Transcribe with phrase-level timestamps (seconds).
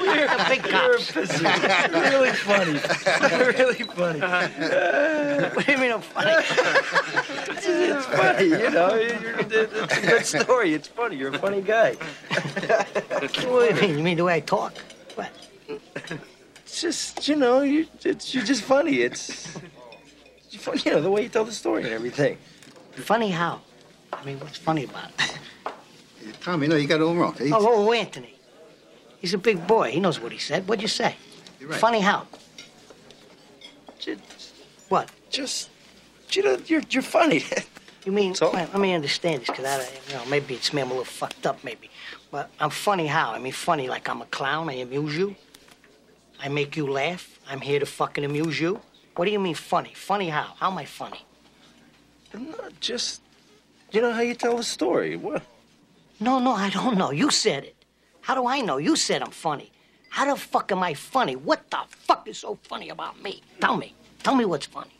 [0.00, 1.16] You're a big cops.
[1.16, 2.72] really funny.
[3.58, 4.20] really funny.
[4.20, 6.32] what do you mean I'm funny?
[7.68, 8.90] It's funny, you know.
[8.94, 10.74] It's a good story.
[10.74, 11.16] It's funny.
[11.16, 11.94] You're a funny guy.
[11.94, 13.98] what do you mean?
[13.98, 14.74] You mean the way I talk?
[15.14, 15.30] What?
[15.66, 18.96] It's just, you know, you it's you're just funny.
[19.00, 19.56] It's,
[20.46, 22.38] it's funny, you know, the way you tell the story and everything.
[22.92, 23.60] Funny how?
[24.12, 25.38] I mean, what's funny about it?
[26.40, 27.34] Tommy, no, you got it all wrong.
[27.34, 28.34] He's- Oh, oh, Anthony.
[29.20, 29.90] He's a big boy.
[29.90, 30.68] He knows what he said.
[30.68, 31.16] What'd you say?
[31.58, 31.80] You're right.
[31.80, 32.26] Funny how?
[33.98, 34.20] Just,
[34.88, 35.10] What?
[35.30, 35.70] just,
[36.32, 37.44] you know, you're you're funny.
[38.04, 38.52] You mean, So?
[38.52, 41.04] well, let me understand this, because I, you know, maybe it's me, I'm a little
[41.04, 41.90] fucked up, maybe.
[42.30, 43.32] But I'm funny how?
[43.32, 45.34] I mean, funny like I'm a clown, I amuse you.
[46.40, 47.40] I make you laugh.
[47.50, 48.80] I'm here to fucking amuse you.
[49.16, 49.90] What do you mean funny?
[49.92, 50.54] Funny how?
[50.60, 51.20] How am I funny?
[52.32, 53.22] I'm Not just,
[53.90, 55.16] you know how you tell the story.
[55.16, 55.42] What?
[56.18, 57.10] No, no, I don't know.
[57.10, 57.84] You said it.
[58.22, 58.78] How do I know?
[58.78, 59.70] You said I'm funny.
[60.08, 61.36] How the fuck am I funny?
[61.36, 63.42] What the fuck is so funny about me?
[63.60, 63.94] Tell me.
[64.22, 64.92] Tell me what's funny.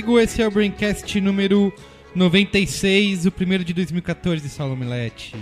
[0.00, 1.72] Sou o Carlos Merigo, esse é o Braincast número
[2.14, 5.34] 96, o primeiro de 2014 de Saulo Milete.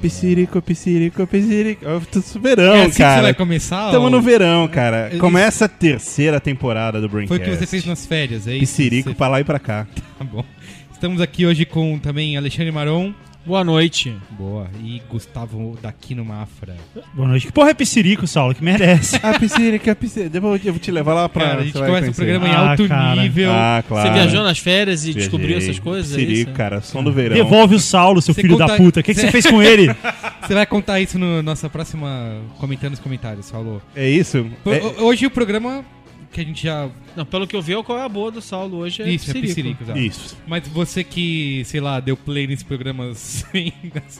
[0.00, 1.84] Piscirico, piscirico, piscirico.
[1.84, 3.22] Eu tô verão, é assim que você cara.
[3.22, 3.90] vai começar?
[3.90, 4.10] Tamo ó?
[4.10, 5.08] no verão, cara.
[5.08, 7.40] Isso- Começa a terceira temporada do Foi Braincast.
[7.42, 8.60] o que você fez nas férias, é isso?
[8.60, 9.86] Piscirico Você- pra lá e pra cá.
[10.18, 10.44] Tá bom.
[10.92, 13.12] Estamos aqui hoje com também Alexandre Maron.
[13.44, 14.16] Boa noite.
[14.30, 14.68] Boa.
[14.82, 16.76] E Gustavo Daquino Mafra.
[17.12, 17.46] Boa noite.
[17.46, 18.54] Que porra é Piscirico, Saulo?
[18.54, 19.18] Que merece.
[19.22, 20.36] Ah, piscirica, piscirica.
[20.36, 21.44] Eu vou, eu vou te levar lá pra...
[21.46, 23.20] Cara, a gente você vai começa o programa em Ah, alto cara.
[23.22, 23.50] nível.
[23.52, 24.08] Ah, claro.
[24.08, 25.22] Você viajou nas férias e Viajei.
[25.22, 26.12] descobriu essas coisas?
[26.12, 26.56] é Piscirico, isso?
[26.56, 26.80] cara.
[26.80, 27.34] Som do verão.
[27.34, 29.00] Devolve o Saulo, seu Você filho conta- da puta.
[29.00, 29.88] O que, que Você- fez com ele?
[30.46, 32.40] Você vai contar isso no nossa próxima.
[32.58, 33.82] comentando nos comentários, falou.
[33.96, 34.46] É isso?
[34.66, 35.84] É- ho- Hoje o programa
[36.32, 36.88] que a gente já.
[37.14, 39.34] Não, pelo que eu vi, qual é a boa do Saulo hoje é isso, é
[39.40, 39.82] Psirico.
[39.82, 39.98] Exato.
[39.98, 40.36] Isso.
[40.46, 43.72] Mas você que, sei lá, deu play nesse programa sem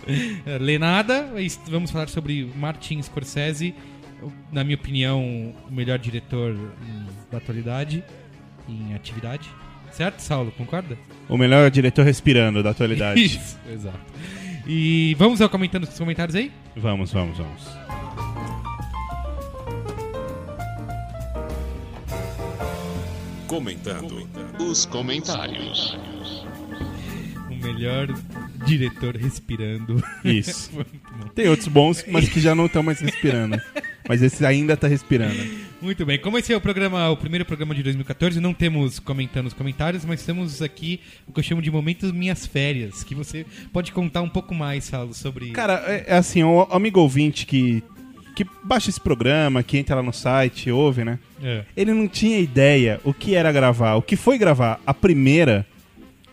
[0.61, 3.75] ler nada, es- vamos falar sobre Martin Scorsese,
[4.53, 5.21] na minha opinião,
[5.69, 6.55] o melhor diretor
[7.31, 8.05] da atualidade,
[8.69, 9.49] em atividade.
[9.91, 10.53] Certo, Saulo?
[10.53, 10.97] Concorda?
[11.29, 13.21] O melhor diretor respirando da atualidade.
[13.25, 13.99] Isso, exato.
[14.67, 16.53] E vamos ao comentando os comentários aí?
[16.77, 18.72] Vamos, vamos, vamos.
[23.53, 24.27] Comentando
[24.59, 25.95] os comentários.
[27.51, 28.09] O melhor
[28.65, 30.03] diretor respirando.
[30.25, 30.71] Isso.
[31.37, 33.61] Tem outros bons, mas que já não estão mais respirando.
[34.09, 35.37] Mas esse ainda tá respirando.
[35.83, 39.49] Muito bem, como esse é o programa, o primeiro programa de 2014, não temos comentando
[39.49, 43.45] os comentários, mas temos aqui o que eu chamo de momentos minhas férias, que você
[43.73, 45.51] pode contar um pouco mais, Saulo, sobre.
[45.51, 47.83] Cara, é, é assim, o amigo ouvinte que,
[48.35, 51.19] que baixa esse programa, que entra lá no site, ouve, né?
[51.43, 51.65] É.
[51.77, 55.67] Ele não tinha ideia o que era gravar, o que foi gravar a primeira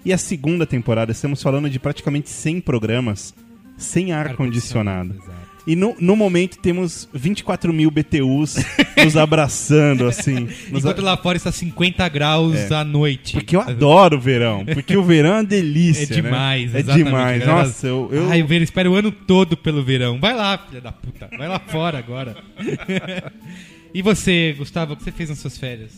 [0.04, 1.12] e a segunda temporada.
[1.12, 3.34] Estamos falando de praticamente 100 programas
[3.78, 5.14] sem ar-condicionado.
[5.16, 5.39] Exato.
[5.70, 8.56] E no, no momento temos 24 mil BTUs
[9.06, 10.50] nos abraçando, assim.
[10.72, 12.74] Nos Enquanto lá fora está 50 graus É.
[12.74, 13.34] à noite.
[13.34, 14.66] Porque eu adoro o verão.
[14.66, 16.06] Porque o verão é uma delícia.
[16.06, 16.80] É demais, né?
[16.80, 17.40] É demais.
[17.40, 17.46] galera.
[17.68, 18.10] Nossa, eu.
[18.12, 18.32] eu...
[18.32, 20.20] Ai, ver, espero o ano todo pelo verão.
[20.20, 21.30] Vai lá, filha da puta.
[21.38, 22.36] Vai lá fora agora.
[23.94, 25.92] e você, Gustavo, o que você fez nas suas férias?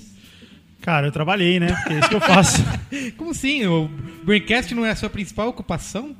[0.81, 1.67] Cara, eu trabalhei, né?
[1.67, 2.61] Porque é isso que eu faço.
[3.15, 3.65] Como assim?
[3.67, 3.89] O
[4.25, 6.13] Braincast não é a sua principal ocupação?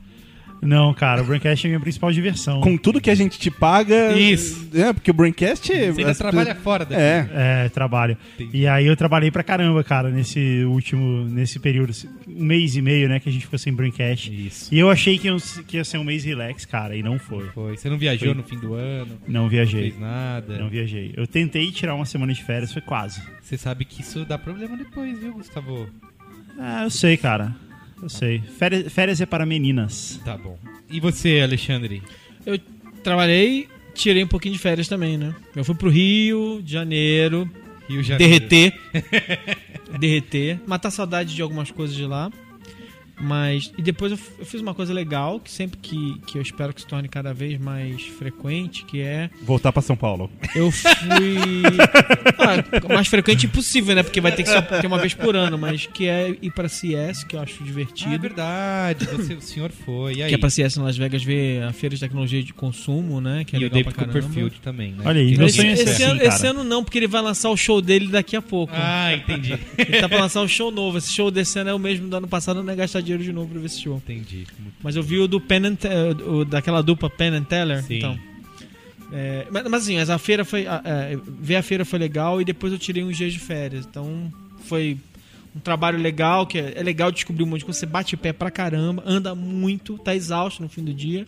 [0.61, 2.61] Não, cara, o Braincast é a minha principal diversão.
[2.61, 4.13] Com tudo que a gente te paga.
[4.16, 4.69] Isso.
[4.75, 5.67] É, porque o Braincast.
[5.67, 7.02] Você ainda as- trabalha fora daqui.
[7.02, 7.29] É.
[7.66, 8.16] É, trabalho.
[8.35, 8.58] Entendi.
[8.59, 11.91] E aí eu trabalhei pra caramba, cara, nesse último, nesse período,
[12.28, 14.31] um mês e meio, né, que a gente ficou sem Braincast.
[14.31, 14.72] Isso.
[14.73, 15.35] E eu achei que ia,
[15.67, 17.47] que ia ser um mês relax, cara, e não foi.
[17.47, 17.75] Foi.
[17.75, 18.37] Você não viajou Foi.
[18.37, 19.17] no fim do ano?
[19.28, 19.81] Não Não viajei.
[19.90, 20.59] fez nada?
[20.59, 21.11] Não viajei.
[21.17, 23.19] Eu tentei tirar uma semana de férias, foi quase.
[23.41, 25.90] Você sabe que isso dá problema depois, viu, Gustavo?
[26.59, 27.55] Ah, eu sei, cara.
[28.02, 28.40] Eu sei.
[28.58, 30.20] Férias, férias é para meninas.
[30.26, 30.58] Tá bom.
[30.90, 32.02] E você, Alexandre?
[32.46, 32.59] Eu
[33.03, 35.34] trabalhei, tirei um pouquinho de férias também, né?
[35.56, 37.50] Eu fui pro Rio de Janeiro,
[37.88, 38.40] Rio de Janeiro.
[38.48, 38.80] derreter.
[40.00, 40.59] derreter.
[40.66, 42.32] Matar saudade de algumas coisas de lá.
[43.22, 43.72] Mas.
[43.78, 46.82] E depois eu, eu fiz uma coisa legal, que sempre que, que eu espero que
[46.82, 49.29] se torne cada vez mais frequente, que é.
[49.44, 50.29] Voltar pra São Paulo.
[50.56, 50.90] Eu fui.
[52.40, 54.03] ah, o mais frequente impossível, né?
[54.03, 56.68] Porque vai ter que só ter uma vez por ano, mas que é ir pra
[56.68, 58.20] CS, que eu acho Ah, é divertido.
[58.20, 60.16] verdade, você, o senhor foi.
[60.16, 60.29] E aí?
[60.29, 63.44] que é pra CS em Las Vegas ver a feira de tecnologia de consumo, né?
[63.44, 63.96] Que é e o legal David.
[64.06, 65.03] Copperfield também, né?
[65.06, 66.29] Olha aí, meu sonho é ser Esse, assim, ano, cara.
[66.29, 68.74] esse ano não, porque ele vai lançar o show dele daqui a pouco.
[68.76, 69.58] Ah, entendi.
[69.78, 70.97] Ele tá pra lançar um show novo.
[70.97, 73.31] Esse show desse ano é o mesmo do ano passado, não é gastar dinheiro de
[73.34, 73.97] novo pra ver esse show.
[73.97, 74.46] entendi.
[74.84, 75.87] Mas eu vi o do Penn and Te-
[76.25, 77.84] o daquela dupla Penn and Teller.
[77.84, 77.97] Sim.
[77.97, 78.19] Então.
[79.13, 80.66] É, mas, mas assim, mas a feira foi.
[80.67, 83.85] a- é, ver a feira foi legal e depois eu tirei uns dias de férias.
[83.85, 84.31] Então
[84.66, 84.97] foi
[85.55, 87.79] um trabalho legal, que é, é legal descobrir um monte de coisa.
[87.79, 91.28] Você bate o pé pra caramba, anda muito, tá exausto no fim do dia.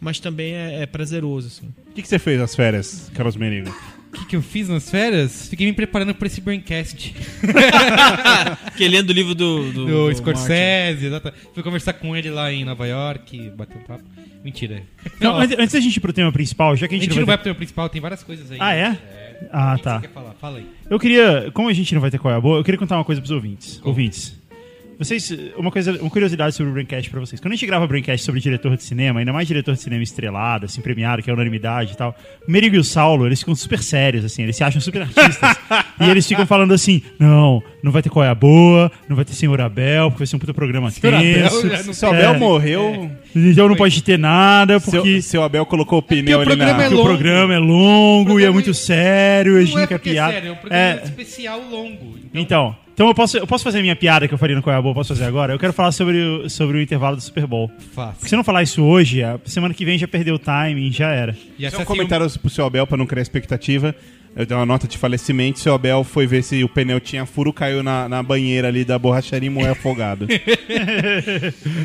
[0.00, 1.66] Mas também é, é prazeroso, assim.
[1.88, 3.74] O que, que você fez nas férias, Carlos Merigo?
[4.12, 5.48] O que, que eu fiz nas férias?
[5.48, 7.14] Fiquei me preparando pra esse Braincast.
[8.72, 9.72] Fiquei lendo o livro do.
[9.72, 10.14] Do, Do, do.
[10.16, 11.32] Scorsese, exato.
[11.54, 14.04] Fui conversar com ele lá em Nova York, bater um papo.
[14.44, 14.82] Mentira.
[15.20, 17.14] Não, antes, antes da gente ir pro tema principal, já que a a gente, gente
[17.16, 18.58] não não vai vai pro tema principal, tem várias coisas aí.
[18.60, 18.90] Ah, é?
[18.90, 18.96] O
[19.52, 20.00] Ah, que tá.
[20.00, 20.32] você quer falar?
[20.40, 20.66] Fala aí.
[20.88, 22.96] Eu queria, como a gente não vai ter qual é a boa, eu queria contar
[22.96, 23.80] uma coisa pros ouvintes.
[23.84, 24.39] Ouvintes.
[25.00, 27.40] Vocês, uma coisa, uma curiosidade sobre o Braincast pra vocês.
[27.40, 30.66] Quando a gente grava Braincast sobre diretor de cinema, ainda mais diretor de cinema estrelado,
[30.66, 32.14] assim, premiado, que é unanimidade e tal,
[32.46, 35.56] o Merigo e o Saulo, eles ficam super sérios, assim, eles se acham super artistas.
[35.98, 39.24] e eles ficam falando assim, não, não vai ter qual é a boa, não vai
[39.24, 41.68] ter Senhor Abel, porque vai ser um puta programa Senhor Abel, tenso.
[41.70, 42.38] já não Se o Abel É.
[42.38, 45.22] morreu, Então não pode ter nada, porque...
[45.22, 46.84] seu, seu Abel colocou o pneu o ali programa na...
[46.84, 49.84] é o programa é longo e é programa muito é- sério, a gente Não não
[49.84, 50.32] é quer porque é piada.
[50.34, 52.18] sério, é um programa É, especial longo.
[52.34, 54.74] então, então eu posso, eu posso fazer a minha piada que eu faria no Qual
[54.74, 55.52] é a Boa, posso fazer agora?
[55.54, 57.70] Eu quero falar sobre o, sobre o intervalo do Super Bowl.
[57.92, 58.14] Fácil.
[58.14, 60.92] Porque se eu não falar isso hoje, a semana que vem já perdeu o timing,
[60.92, 61.36] já era.
[61.58, 63.94] E Só um comentário pro seu Abel pra não criar expectativa.
[64.36, 65.58] Eu dei uma nota de falecimento.
[65.58, 68.96] Seu Abel foi ver se o pneu tinha furo, caiu na, na banheira ali da
[68.98, 70.26] borracharia e morreu afogado.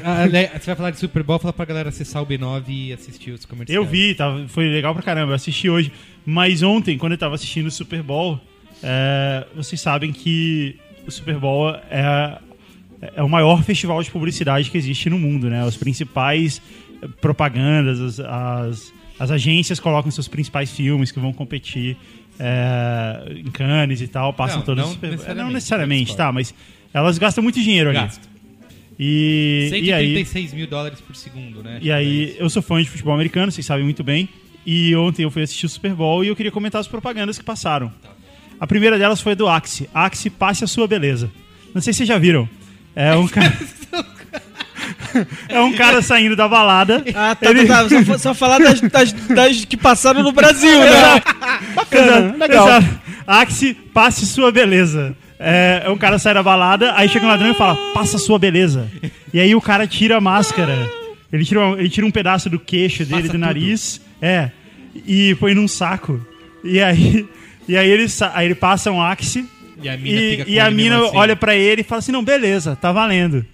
[0.04, 3.32] Ah, Você vai falar de Super Bowl, fala pra galera acessar o B9 e assistir
[3.32, 3.76] os comerciais.
[3.76, 5.92] Eu vi, tava, foi legal pra caramba, eu assisti hoje.
[6.26, 8.40] Mas ontem, quando eu tava assistindo o Super Bowl,
[8.84, 12.40] é, vocês sabem que o Super Bowl é,
[13.16, 15.64] é o maior festival de publicidade que existe no mundo, né?
[15.66, 16.62] Os principais
[17.22, 21.98] propagandas, as, as, as agências colocam seus principais filmes que vão competir
[22.40, 26.32] é, em Cannes e tal, passam Não, todos não os Super necessariamente, Não necessariamente, tá,
[26.32, 26.54] mas
[26.94, 28.00] elas gastam muito dinheiro ali.
[28.00, 28.36] Gasto.
[28.98, 31.80] E, e aí, 136 mil dólares por segundo, né?
[31.82, 34.30] e aí, eu sou fã de futebol americano, vocês sabem muito bem.
[34.66, 37.44] E ontem eu fui assistir o Super Bowl e eu queria comentar as propagandas que
[37.44, 37.92] passaram.
[38.66, 39.88] A primeira delas foi do Axe.
[39.94, 41.30] Axe, passe a sua beleza.
[41.72, 42.50] Não sei se vocês já viram.
[42.96, 43.54] É um cara.
[45.48, 47.04] é um cara saindo da balada.
[47.14, 48.04] Ah, tá, tá, tá.
[48.06, 50.88] Só, só falar das, das, das que passaram no Brasil, né?
[51.92, 53.00] Exato, exato.
[53.28, 55.16] Axe, passe sua beleza.
[55.40, 58.40] É, é um cara sai da balada, aí chega um ladrão e fala, passa sua
[58.40, 58.90] beleza.
[59.32, 60.76] E aí o cara tira a máscara.
[61.32, 63.42] Ele tira, uma- ele tira um pedaço do queixo dele, Passa do tudo.
[63.42, 64.50] nariz, é,
[65.06, 66.20] e põe num saco.
[66.64, 67.28] E aí,
[67.68, 69.46] e aí, ele, aí ele passa um Axe
[69.82, 71.18] E a mina e, e a mina assim.
[71.18, 73.46] olha pra ele e fala assim, não, beleza, tá valendo.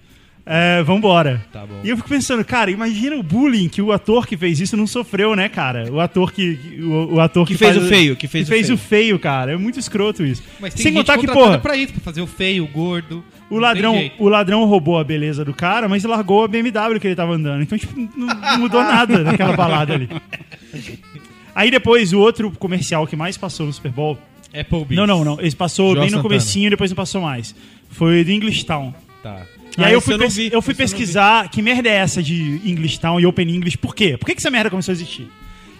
[0.44, 1.40] É, vambora.
[1.52, 1.80] Tá bom.
[1.84, 4.88] E eu fico pensando, cara, imagina o bullying que o ator que fez isso não
[4.88, 5.88] sofreu, né, cara?
[5.88, 6.58] O ator que.
[6.82, 8.76] O, o ator que, Que fez o feio, que fez o o feio.
[8.76, 9.52] feio, cara.
[9.52, 10.42] É muito escroto isso.
[10.58, 13.24] Mas tem Sem gente contar que, porra, pra isso, pra fazer o feio, o gordo.
[13.48, 17.14] o ladrão, o ladrão roubou a beleza do cara, mas largou a BMW que ele
[17.14, 17.62] tava andando.
[17.62, 20.08] Então, tipo, não, não mudou nada naquela balada ali.
[21.54, 24.18] Aí depois, o outro comercial que mais passou no Super Bowl.
[24.54, 24.96] Applebee's.
[24.96, 25.40] Não, não, não.
[25.40, 26.22] Ele passou João bem no Santana.
[26.22, 27.54] comecinho e depois não passou mais.
[27.90, 28.92] Foi do English Town.
[29.22, 29.46] Tá.
[29.78, 31.92] E Ah, aí eu esse fui, eu vi, eu fui eu pesquisar que merda é
[31.94, 33.78] essa de English Town e Open English.
[33.78, 34.16] Por quê?
[34.18, 35.26] Por que, que essa merda começou a existir?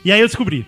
[0.05, 0.64] E aí eu descobri.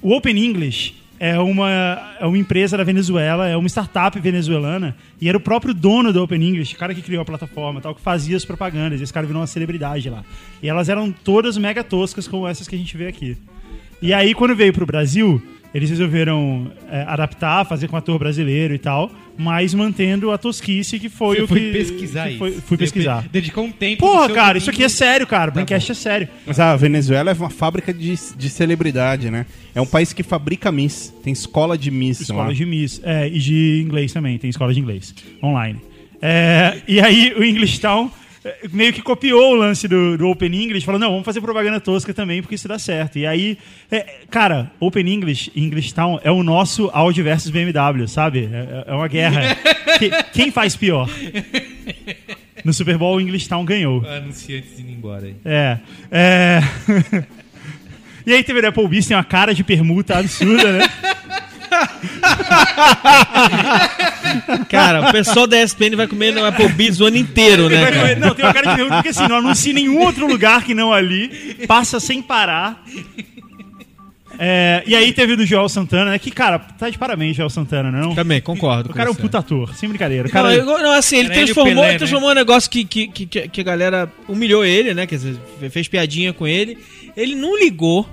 [0.00, 5.28] O Open English é uma, é uma empresa da Venezuela, é uma startup venezuelana, e
[5.28, 8.00] era o próprio dono do Open English, o cara que criou a plataforma, tal, que
[8.00, 9.00] fazia as propagandas.
[9.00, 10.22] E esse cara virou uma celebridade lá.
[10.62, 13.36] E elas eram todas mega toscas, como essas que a gente vê aqui.
[14.04, 15.40] E aí, quando veio pro Brasil,
[15.74, 21.08] eles resolveram é, adaptar, fazer com ator brasileiro e tal, mas mantendo a tosquice que
[21.08, 21.72] foi Você o foi que.
[21.72, 22.62] pesquisar que foi- isso.
[22.62, 23.24] Fui pesquisar.
[23.32, 24.00] Dedicou um tempo.
[24.06, 24.58] Porra, cara, domingo.
[24.58, 25.50] isso aqui é sério, cara.
[25.50, 26.28] O Braincast é sério.
[26.46, 29.46] Mas a Venezuela é uma fábrica de, de celebridade, né?
[29.74, 31.12] É um país que fabrica Miss.
[31.24, 32.20] Tem escola de Miss.
[32.20, 32.52] Escola lá.
[32.52, 33.00] de Miss.
[33.02, 35.14] É, e de inglês também, tem escola de inglês.
[35.42, 35.80] Online.
[36.20, 38.10] É, e aí o English Town
[38.72, 42.12] meio que copiou o lance do, do Open English, falou, não, vamos fazer propaganda tosca
[42.12, 43.18] também, porque isso dá certo.
[43.18, 43.58] E aí,
[43.90, 48.48] é, cara, Open English English Town é o nosso Audi versus BMW, sabe?
[48.52, 49.56] É, é uma guerra.
[49.94, 51.08] Que- quem faz pior?
[52.64, 54.04] No Super Bowl, o English Town ganhou.
[54.04, 55.36] Anunciantes indo embora aí.
[55.44, 55.78] É.
[56.10, 56.60] é...
[58.26, 60.88] e aí teve o Applebee's, tem uma cara de permuta absurda, né?
[64.68, 67.84] Cara, o pessoal da ESPN vai comer no Applebee's o ano inteiro, né?
[67.84, 67.96] Cara?
[68.00, 70.64] comer- Não, tem uma cara de pergunta porque assim, não anuncia em nenhum outro lugar
[70.64, 71.28] que não ali,
[71.66, 72.82] passa sem parar.
[74.36, 76.18] É, e aí teve o do Joel Santana, né?
[76.18, 78.16] Que, cara, tá de parabéns, Joel Santana, não?
[78.16, 78.86] Também, concordo.
[78.88, 80.24] O com cara é um puta ator, sem brincadeira.
[80.24, 82.34] O Não, cara, eu- não, assim, ele Era ele o transformou, Pelé, ele transformou um
[82.34, 85.06] negócio que, que, que, que- que a galera humilhou ele, né?
[85.06, 85.36] Quer dizer,
[85.70, 86.76] fez piadinha com ele.
[87.16, 88.08] Ele não ligou.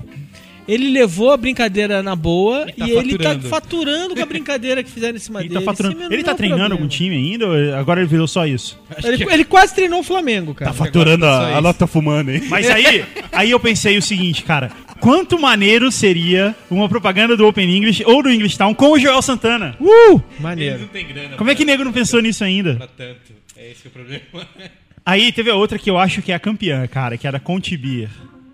[0.67, 4.15] Ele levou a brincadeira na boa E tá e ele tá faturando.
[4.15, 5.59] com a brincadeira que fizeram em cima ele dele.
[5.65, 6.01] tá faturando.
[6.01, 6.75] É Ele tá menor treinando problema.
[6.75, 7.47] algum time ainda?
[7.47, 8.79] Ou agora ele virou só isso?
[9.03, 10.71] Ele, ele quase treinou o Flamengo, cara.
[10.71, 11.61] Tá faturando a, a isso.
[11.61, 12.43] nota fumando, hein?
[12.47, 14.71] Mas aí, aí eu pensei o seguinte, cara.
[14.99, 19.21] Quanto maneiro seria uma propaganda do Open English ou do English Town com o Joel
[19.23, 19.75] Santana?
[19.79, 20.21] Uh!
[20.39, 20.87] Maneiro.
[20.93, 22.75] tem grana Como é que nego não pensou nisso ainda?
[22.75, 23.33] pra tanto.
[23.57, 24.21] É esse que é o problema.
[25.03, 27.75] Aí teve a outra que eu acho que é a campeã, cara, que era Conte
[27.75, 28.09] Beer.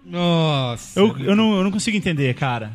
[0.07, 0.99] Nossa.
[0.99, 2.71] Eu, eu, não, eu não consigo entender, cara.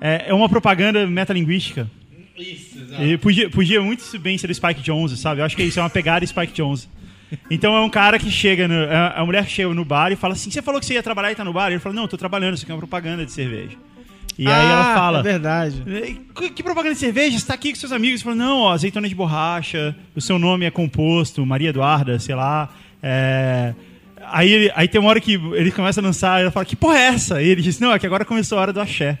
[0.00, 1.88] É, é uma propaganda metalinguística.
[2.36, 3.02] Isso, exato.
[3.04, 5.40] E podia, podia muito bem ser o Spike Jonze, sabe?
[5.40, 6.88] Eu acho que isso é uma pegada Spike Jonze.
[7.50, 10.16] Então é um cara que chega, no, é a mulher que chega no bar e
[10.16, 11.70] fala assim: Você falou que você ia trabalhar e tá no bar?
[11.70, 13.76] Ele fala: Não, eu tô trabalhando, isso aqui é uma propaganda de cerveja.
[14.38, 15.82] E aí ela Ah, fala: É verdade.
[16.34, 17.38] que, que propaganda de cerveja?
[17.38, 18.20] Você tá aqui com seus amigos?
[18.20, 22.34] Você fala, não, ó, azeitona de borracha, o seu nome é composto, Maria Eduarda, sei
[22.34, 22.68] lá.
[23.02, 23.72] é,
[24.30, 26.76] Aí, ele- aí tem uma hora que ele começa a dançar e ela fala, que
[26.76, 27.42] porra é essa?
[27.42, 29.18] E ele diz, não, é que agora começou a hora do axé.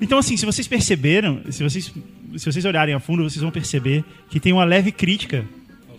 [0.00, 1.92] Então, assim, se vocês perceberam, se vocês,
[2.36, 5.44] se vocês olharem a fundo, vocês vão perceber que tem uma leve crítica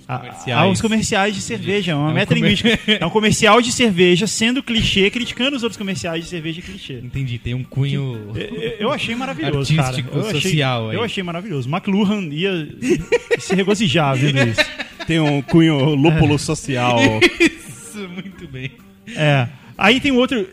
[0.07, 0.61] a- comerciais.
[0.63, 1.93] aos comerciais de cerveja.
[1.93, 2.77] É uma É um metalinguística.
[2.99, 6.99] É um comercial de cerveja sendo clichê, criticando os outros comerciais de cerveja clichê.
[7.01, 8.31] Entendi, tem um cunho.
[8.35, 9.87] Eu- Eu achei maravilhoso, cara.
[9.87, 10.95] Artístico, Eu achei, social aí.
[10.97, 11.69] eu achei maravilhoso.
[11.69, 12.67] McLuhan ia
[13.39, 14.61] se regozijar vendo isso.
[15.07, 16.97] Tem um cunho lúpulo social.
[18.15, 18.71] Muito bem.
[19.07, 19.47] É.
[19.77, 20.47] Aí tem um outro.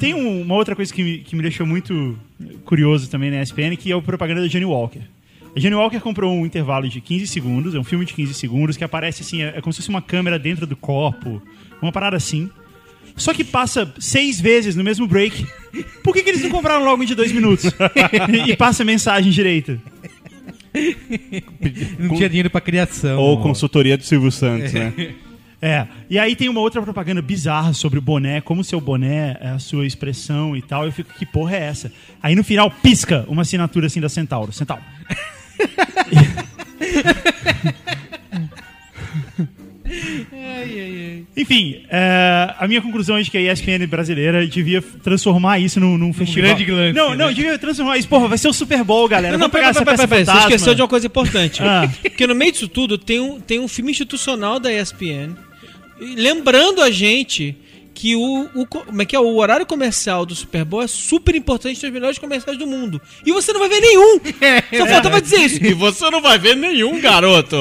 [0.00, 2.18] Tem um- uma outra coisa que me, que me deixou muito
[2.64, 5.00] curioso também na ESPN, que é a propaganda da Johnny Walker.
[5.56, 8.76] A Johnny Walker comprou um intervalo de 15 segundos, é um filme de 15 segundos,
[8.76, 11.40] que aparece assim, é, é como se fosse uma câmera dentro do copo,
[11.80, 12.50] uma parada assim.
[13.16, 15.46] Só que passa seis vezes no mesmo break.
[16.04, 17.70] Por que, que eles não compraram logo um de dois minutos?
[18.46, 19.80] e passa a mensagem direita.
[21.98, 23.18] Não tinha dinheiro pra criação.
[23.18, 24.92] Ou consultoria do Silvio Santos, né?
[25.60, 29.48] É, e aí tem uma outra propaganda bizarra sobre o boné, como seu boné é
[29.48, 30.84] a sua expressão e tal.
[30.84, 31.90] Eu fico, que porra é essa?
[32.22, 34.52] Aí no final pisca uma assinatura assim da Centauro.
[34.52, 34.82] Centauro.
[41.36, 45.96] Enfim, é, a minha conclusão é de que a ESPN brasileira devia transformar isso num,
[45.96, 46.54] num festival.
[46.54, 47.16] grande lance, não, né?
[47.16, 48.08] não, devia transformar isso.
[48.08, 49.32] Porra, vai ser o Super Bowl, galera.
[49.32, 51.62] Não, não, pera, pera, pera, pera, você esqueceu de uma coisa importante.
[51.62, 51.90] Ah.
[52.02, 55.34] Porque no meio disso tudo tem um, tem um filme institucional da ESPN
[55.98, 57.56] lembrando a gente
[57.98, 60.86] que o, o, co- como é que é, o horário comercial do Super Bowl é
[60.86, 63.00] super importante nos melhores comerciais do mundo.
[63.24, 64.20] E você não vai ver nenhum!
[64.76, 65.64] Só faltava dizer isso.
[65.64, 67.56] E você não vai ver nenhum, garoto!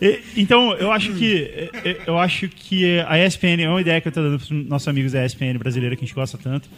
[0.00, 4.06] E- Então, eu acho que e- eu acho que a ESPN é uma ideia que
[4.06, 6.68] eu tô dando pros nossos amigos da ESPN brasileira que a gente gosta tanto,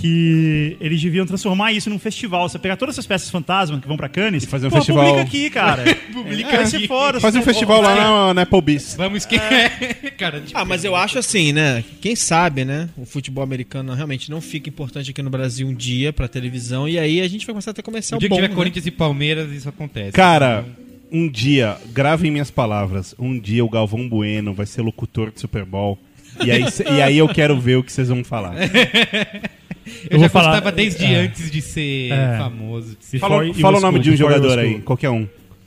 [0.00, 2.48] que eles deviam transformar isso num festival.
[2.48, 5.04] Você pegar todas essas peças fantasma que vão pra Cannes E fazer um pô, festival-
[5.06, 5.84] publica aqui, cara.
[6.12, 7.20] publica Vai ser foda.
[7.20, 8.94] Faz um festival lá na, na Applebee's.
[8.96, 9.36] Vamos que.
[10.18, 11.82] Cara, tipo, Ah, mas eu acho assim, né?
[12.00, 12.88] Quem sabe, né?
[12.96, 16.98] O futebol americano realmente não fica importante aqui no Brasil um dia pra televisão e
[16.98, 18.54] aí a gente vai começar a ter comercial o dia que bom, tiver né?
[18.54, 20.12] Corinthians e Palmeiras, isso acontece.
[20.12, 20.64] Cara,
[21.10, 25.64] um dia, gravem minhas palavras, um dia o Galvão Bueno vai ser locutor de Super
[25.64, 25.98] Bowl.
[26.44, 26.64] E aí,
[26.96, 28.54] e aí eu quero ver o que vocês vão falar.
[30.10, 31.16] eu eu já falar- gostava desde é.
[31.16, 32.38] antes de ser É.
[32.38, 32.96] famoso.
[32.98, 35.26] de ser- Fala, fala o nome de um jogador aí, qualquer um.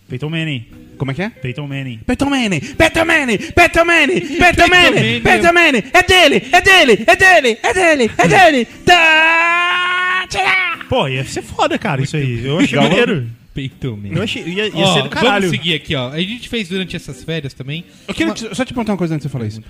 [0.10, 0.66] Peyton Manning.
[0.98, 1.30] Como é que é?
[1.30, 2.00] Peyton Manning.
[2.06, 5.22] Peyton Manning, Peyton Manning, Peyton Manning, Peyton Manning.
[5.22, 8.66] Peyton Manning, é dele, é dele, é dele, é dele, é dele.
[8.86, 10.80] Tá.
[10.90, 12.46] Pô, ia ser foda, cara, isso aí.
[12.46, 12.90] Eu achei Galvão?
[12.98, 13.28] maneiro.
[13.54, 14.16] Peyton Manning.
[14.16, 15.46] Eu achei, ia, ia Ó, ser do caralho.
[15.46, 16.10] Vamos seguir aqui, ó.
[16.12, 17.84] A gente fez durante essas férias também.
[18.08, 19.62] Eu queria te- só te perguntar uma coisa antes de você falar isso.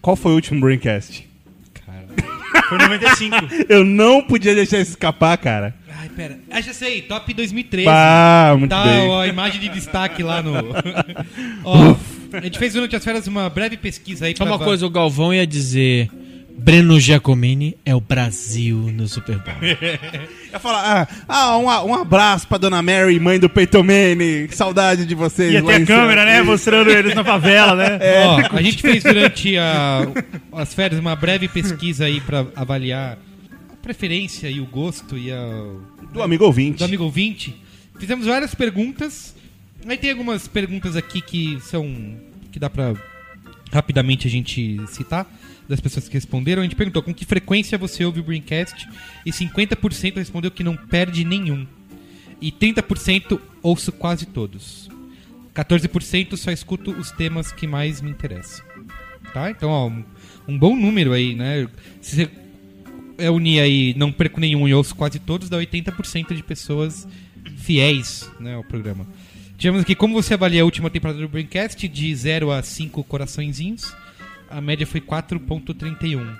[0.00, 1.26] Qual foi o último Braincast?
[2.68, 3.36] Foi 95.
[3.68, 5.74] Eu não podia deixar isso escapar, cara.
[5.98, 6.38] Ai, pera.
[6.50, 7.02] Ah, já sei.
[7.02, 7.88] Top 2013.
[7.90, 9.08] Ah, muito Tá bem.
[9.08, 10.52] ó, a imagem de destaque lá no.
[11.64, 11.96] Ó,
[12.32, 14.90] a gente fez durante as férias uma breve pesquisa aí Só pra uma coisa, o
[14.90, 16.08] Galvão ia dizer...
[16.58, 19.54] Breno Giacomini é o Brasil no Super Bowl.
[20.52, 23.50] Eu falar, ah, ah um, um abraço pra Dona Mary, mãe do
[23.82, 24.48] Manning.
[24.50, 25.54] Saudade de vocês.
[25.62, 26.42] Lá ter a câmera, né?
[26.42, 27.98] Mostrando eles na favela, né?
[28.52, 30.06] Ó, a gente fez durante a-
[30.52, 33.18] as férias uma breve pesquisa aí pra avaliar
[33.72, 35.48] a preferência e o gosto e a,
[36.12, 36.78] Do amigo ouvinte.
[36.78, 37.56] do amigo ouvinte.
[37.98, 39.34] Fizemos várias perguntas.
[39.86, 42.16] Aí tem algumas perguntas aqui que são.
[42.52, 42.94] que dá pra
[43.72, 45.26] rapidamente a gente citar.
[45.72, 48.86] Das pessoas que responderam, a gente perguntou com que frequência você ouve o Braincast
[49.24, 51.66] e 50% respondeu que não perde nenhum.
[52.42, 54.90] E 30% ouço quase todos.
[55.54, 58.62] 14% só escuto os temas que mais me interessam.
[59.32, 59.50] Tá?
[59.50, 59.90] Então, ó,
[60.46, 61.66] um, bom número aí, né?
[62.02, 62.30] Se você
[63.16, 67.08] é, unir aí, não perco nenhum e ouço quase todos, dá 80% de pessoas
[67.56, 69.06] fiéis né, ao programa.
[69.56, 74.01] Tivemos aqui como você avalia a última temporada do Braincast, de 0 a 5 coraçõezinhos.
[74.52, 76.38] A média foi 4.31.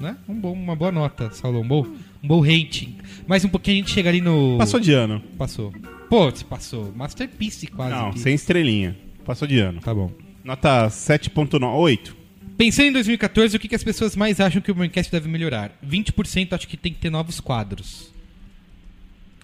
[0.00, 0.16] Né?
[0.28, 1.60] Um bom, uma boa nota, Saulo.
[1.60, 1.86] Um bom,
[2.22, 2.98] um bom rating.
[3.26, 4.56] Mais um pouquinho a gente chega ali no.
[4.58, 5.20] Passou de ano.
[5.38, 5.72] Passou.
[6.08, 6.92] Pô, se passou.
[6.94, 7.94] Masterpiece quase.
[7.94, 8.18] Não, aqui.
[8.18, 8.96] sem estrelinha.
[9.24, 9.80] Passou de ano.
[9.80, 10.10] Tá bom.
[10.42, 11.62] Nota 7.9.
[11.62, 12.16] 8.
[12.56, 15.72] Pensando em 2014, o que, que as pessoas mais acham que o Braincast deve melhorar?
[15.86, 18.12] 20% acho que tem que ter novos quadros.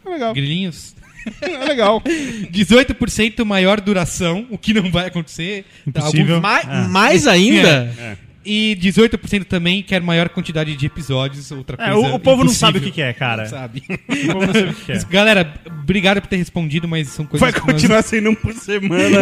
[0.04, 0.34] É legal.
[0.34, 0.94] Grilinhos.
[1.40, 2.02] É legal.
[2.02, 5.64] 18% maior duração, o que não vai acontecer.
[5.86, 6.36] Impossível.
[6.36, 6.88] Alguns- Mais, Ah.
[6.88, 7.94] mais ainda?
[7.98, 8.16] É.
[8.48, 12.44] E 18% também quer maior quantidade de episódios, outra É, coisa o, o povo não
[12.44, 12.54] impossível.
[12.66, 13.42] sabe o que, que é, cara.
[13.42, 13.82] Não sabe.
[14.08, 14.98] O povo não sabe o que que é.
[15.10, 18.54] Galera, obrigado por ter respondido, mas são coisas Vai que nós- continuar sendo um por
[18.54, 19.20] semana.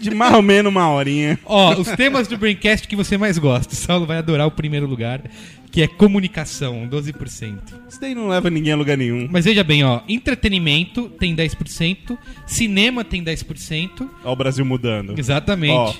[0.00, 1.38] de mais ou menos uma horinha.
[1.44, 3.74] Ó, os temas do Braincast que você mais gosta.
[3.74, 5.20] O Saulo vai adorar o primeiro lugar,
[5.70, 7.58] que é comunicação, 12%.
[7.88, 9.28] Isso daí não leva ninguém a lugar nenhum.
[9.30, 15.14] Mas veja bem, ó, entretenimento tem 10%, cinema tem 10%, Ó o Brasil mudando.
[15.18, 15.72] exatamente.
[15.72, 15.94] Ó.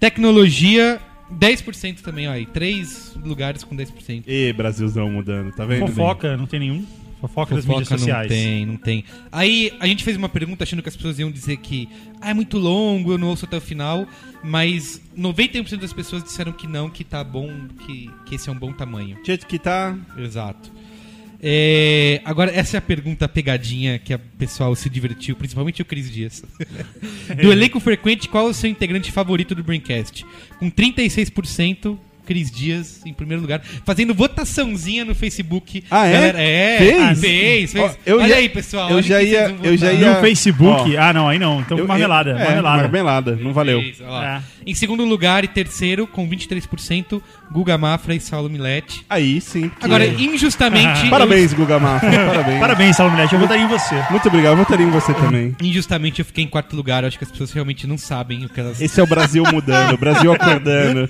[0.00, 1.00] Tecnologia,
[1.32, 4.24] 10% também, ó, aí, três lugares com 10%.
[4.26, 5.86] E Brasilzão mudando, tá vendo?
[5.88, 6.86] Fofoca, não tem nenhum.
[7.20, 8.30] Fofoca, das mídias Fofoca sociais.
[8.30, 9.04] Não tem, não tem.
[9.32, 11.88] Aí a gente fez uma pergunta achando que as pessoas iam dizer que
[12.20, 14.06] ah, é muito longo, eu não ouço até o final,
[14.42, 17.50] mas 91% das pessoas disseram que não, que tá bom,
[17.86, 19.18] que, que esse é um bom tamanho.
[19.24, 19.96] Jeito que tá.
[20.18, 20.70] Exato.
[21.46, 26.10] É, agora, essa é a pergunta pegadinha que o pessoal se divertiu, principalmente o Cris
[26.10, 26.42] Dias.
[27.38, 30.24] do elenco frequente, qual é o seu integrante favorito do Braincast?
[30.58, 35.84] Com 36%, Cris Dias em primeiro lugar, fazendo votaçãozinha no Facebook.
[35.90, 36.12] Ah, é?
[36.12, 37.02] Galera, é, Fez?
[37.02, 37.84] Ah, fez, fez.
[37.84, 38.90] Ó, eu Olha já- aí, pessoal.
[38.90, 40.96] eu já ia- eu já ia- No Facebook?
[40.96, 41.00] Ó.
[41.00, 41.60] ah, não, aí não.
[41.60, 42.30] Então Eu- marmelada.
[42.30, 42.82] eu- é, marmelada.
[42.82, 43.36] marmelada.
[43.40, 43.80] Não valeu.
[43.80, 44.22] Fez, ó.
[44.22, 44.40] É.
[44.66, 49.04] Em segundo lugar e terceiro, com 23%, Guga Mafra e Saulo Milete.
[49.10, 49.70] Aí sim.
[49.80, 51.08] Agora, injustamente.
[51.10, 52.10] Parabéns, Guga Mafra.
[52.10, 52.60] Parabéns.
[52.60, 53.34] Parabéns, Saulo Milete.
[53.34, 53.94] Eu votaria em você.
[54.10, 54.52] Muito obrigado.
[54.52, 55.54] Eu votaria em você também.
[55.60, 57.02] eu- injustamente eu fiquei em quarto lugar.
[57.04, 58.80] Eu acho que as pessoas realmente não sabem o que elas.
[58.80, 61.08] Esse é o Brasil mudando, o Brasil acordando.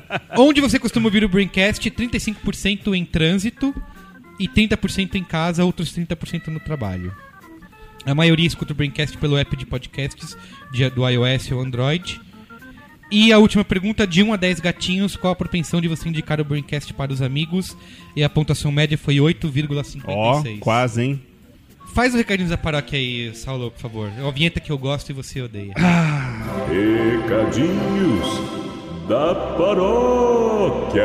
[0.38, 1.90] Onde você costuma ouvir o Braincast?
[1.90, 3.74] 35% em trânsito
[4.38, 7.12] e 30% em casa, outros 30% no trabalho.
[8.04, 10.36] A maioria escuta o Braincast pelo app de podcasts
[10.72, 12.20] de- do iOS ou Android.
[13.10, 16.40] E a última pergunta, de 1 a 10 gatinhos, qual a propensão de você indicar
[16.40, 17.76] o Braincast para os amigos?
[18.16, 20.02] E a pontuação média foi 8,56.
[20.06, 21.22] Ó, quase, hein?
[21.94, 24.10] Faz o recadinho da paróquia aí, Saulo, por favor.
[24.18, 25.72] É uma vinheta que eu gosto e você odeia.
[26.68, 28.26] Recadinhos
[29.08, 31.02] da paróquia.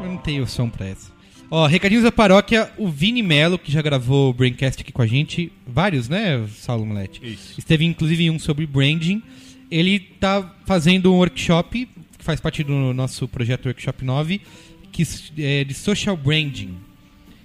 [0.00, 1.10] Eu não tenho som pra essa.
[1.50, 5.06] Ó, recadinhos da paróquia, o Vini Melo, que já gravou o Braincast aqui com a
[5.06, 7.20] gente, vários, né, Saulo Mulete?
[7.24, 7.58] Isso.
[7.58, 9.22] Esteve inclusive um sobre branding.
[9.70, 14.40] Ele tá fazendo um workshop, que faz parte do nosso projeto Workshop 9,
[14.92, 15.04] que
[15.38, 16.76] é de social branding.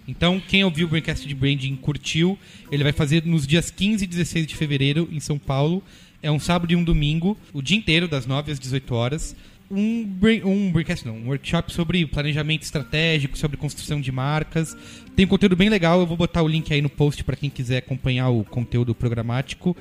[0.07, 2.37] Então, quem ouviu o Braincast de Branding curtiu,
[2.69, 5.81] ele vai fazer nos dias 15 e 16 de fevereiro em São Paulo.
[6.23, 9.35] É um sábado e um domingo, o dia inteiro, das 9 às 18 horas.
[9.69, 10.07] Um,
[10.45, 10.71] um
[11.05, 14.75] não, um workshop sobre planejamento estratégico, sobre construção de marcas.
[15.15, 17.49] Tem um conteúdo bem legal, eu vou botar o link aí no post para quem
[17.49, 19.75] quiser acompanhar o conteúdo programático.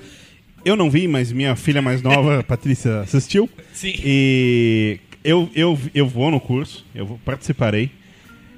[0.65, 3.49] Eu não vi, mas minha filha mais nova, Patrícia, assistiu.
[3.73, 3.95] Sim.
[4.03, 7.91] E eu, eu, eu vou no curso, eu participarei.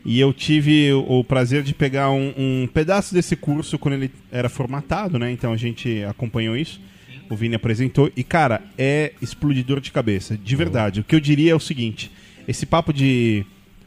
[0.06, 4.10] E eu tive o, o prazer de pegar um, um pedaço desse curso quando ele
[4.30, 5.30] era formatado, né?
[5.30, 6.80] Então a gente acompanhou isso.
[7.30, 8.10] O Vini apresentou.
[8.16, 10.36] E, cara, é explodidor de cabeça.
[10.36, 11.00] De verdade.
[11.00, 12.10] O que eu diria é o seguinte:
[12.46, 13.44] esse papo de.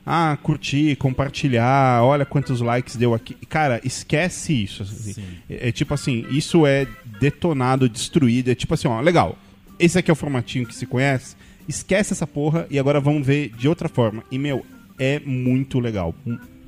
[0.10, 3.36] Ah, curtir, compartilhar, olha quantos likes deu aqui.
[3.50, 4.84] Cara, esquece isso.
[4.84, 5.21] assim.
[5.50, 6.88] É, é tipo assim, isso é
[7.19, 8.50] detonado, destruído.
[8.50, 9.38] É tipo assim, ó, legal.
[9.78, 11.36] Esse aqui é o formatinho que se conhece.
[11.67, 14.23] Esquece essa porra e agora vamos ver de outra forma.
[14.32, 14.65] E, meu,
[14.97, 16.15] é muito legal.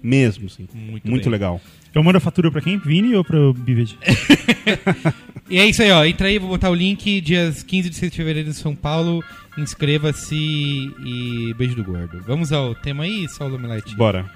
[0.03, 0.67] Mesmo, assim.
[0.73, 1.62] Muito Muito, legal.
[1.93, 2.78] Eu mando a fatura pra quem?
[2.78, 3.97] Vini ou pro Bivid?
[5.49, 6.06] E é isso aí, ó.
[6.06, 7.19] Entra aí, vou botar o link.
[7.21, 9.23] Dias 15 e 16 de fevereiro em São Paulo.
[9.58, 12.21] Inscreva-se e beijo do gordo.
[12.28, 13.95] Vamos ao tema aí, Saulo Milete?
[13.95, 14.30] Bora.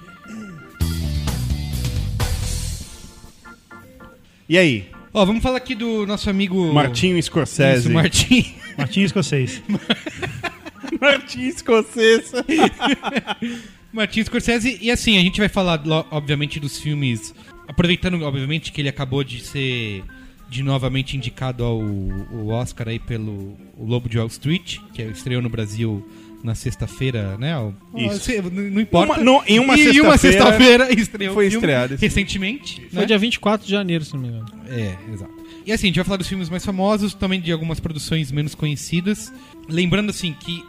[4.48, 4.88] E aí?
[5.12, 6.72] Ó, vamos falar aqui do nosso amigo...
[6.72, 7.82] Martinho Scorsese.
[7.82, 8.52] Isso, Martim.
[8.76, 9.62] Martinho Escocês.
[11.00, 11.54] Martinho.
[13.94, 14.78] Martin Scorsese.
[14.80, 15.80] E assim, a gente vai falar,
[16.10, 17.34] obviamente, dos filmes.
[17.66, 20.02] Aproveitando, obviamente, que ele acabou de ser
[20.50, 25.40] de novamente indicado ao, ao Oscar aí pelo o Lobo de Wall Street, que estreou
[25.40, 26.06] no Brasil
[26.44, 27.58] na sexta-feira, né?
[27.58, 28.30] O- Isso.
[28.52, 29.14] Não não importa.
[29.14, 29.76] Uma- no- em uma uma
[30.18, 32.86] sexta-feira sexta-feira estreou foi estreado recentemente.
[32.90, 33.06] Foi né?
[33.06, 34.46] dia 24 de janeiro, se não me engano.
[34.68, 35.32] É, exato.
[35.66, 38.54] E assim, a gente vai falar dos filmes mais famosos, também de algumas produções menos
[38.54, 39.32] conhecidas.
[39.68, 40.62] Lembrando assim que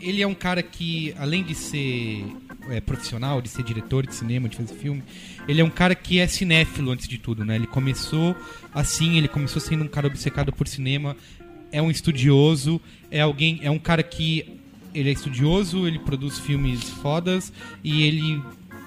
[0.00, 2.24] ele é um cara que, além de ser
[2.70, 5.02] é, profissional, de ser diretor de cinema, de fazer filme,
[5.46, 7.56] ele é um cara que é cinéfilo antes de tudo, né?
[7.56, 8.36] Ele começou
[8.72, 11.16] assim, ele começou sendo um cara obcecado por cinema,
[11.70, 14.60] é um estudioso, é alguém, é um cara que
[14.94, 18.42] ele é estudioso, ele produz filmes fodas e ele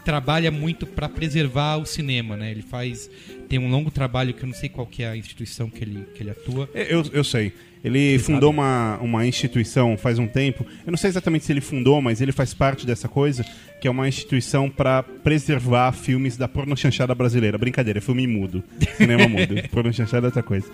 [0.05, 2.49] trabalha muito para preservar o cinema, né?
[2.49, 3.09] Ele faz
[3.49, 6.05] tem um longo trabalho que eu não sei qual que é a instituição que ele,
[6.15, 6.69] que ele atua.
[6.73, 7.53] É, Eu, eu sei.
[7.83, 10.65] Ele fundou uma, uma instituição faz um tempo.
[10.85, 13.45] Eu não sei exatamente se ele fundou, mas ele faz parte dessa coisa,
[13.79, 17.57] que é uma instituição para preservar filmes da pornochanchada brasileira.
[17.57, 18.63] Brincadeira, é filme mudo.
[18.97, 19.55] Cinema mudo.
[19.69, 20.67] pornochanchada é outra coisa.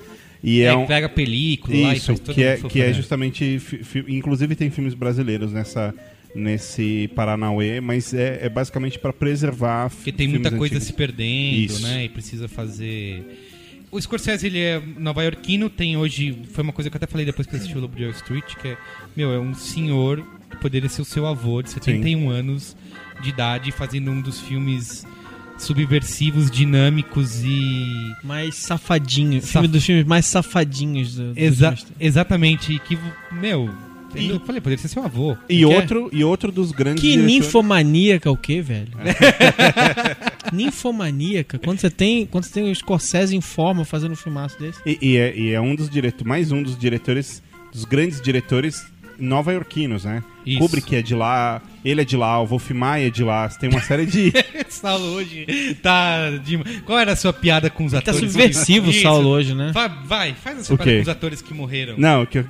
[0.43, 3.61] E é, É, um, pega película e Isso, que é, que é justamente.
[4.07, 5.93] inclusive tem filmes brasileiros nessa,
[6.35, 10.87] nesse Paranauê, mas é, é basicamente para preservar Porque tem muita coisa antigos.
[10.87, 11.81] se perdendo, Isso.
[11.83, 12.05] né?
[12.05, 13.23] E precisa fazer.
[13.93, 16.43] O Scorsese, ele é nova-iorquino, tem hoje.
[16.51, 18.11] Foi uma coisa que eu até falei depois que eu assisti o Lobo de Wall
[18.13, 18.77] Street, que é.
[19.15, 22.75] Meu, é um senhor que poderia ser o seu avô, de 71 anos
[23.21, 25.05] de idade, fazendo um dos filmes
[25.57, 27.85] subversivos, dinâmicos e.
[28.23, 29.39] Mais safadinho.
[29.41, 32.79] Saf- Filme dos filmes mais safadinhos do, dos Exa exatamente.
[32.79, 32.97] Que,
[33.31, 33.69] meu.
[34.15, 35.35] E- eu falei, poderia ser seu avô.
[35.49, 35.67] E Que é?
[35.67, 38.89] outro, e outro dos grandes Que diretores- ninfomaníaca o quê, velho?
[40.51, 41.59] ninfomaníaca?
[41.59, 44.79] Quando você tem, quando você tem o Scorsese em forma fazendo um filmaço desse?
[44.85, 48.83] E, e é, e é um dos diretores, mais um dos diretores, dos grandes diretores
[49.23, 50.23] nova-iorquinos, né?
[50.45, 50.59] Isso.
[50.59, 53.57] Kubrick é de lá, ele é de lá, o Wolf Maia é de lá, você
[53.59, 54.33] tem uma série de...
[54.67, 55.45] Saulo hoje
[55.81, 56.29] tá.
[56.43, 58.19] de- Qual era a sua piada com os Tá atores?
[58.31, 58.93] subversivo o.
[58.93, 59.71] Saulo hoje, né?
[59.73, 61.95] Vai, vai, faz a sua O piada com os atores que morreram.
[61.97, 62.45] Não, que eu...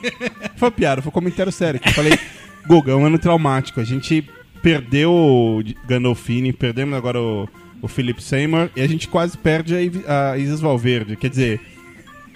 [0.56, 2.18] foi piada, foi um comentário sério, que eu falei,
[2.66, 4.24] Guga, é um ano traumático, a gente
[4.62, 7.46] perdeu o Gandolfini, perdemos agora o,
[7.82, 9.74] o Philip Seymour, e a gente quase perde
[10.06, 11.60] a, a Isis Valverde, quer dizer...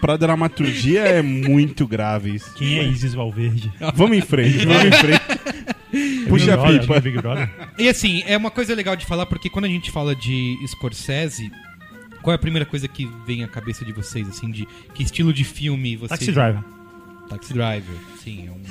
[0.01, 2.53] Pra dramaturgia é muito grave isso.
[2.55, 3.73] Quem é Isis Valverde?
[3.95, 5.21] Vamos em frente, vamos em frente.
[6.29, 7.01] Puxa a Big Brother, pipa.
[7.01, 7.51] Big Brother?
[7.79, 11.51] E assim, é uma coisa legal de falar, porque quando a gente fala de Scorsese,
[12.23, 15.33] qual é a primeira coisa que vem à cabeça de vocês, assim, de que estilo
[15.33, 16.11] de filme vocês...
[16.11, 16.63] Taxi Driver.
[17.29, 18.49] Taxi Driver, sim.
[18.49, 18.63] É um...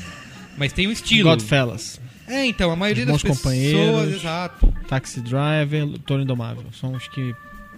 [0.57, 1.29] Mas tem um estilo.
[1.29, 3.41] Godfellas, É, então, a maioria Os das Bons pessoas...
[3.41, 4.15] Companheiros.
[4.15, 4.73] Exato.
[4.87, 6.65] Taxi Driver, Toro Indomável.
[6.71, 7.35] São os que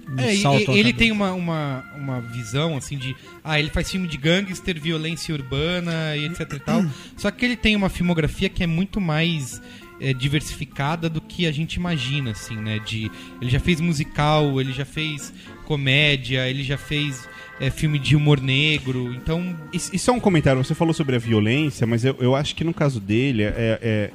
[0.09, 3.15] me É, e- ele tem uma, uma, uma visão assim de.
[3.43, 6.83] Ah, ele faz filme de gangster, violência urbana e etc e tal.
[7.17, 9.61] Só que ele tem uma filmografia que é muito mais
[10.01, 12.79] é, diversificada do que a gente imagina, assim, né?
[12.79, 15.33] De, ele já fez musical, ele já fez
[15.65, 17.27] comédia, ele já fez
[17.59, 19.13] é, filme de humor negro.
[19.13, 19.55] Então.
[19.73, 22.63] E, e só um comentário, você falou sobre a violência, mas eu, eu acho que
[22.63, 24.11] no caso dele, é, é-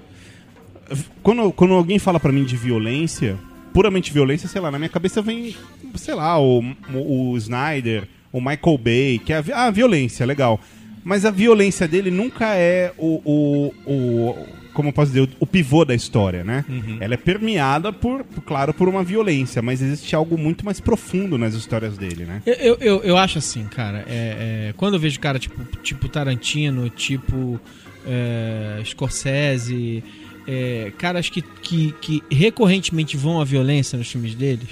[1.22, 3.38] quando, quando alguém fala pra mim de violência,
[3.74, 5.54] puramente violência, sei lá, na minha cabeça vem,
[5.96, 6.62] sei lá, o,
[6.94, 10.60] o, Snyder, o Michael Bay, que é a, ah, violência, legal.
[11.02, 15.84] Mas a violência dele nunca é o, o, o como eu posso dizer, o, pivô
[15.84, 16.64] da história, né?
[17.00, 21.54] Ela é permeada por, claro, por uma violência, mas existe algo muito mais profundo nas
[21.54, 22.42] histórias dele, né?
[22.46, 24.04] Eu, eu, eu, eu acho assim, cara.
[24.08, 27.60] é- é, quando eu vejo cara tipo, tipo Tarantino, tipo
[28.06, 30.02] é, Scorsese,
[30.46, 34.68] é, caras que, que, que recorrentemente vão à violência nos filmes deles,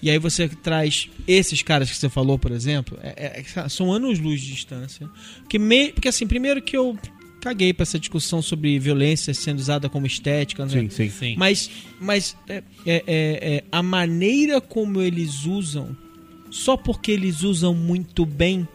[0.00, 4.40] e aí você traz esses caras que você falou, por exemplo, é- é- são anos-luz
[4.40, 5.08] de distância.
[5.40, 6.96] Porque, me, porque assim, primeiro que eu
[7.40, 10.70] caguei pra essa discussão sobre violência sendo usada como estética, né?
[10.70, 11.10] Sim, sim.
[11.10, 11.34] Sim.
[11.36, 11.68] Mas,
[12.00, 15.96] mas é, é- é- é, a maneira como eles usam,
[16.50, 18.66] só porque eles usam muito bem,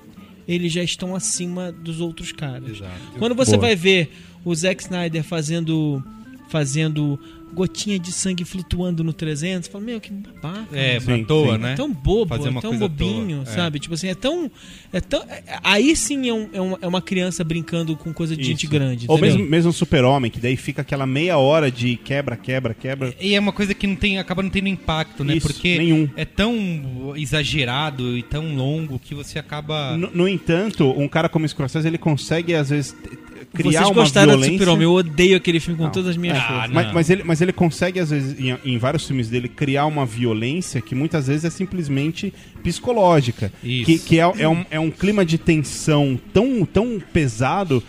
[0.46, 2.70] eles já estão acima dos outros caras.
[2.70, 3.00] Exato.
[3.18, 3.62] Quando você Boa.
[3.68, 4.12] vai ver
[4.46, 6.04] o Zack Snyder fazendo
[6.50, 7.20] fazendo
[7.54, 10.76] gotinha de sangue flutuando no 300, você fala, meu, que babaca.
[10.76, 11.62] É, Sim, pra toa, sim.
[11.62, 11.74] né?
[11.74, 13.56] É tão bobo, Fazer uma é tão bobinho, toa, é.
[13.56, 13.80] sabe?
[13.80, 14.50] Tipo assim, é tão.
[14.92, 18.36] É tão é- aí sim é, um- é uma, é uma criança brincando com coisa
[18.36, 18.72] de gente Isso.
[18.72, 19.06] grande.
[19.08, 19.38] Ou entendeu?
[19.38, 23.14] mesmo, mesmo super-homem, que daí fica aquela meia hora de quebra, quebra, quebra.
[23.22, 25.36] E é uma coisa que não tem, acaba não tendo impacto, né?
[25.36, 26.10] Isso, Porque nenhum.
[26.16, 29.96] é tão exagerado e tão longo que você acaba.
[29.96, 32.96] No, no entanto, um cara como Scorsese, ele consegue, às vezes,
[33.54, 34.52] criar Vocês uma gostaram violência...
[34.52, 34.84] do Super-Homem?
[34.84, 35.92] Eu odeio aquele filme com Não.
[35.92, 36.72] todas as minhas Ah, forças.
[36.72, 40.06] Mas, mas ele, mas ele consegue, às vezes, em, em vários filmes dele, criar uma
[40.06, 43.52] violência que muitas vezes é simplesmente psicológica.
[43.64, 43.86] Isso.
[43.86, 47.84] Que, que é, é um, é um clima de tensão tão, tão pesado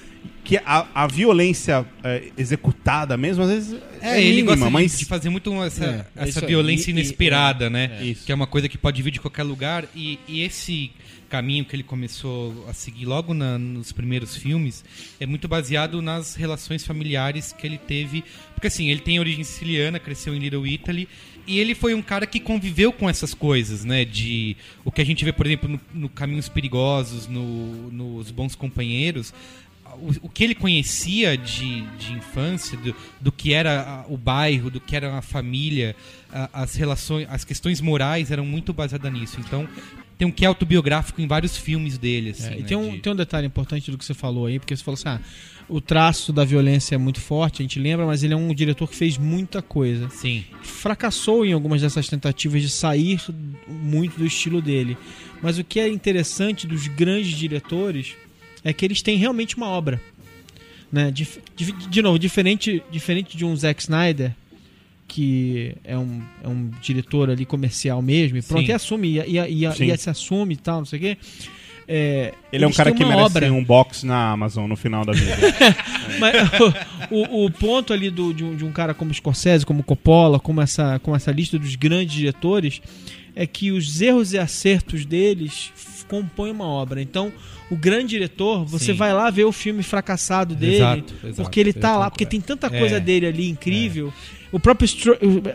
[0.44, 4.72] que a, a violência é, executada mesmo, às vezes é, É, ele mínima, gosta de-
[4.72, 6.46] mas de fazer muito essa, É, essa aí.
[6.48, 7.98] violência E- e- inesperada, né?
[8.02, 8.26] Isso.
[8.26, 9.86] Que é uma coisa que pode vir de qualquer lugar.
[9.96, 10.90] E, e esse
[11.34, 14.84] caminho que ele começou a seguir logo na- nos primeiros filmes
[15.18, 18.22] é muito baseado nas relações familiares que ele teve.
[18.54, 21.08] Porque assim, ele tem origem siciliana, cresceu em Little Italy.
[21.44, 24.04] E ele foi um cara que conviveu com essas coisas, né?
[24.04, 28.54] De o que a gente vê, por exemplo, no, no Caminhos Perigosos, no, nos Bons
[28.54, 29.34] Companheiros
[30.22, 34.96] o, que ele conhecia de, de infância, do, do que era o bairro, do que
[34.96, 35.94] era a família,
[36.52, 39.38] as relações, as questões morais eram muito baseadas nisso.
[39.38, 39.68] Então,
[40.18, 42.30] tem um que é autobiográfico em vários filmes dele.
[42.30, 44.46] Assim, É, e né, tem um, de- tem um detalhe importante do que você falou
[44.46, 45.20] aí, porque você falou assim: ah,
[45.68, 48.88] o traço da violência é muito forte, a gente lembra, mas ele é um diretor
[48.88, 50.08] que fez muita coisa.
[50.10, 53.20] Sim, Fracassou em algumas dessas tentativas de sair
[53.66, 54.96] muito do estilo dele.
[55.42, 58.14] Mas o que é interessante dos grandes diretores
[58.62, 60.00] é que eles têm realmente uma obra.
[60.92, 61.10] Né?
[61.10, 64.34] Dif- de, de novo, diferente, diferente de um Zack Snyder,
[65.14, 68.68] que é um, é um diretor ali comercial mesmo, e pronto, Sim.
[68.70, 71.18] e assume, e, e, e, e se assume e tal, não sei o quê.
[71.86, 73.52] É, ele é um cara que merece obra.
[73.52, 75.36] um box na Amazon no final da vida.
[76.18, 76.34] Mas
[77.12, 80.60] o, o- ponto ali do- de, um, de um cara como Scorsese, como Coppola, como
[80.60, 82.80] essa, como essa lista dos grandes diretores,
[83.36, 85.72] é que os erros e acertos deles
[86.08, 87.00] compõem uma obra.
[87.02, 87.30] Então,
[87.70, 88.98] o grande diretor, você Sim.
[88.98, 91.34] vai lá ver o filme fracassado dele, Exato, exato.
[91.42, 92.30] porque ele tá Eu lá, porque concordo.
[92.46, 92.78] tem tanta É.
[92.80, 94.12] coisa dele ali incrível.
[94.54, 94.88] O próprio,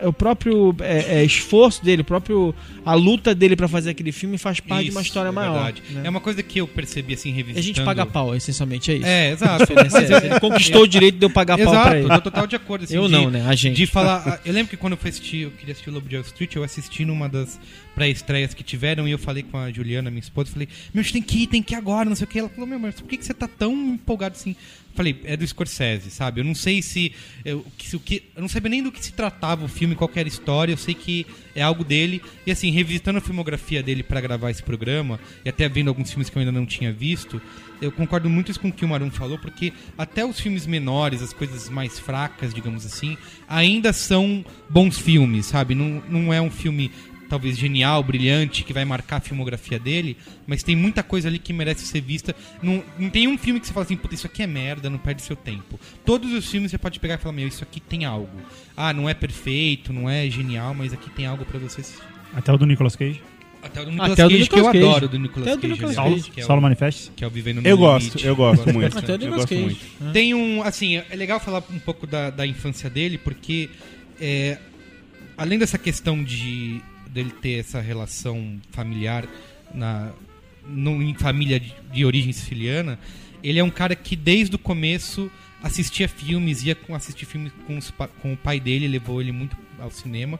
[0.04, 4.36] o próprio é, é, esforço dele, o próprio, a luta dele pra fazer aquele filme
[4.36, 5.72] faz parte de uma Isso, história é maior.
[5.90, 6.02] né?
[6.04, 7.66] É uma coisa que eu percebi assim, A revisitando...
[7.66, 9.06] gente paga pau, essencialmente é isso.
[9.06, 9.72] É, exato.
[9.72, 12.04] Eu- ele conquistou o direito de eu pagar pau Exato, pra ele.
[12.04, 12.84] eu tô total de acordo.
[12.84, 13.46] assim, Eu de- não, né?
[13.48, 13.74] A gente.
[13.76, 14.40] De falar.
[14.44, 16.54] Eu lembro que quando eu fui assistir, eu queria assistir o Lobo de Wall Street,
[16.56, 17.58] eu assisti numa das
[17.94, 21.12] pré-estreias que tiveram e eu falei com a Juliana, minha esposa, falei, meu, a gente
[21.14, 22.38] tem que ir, tem que ir agora, não sei o que.
[22.38, 24.54] Ela falou, meu, mas por que, que você tá tão empolgado assim?
[24.94, 26.40] Falei, é do Scorsese, sabe?
[26.40, 27.12] Eu não sei se.
[27.44, 30.10] Eu, se o que, eu não sabia nem do que se tratava o filme, qual
[30.14, 32.20] era a história, eu sei que é algo dele.
[32.46, 36.28] E assim, revisitando a filmografia dele pra gravar esse programa, e até vendo alguns filmes
[36.28, 37.40] que eu ainda não tinha visto,
[37.80, 41.32] eu concordo muito com o que o Marum falou, porque até os filmes menores, as
[41.32, 43.16] coisas mais fracas, digamos assim,
[43.48, 45.74] ainda são bons filmes, sabe?
[45.74, 46.90] Não, não é um filme
[47.30, 50.16] talvez genial, brilhante, que vai marcar a filmografia dele,
[50.46, 52.36] mas tem muita coisa ali que merece ser vista.
[52.62, 54.98] Não, não tem um filme que você fala assim, puta, isso aqui é merda, não
[54.98, 55.80] perde seu tempo.
[56.04, 58.28] Todos os filmes você pode pegar e falar, meu, isso aqui tem algo.
[58.76, 62.02] Ah, não é perfeito, não é genial, mas aqui tem algo pra você assistir.
[62.34, 63.22] Até o do Nicolas Cage.
[63.62, 64.86] Até o do Nicolas Até o do Cage, que eu Nicolas Cage.
[64.86, 65.72] adoro do Nicolas Até o do Cage.
[65.74, 66.30] Nicolas aliás, Cage.
[66.32, 67.10] que é o- Solo Manifest.
[67.14, 67.92] que é o Vivendo no Eu Limite.
[68.10, 68.94] gosto, eu gosto muito.
[68.94, 69.04] bastante.
[69.04, 69.62] Até o Eu Nicolas gosto Cage.
[69.64, 69.86] muito.
[70.04, 70.12] né?
[70.12, 73.68] Tem um, assim, é legal falar um pouco da, da infância dele, porque
[74.20, 74.58] é,
[75.36, 76.80] além dessa questão de
[77.12, 79.26] dele ter essa relação familiar
[79.74, 80.12] na,
[80.66, 82.98] no- em família de, de origem siciliana,
[83.42, 85.30] ele é um cara que desde o começo
[85.62, 87.90] assistia filmes, ia com, assistir filmes com, os
[88.22, 90.38] com o pai dele, levou ele muito ao cinema.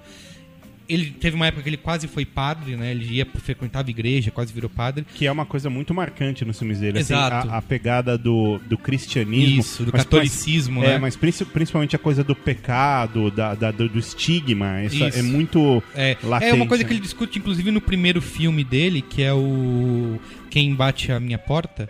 [0.92, 2.90] Ele teve uma época que ele quase foi padre, né?
[2.90, 5.06] Ele ia frequentava igreja, quase virou padre.
[5.14, 6.98] Que é uma coisa muito marcante nos filmes dele.
[6.98, 7.48] assim, Exato.
[7.48, 9.60] a, a pegada do, do cristianismo.
[9.60, 10.94] Isso, do mas- catolicismo, mas, né?
[10.94, 14.82] É, mas princi- principalmente a coisa do pecado, da, da- do, do estigma.
[14.84, 15.18] Isso, Isso.
[15.18, 16.50] é muito É, latente.
[16.50, 16.96] é uma coisa que né?
[16.96, 20.18] ele discute, inclusive, no primeiro filme dele, que é o
[20.50, 21.88] Quem Bate a Minha Porta.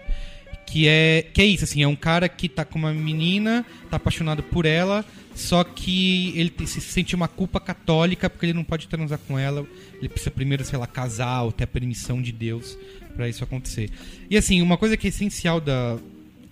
[0.66, 3.96] Que é, que é isso, assim, é um cara que tá com uma menina, tá
[3.96, 8.88] apaixonado por ela, só que ele se sente uma culpa católica porque ele não pode
[8.88, 9.66] transar com ela.
[9.98, 12.76] Ele precisa primeiro, sei lá, casar ou ter a permissão de Deus
[13.14, 13.90] pra isso acontecer.
[14.28, 15.98] E assim, uma coisa que é essencial da,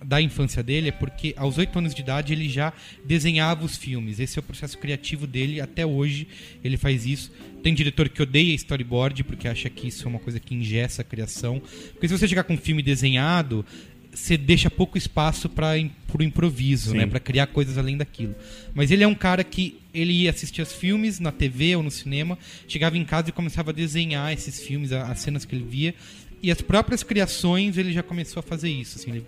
[0.03, 2.73] da infância dele é porque aos oito anos de idade ele já
[3.05, 4.19] desenhava os filmes.
[4.19, 6.27] Esse é o processo criativo dele até hoje.
[6.63, 7.31] Ele faz isso.
[7.61, 11.05] Tem diretor que odeia storyboard porque acha que isso é uma coisa que ingessa a
[11.05, 11.61] criação.
[11.91, 13.65] Porque se você chegar com um filme desenhado,
[14.13, 15.73] você deixa pouco espaço para
[16.17, 16.97] o improviso, Sim.
[16.97, 18.35] né, para criar coisas além daquilo.
[18.73, 21.91] Mas ele é um cara que ele ia assistir os filmes na TV ou no
[21.91, 25.95] cinema, chegava em casa e começava a desenhar esses filmes, as cenas que ele via,
[26.41, 28.97] e as próprias criações ele já começou a fazer isso.
[28.97, 29.25] Assim, ele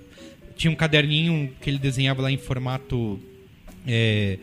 [0.56, 3.20] tinha um caderninho que ele desenhava lá em formato
[3.88, 4.38] é,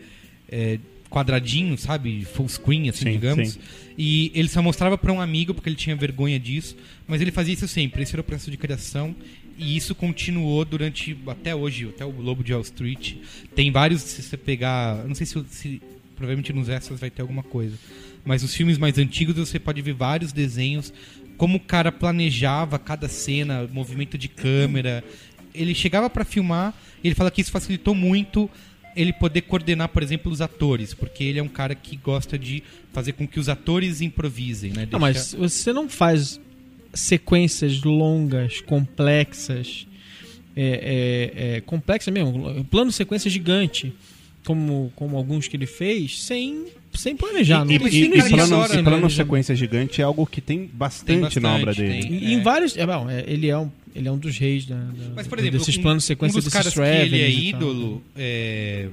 [0.49, 2.25] é, quadradinho, sabe?
[2.25, 3.53] Full screen, assim, Sim, digamos.
[3.53, 3.59] sim.
[3.97, 6.75] E ele só mostrava para um amigo porque ele tinha vergonha disso,
[7.07, 8.03] mas ele fazia isso sempre.
[8.03, 9.15] Esse era o processo de criação
[9.59, 13.15] e isso continuou durante até hoje, até o Lobo de Wall Street.
[13.53, 15.81] Tem vários, se você pegar, não sei se, se
[16.15, 17.77] provavelmente nos extras vai ter alguma coisa,
[18.25, 20.91] mas os filmes mais antigos você pode ver vários desenhos
[21.37, 25.03] como o cara planejava cada cena, movimento de câmera.
[25.53, 28.49] Ele chegava para filmar e ele fala que isso facilitou muito
[28.95, 32.61] ele poder coordenar, por exemplo, os atores, porque ele é um cara que gosta de
[32.91, 34.87] fazer com que os atores improvisem, né?
[34.91, 36.39] Não, Deixa- mas você não faz
[36.93, 39.87] sequências longas, complexas,
[40.55, 43.93] é, é, é complexa mesmo, plano sequência gigante,
[44.45, 47.63] como, como alguns que ele fez, sem, sem planejar.
[47.65, 48.83] E, não, e, não e existe plano, isso, e né?
[48.83, 52.01] plano sequência gigante é algo que tem bastante, Tem na obra bastante, dele.
[52.01, 52.13] tem.
[52.29, 52.41] E, em É.
[52.43, 52.75] vários.
[52.77, 55.37] É, bom, é, ele, é um, ele é um dos reis da, da- Mas, por
[55.39, 56.79] exemplo, desses um- planos sequência um dos desses caras que
[57.15, 57.59] ele é e tal.
[57.61, 58.87] ídolo, é,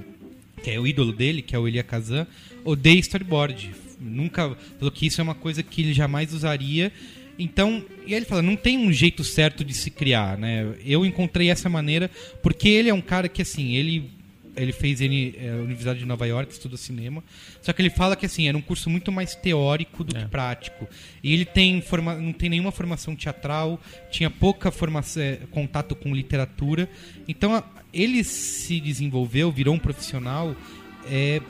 [0.63, 2.27] que é o ídolo dele, que é o Elia Kazan,
[2.65, 3.71] odeia storyboard.
[3.99, 6.93] Nunca falou que isso é uma coisa que ele jamais usaria.
[7.39, 10.75] Então, e aí ele fala, não tem um jeito certo de se criar, né?
[10.85, 12.11] Eu encontrei essa maneira
[12.43, 14.11] porque ele é um cara que assim, ele
[14.59, 17.23] ele fez N, é, Universidade de Nova York, estuda cinema.
[17.61, 20.23] Só que ele fala que assim, era um curso muito mais teórico do É.
[20.23, 20.89] que prático.
[21.23, 23.79] E ele tem forma, não tem nenhuma formação teatral,
[24.11, 26.89] tinha pouca formação, é, contato com literatura.
[27.29, 30.57] Então a- ele se desenvolveu, virou um profissional
[31.11, 31.43] é,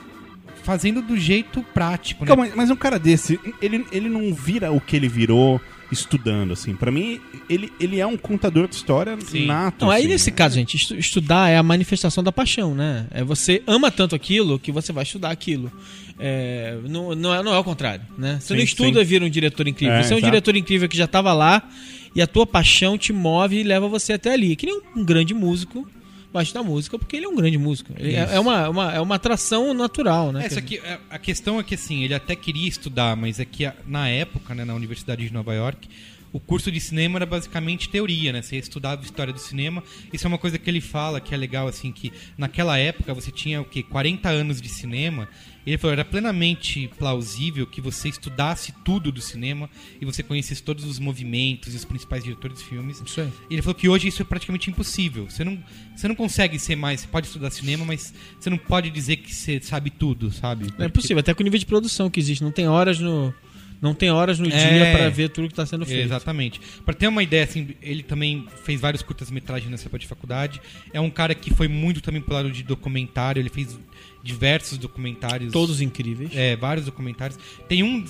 [0.65, 2.29] fazendo do jeito prático, né?
[2.29, 6.75] Calma, mas um cara desse, ele, ele não vira o que ele virou estudando, assim.
[6.75, 9.47] Pra mim, ele, ele é um contador de história Sim.
[9.47, 9.85] nato.
[9.85, 10.09] Não, aí assim.
[10.09, 13.07] nesse caso, gente, estu- estudar é a manifestação da paixão, né?
[13.11, 15.71] É você ama tanto aquilo que você vai estudar aquilo.
[16.19, 18.39] É, não, não, é, não é o contrário, né?
[18.41, 19.01] Você Sim, não estuda sim.
[19.01, 19.95] e vira um diretor incrível.
[19.97, 20.31] É, você é um exato.
[20.31, 21.69] diretor incrível que já estava lá
[22.15, 24.57] e a tua paixão te move e leva você até ali.
[24.57, 25.87] Que nem um, um grande músico
[26.33, 27.93] vai estudar música porque ele é um grande músico.
[27.97, 28.33] Ele é, Isso.
[28.35, 30.47] é uma, uma- é uma atração natural, né?
[30.47, 33.71] É, só que a- questão é que assim, ele até queria estudar, mas é que
[33.87, 35.89] na época, né, na Universidade de Nova York,
[36.37, 38.43] o curso de cinema era basicamente teoria, né?
[38.43, 39.83] Você estudava história do cinema.
[40.13, 43.31] Isso é uma coisa que ele fala que é legal, assim, que naquela época você
[43.31, 43.83] tinha o quê?
[43.83, 45.27] 40 anos de cinema.
[45.67, 49.69] Ele falou, era plenamente plausível que você estudasse tudo do cinema
[49.99, 53.03] e você conhecesse todos os movimentos e os principais diretores de filmes.
[53.05, 53.33] Isso aí.
[53.51, 55.29] Ele falou que hoje isso é praticamente impossível.
[55.31, 55.59] Você não,
[55.97, 57.01] você não consegue ser mais.
[57.01, 60.67] Você pode estudar cinema, mas você não pode dizer que você sabe tudo, sabe?
[60.79, 62.45] Não é possível, até com o nível de produção que existe.
[62.45, 63.35] Não tem horas no,
[63.81, 64.51] não tem horas no É.
[64.51, 66.05] dia para ver tudo que está sendo feito.
[66.05, 66.61] Exatamente.
[66.85, 70.61] Pra ter uma ideia, assim, ele também fez vários curtas-metragens nessa época de faculdade.
[70.93, 73.41] É um cara que foi muito também pro lado de documentário.
[73.41, 73.79] Ele fez
[74.23, 75.53] diversos documentários.
[75.53, 76.31] Todos incríveis.
[76.35, 77.39] É, vários documentários.
[77.69, 78.05] Tem um.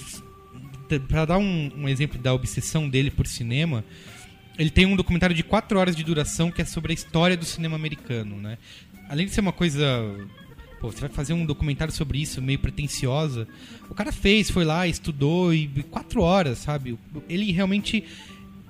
[1.08, 3.84] Pra dar um, um exemplo da obsessão dele por cinema,
[4.56, 7.44] ele tem um documentário de quatro horas de duração que é sobre a história do
[7.44, 8.56] cinema americano, né?
[9.08, 9.84] Além de ser uma coisa.
[10.80, 13.48] Pô, você vai fazer um documentário sobre isso, meio pretensiosa.
[13.88, 16.98] O cara fez, foi lá, estudou e quatro horas, sabe?
[17.28, 18.04] Ele realmente.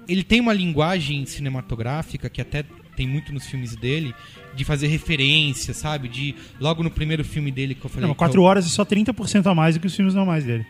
[0.09, 2.64] Ele tem uma linguagem cinematográfica que até
[2.95, 4.14] tem muito nos filmes dele,
[4.55, 6.09] de fazer referência, sabe?
[6.09, 6.35] De.
[6.61, 8.07] Logo no primeiro filme dele que eu falei.
[8.07, 10.64] Não, 4 eu- horas é só 30% a mais do que os filmes normais dele.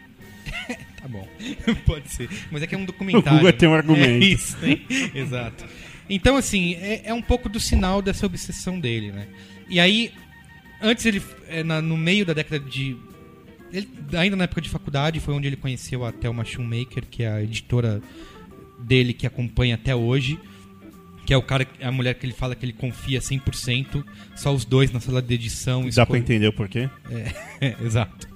[1.06, 1.28] Tá bom.
[1.86, 2.28] Pode ser.
[2.50, 3.28] Mas é que é um documentário.
[3.38, 4.24] O Google tem um argumento.
[4.24, 4.80] É isso, né?
[5.14, 5.64] Exato.
[6.10, 9.28] Então, assim, é, é um pouco do sinal dessa obsessão dele, né?
[9.68, 10.10] E aí,
[10.80, 12.96] antes ele, é, no meio da década de...
[13.72, 17.28] ele- ainda na época de faculdade, foi onde ele conheceu a Thelma Shoemaker, que é
[17.32, 18.00] a editora
[18.78, 20.38] dele que acompanha até hoje.
[21.24, 24.04] Que é o cara, a mulher que ele fala que ele confia 100%.
[24.36, 25.80] Só os dois na sala de edição.
[25.80, 26.88] Dá pra escolhe- entender o porquê?
[27.60, 28.28] é, exato.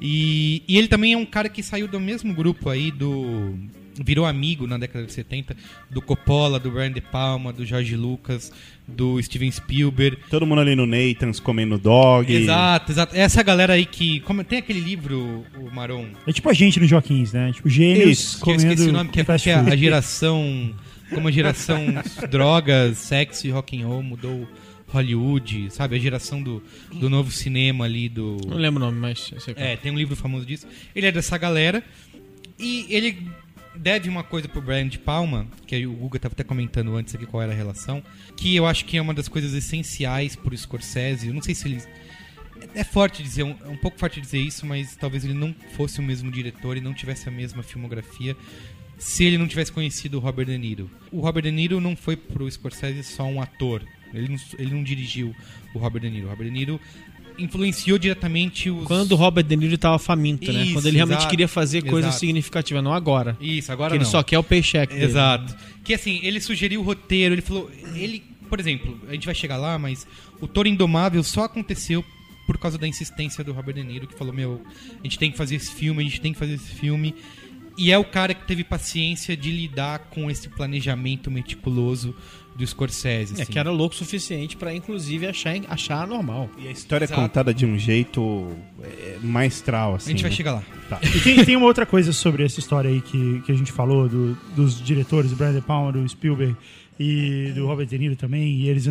[0.00, 3.54] E, e ele também é um cara que saiu do mesmo grupo aí do.
[4.02, 5.56] Virou amigo na década de 70
[5.90, 8.50] do Coppola, do Brian De Palma, do George Lucas,
[8.88, 10.18] do Steven Spielberg.
[10.30, 12.32] Todo mundo ali no Nathan's comendo dog.
[12.32, 13.16] Exato, exato.
[13.16, 14.20] Essa galera aí que.
[14.20, 16.06] Como, tem aquele livro, o Maron?
[16.26, 17.52] É tipo a gente no Joaquins, né?
[17.52, 20.74] Tipo, gênios Isso, Que eu comendo esqueci o nome, que é, que é a geração.
[21.12, 21.84] Como a geração
[22.30, 24.48] drogas, sexo e rock and roll mudou
[24.92, 25.96] Hollywood, sabe?
[25.96, 28.38] A geração do, do novo cinema ali, do.
[28.46, 29.66] Não lembro o nome, mas eu sei qual.
[29.66, 30.66] É, tem um livro famoso disso.
[30.94, 31.82] Ele é dessa galera
[32.58, 33.16] e ele
[33.80, 37.24] deve uma coisa pro Brian de Palma, que o Guga tava até comentando antes aqui
[37.26, 38.02] qual era a relação,
[38.36, 41.28] que eu acho que é uma das coisas essenciais pro Scorsese.
[41.28, 41.82] Eu não sei se ele
[42.74, 45.98] é forte dizer, um- é um pouco forte dizer isso, mas talvez ele não fosse
[45.98, 48.36] o mesmo diretor e não tivesse a mesma filmografia
[48.98, 50.90] se ele não tivesse conhecido o Robert De Niro.
[51.10, 53.82] O Robert De Niro não foi pro Scorsese só um ator.
[54.12, 55.34] Ele não, ele não dirigiu
[55.74, 56.26] o Robert De Niro.
[56.26, 56.78] O Robert De Niro
[57.38, 58.84] influenciou diretamente os...
[58.84, 60.64] Quando o Robert De Niro tava faminto, né?
[60.64, 62.20] Isso, Quando ele realmente exato, queira fazer coisa exato.
[62.20, 63.36] significativa, não agora.
[63.40, 64.10] Isso, agora que ele não.
[64.10, 65.06] só quer o paycheck dele.
[65.06, 65.56] Exato.
[65.84, 67.70] Que assim, ele sugeriu o roteiro, ele falou.
[67.94, 70.06] Ele, por exemplo, a gente vai chegar lá, mas
[70.40, 72.04] o Toro Indomável só aconteceu
[72.46, 74.60] por causa da insistência do Robert De Niro, que falou: Meu,
[74.98, 77.14] a gente tem que fazer esse filme, a gente tem que fazer esse filme.
[77.78, 82.14] E é o cara que teve paciência de lidar com esse planejamento meticuloso
[82.60, 83.34] do Scorsese.
[83.38, 83.52] É assim.
[83.52, 86.48] que era louco o suficiente pra, inclusive, achar, achar normal.
[86.58, 87.20] E a história Exato.
[87.20, 88.48] é contada de um jeito
[88.82, 90.10] é, maestral, assim.
[90.10, 90.36] A gente vai né?
[90.36, 90.62] chegar lá.
[91.14, 94.08] E tem, tem uma outra coisa sobre essa história aí que, que a gente falou,
[94.08, 96.56] do- dos diretores, do Brian De Palma, do Spielberg
[96.98, 98.60] e do Robert De Niro também.
[98.60, 98.86] E eles,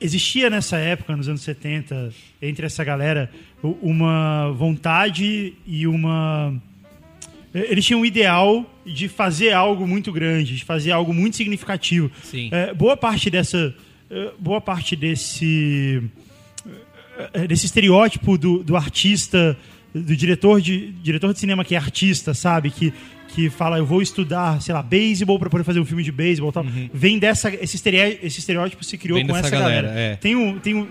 [0.00, 3.30] existia nessa época, nos anos 70, entre essa galera,
[3.62, 6.54] uma vontade e uma.
[7.52, 12.10] Eles tinham um ideal de fazer algo muito grande, de fazer algo muito significativo.
[12.22, 12.48] Sim.
[12.52, 13.74] É, boa parte dessa
[14.10, 16.02] eh, boa parte desse
[17.32, 19.56] eh, desse estereótipo do, do artista,
[19.94, 22.70] do diretor de diretor de cinema que é artista, sabe?
[22.70, 22.92] Que
[23.28, 26.52] que fala, eu vou estudar, sei lá, beisebol para poder fazer um filme de beisebol
[26.52, 26.64] tal.
[26.92, 27.52] Vem dessa.
[27.52, 30.00] Esse estereótipo, esse estereótipo se criou Vem com essa galera, galera.
[30.00, 30.16] é.
[30.16, 30.58] Tem um.
[30.60, 30.86] Tem um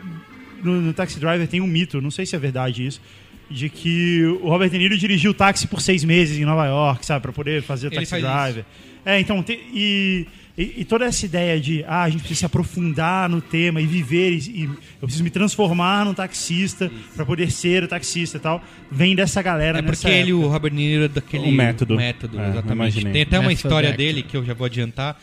[0.61, 3.01] no, no Taxi Driver tem um mito, não sei se é verdade isso,
[3.49, 7.05] de que o Robert De Niro dirigiu o táxi por seis meses em Nova York,
[7.05, 8.65] sabe, para poder fazer o Ele Taxi faz Driver.
[9.05, 10.25] É, então, te- e,
[10.57, 13.85] e, e toda essa ideia de, ah, a gente precisa se aprofundar no tema e
[13.85, 18.39] viver, e, e eu preciso me transformar num taxista para poder ser o taxista e
[18.39, 20.45] tal, vem dessa galera É nessa porque ele, época.
[20.47, 21.95] o Robert De Niro, é daquele O método.
[21.97, 23.03] método É, exatamente.
[23.05, 23.97] Tem até uma Method história actor.
[24.05, 25.19] dele que eu já vou adiantar,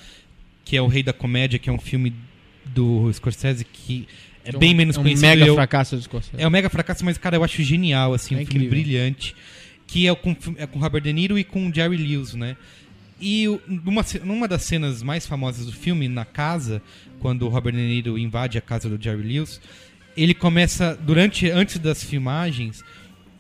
[0.65, 2.13] que é o Rei da Comédia, que é um filme
[2.67, 4.07] do Scorsese que
[4.57, 5.27] é bem menos é um conhecido.
[5.29, 6.43] mega Eu- fracasso do Scorsese.
[6.43, 8.71] É um mega fracasso, mas, cara, eu acho genial, assim, É um filme incrível.
[8.85, 9.35] brilhante.
[9.87, 12.57] Que é com, é com Robert De Niro e com Jerry Lewis, né?
[13.21, 16.81] E numa, numa das cenas mais famosas do filme, na casa,
[17.19, 19.61] quando o Robert De Niro invade a casa do Jerry Lewis,
[20.17, 22.83] ele começa, durante, antes das filmagens,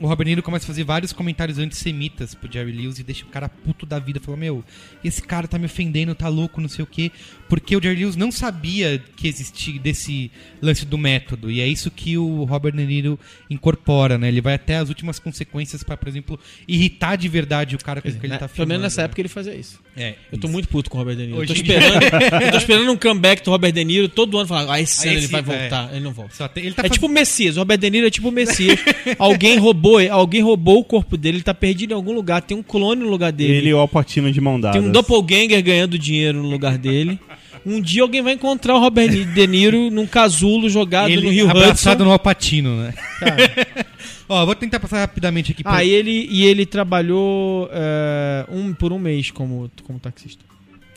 [0.00, 3.28] o Robert Niro começa a fazer vários comentários antissemitas pro Jerry Lewis e deixa o
[3.28, 4.18] cara puto da vida.
[4.18, 4.64] Fala, meu,
[5.04, 7.10] esse cara tá me ofendendo, tá louco, não sei o quê.
[7.48, 10.30] Porque o Jerry Lewis não sabia que existia desse
[10.62, 11.50] lance do método.
[11.50, 13.18] E é isso que o Robert De Niro
[13.50, 14.28] incorpora, né?
[14.28, 18.08] Ele vai até as últimas consequências pra, por exemplo, irritar de verdade o cara com
[18.08, 18.38] o que ele Né?
[18.38, 18.68] tá Pelo filmando.
[18.70, 19.04] menos nessa né?
[19.06, 19.80] época ele fazia isso.
[19.96, 20.52] É, Eu tô isso.
[20.52, 21.42] muito puto com o Robert De Niro.
[21.42, 22.02] Eu tô, Hoje- esperando,
[22.44, 25.18] eu tô esperando um comeback do Robert De Niro todo ano falar, ah, esse ano
[25.18, 25.44] ele vai é.
[25.44, 25.90] voltar.
[25.92, 26.48] Ele não volta.
[26.48, 27.56] Tem- ele tá é faz- tipo o Messias.
[27.56, 28.78] O Robert De Niro é tipo o Messias.
[29.18, 32.62] alguém roubou, alguém roubou o corpo dele, ele tá perdido em algum lugar, tem um
[32.62, 33.52] clone no lugar dele.
[33.54, 34.80] Ele e o Alpatino de mão dadas.
[34.80, 37.18] Tem um doppelganger ganhando dinheiro no lugar dele.
[37.66, 41.50] Um dia alguém vai encontrar o Robert De Niro num casulo jogado ele no Rio
[41.50, 42.04] abraçado Hudson.
[42.06, 42.94] no Alpatino, né?
[44.28, 45.62] Ó, vou tentar passar rapidamente aqui.
[45.62, 50.44] por- Ah, e ele, e ele trabalhou é, um, por um mês como, como taxista.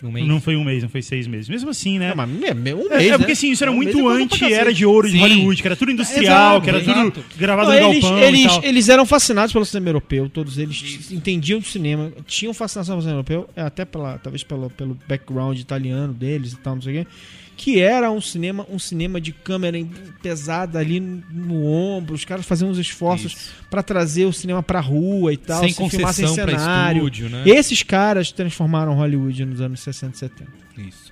[0.07, 0.27] Um mês.
[0.27, 1.47] Não foi um mês, não foi seis meses.
[1.49, 2.09] Mesmo assim, né?
[2.09, 3.33] Não, mas me- me- um É, mês, é porque né?
[3.33, 4.77] assim, isso era Um mês muito é coisa pra anti-era cacete.
[4.77, 5.19] de ouro de Sim.
[5.19, 6.23] Hollywood, que era tudo industrial,
[6.57, 7.11] Exato, que era exato.
[7.11, 8.63] tudo gravado Não, no eles, galpão e eles, tal.
[8.63, 13.17] eles eram fascinados pelo cinema europeu, todos eles entendiam do cinema, tinham fascinação pelo cinema
[13.19, 17.05] europeu, é, até pela, talvez pelo, pelo background italiano deles e tal, não sei o
[17.05, 17.11] quê,
[17.55, 19.77] que era um cinema, um cinema de câmera
[20.21, 24.79] pesada ali no, no ombro, os caras faziam uns esforços pra trazer o cinema pra
[24.79, 26.97] rua e tal, Sem se filmar sem cenário.
[26.97, 27.43] estúdio, né?
[27.45, 30.51] Esses caras transformaram Hollywood nos anos 60 e 70.
[30.77, 31.11] Isso.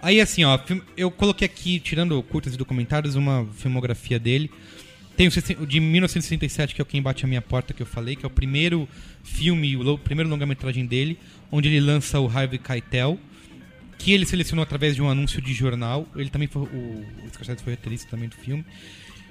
[0.00, 0.58] Aí, assim, ó,
[0.96, 4.50] eu coloquei aqui, tirando curtas e documentários, uma filmografia dele.
[5.16, 8.16] Tem o de 1967, que é o Quem Bate a Minha Porta, que eu falei,
[8.16, 8.88] que é o primeiro
[9.22, 11.18] filme, o primeiro longa-metragem dele,
[11.52, 13.18] onde ele lança o Harvey Keitel,
[14.02, 16.08] que ele selecionou através de um anúncio de jornal.
[16.16, 18.64] Ele também foi, o, o Scorsese foi roteirista também do filme.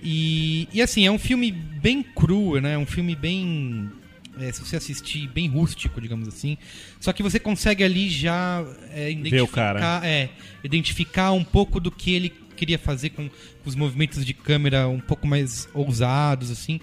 [0.01, 2.77] E, e assim, é um filme bem cru, né?
[2.77, 3.89] Um filme bem.
[4.39, 6.57] é, se você assistir, bem rústico, digamos assim.
[7.01, 10.07] Só que você consegue ali já é, identificar, o cara.
[10.07, 10.29] é,
[10.63, 14.99] identificar um pouco do que ele queria fazer com, com os movimentos de câmera um
[15.01, 16.79] pouco mais ousados, assim.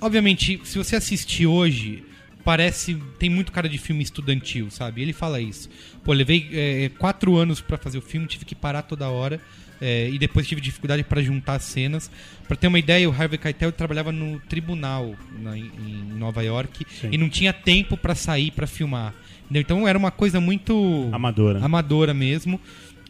[0.00, 2.04] Obviamente, se você assistir hoje,
[2.52, 2.96] parece.
[3.18, 5.02] tem muito cara de filme estudantil, sabe?
[5.02, 5.68] Ele fala isso.
[6.02, 9.40] Pô, levei é, quatro anos pra fazer o filme, tive que parar toda hora.
[9.80, 12.10] é, e depois tive dificuldade pra juntar as cenas.
[12.48, 16.84] Pra ter uma ideia, o Harvey Keitel trabalhava no tribunal na- em, em Nova York
[17.00, 17.10] Sim.
[17.12, 19.14] e não tinha tempo pra sair pra filmar.
[19.48, 21.64] Então era uma coisa muito Amadora.
[21.64, 22.60] amadora mesmo.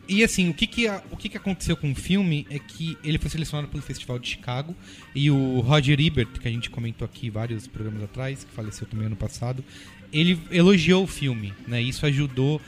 [0.08, 3.18] E assim, o que que, o que que aconteceu com o filme é que ele
[3.18, 4.74] foi selecionado pelo Festival de Chicago
[5.14, 9.06] e o Roger Ebert, que a gente comentou aqui vários programas atrás, que faleceu também
[9.06, 9.62] ano passado,
[10.10, 11.82] ele elogiou o filme, né?
[11.82, 12.58] Isso ajudou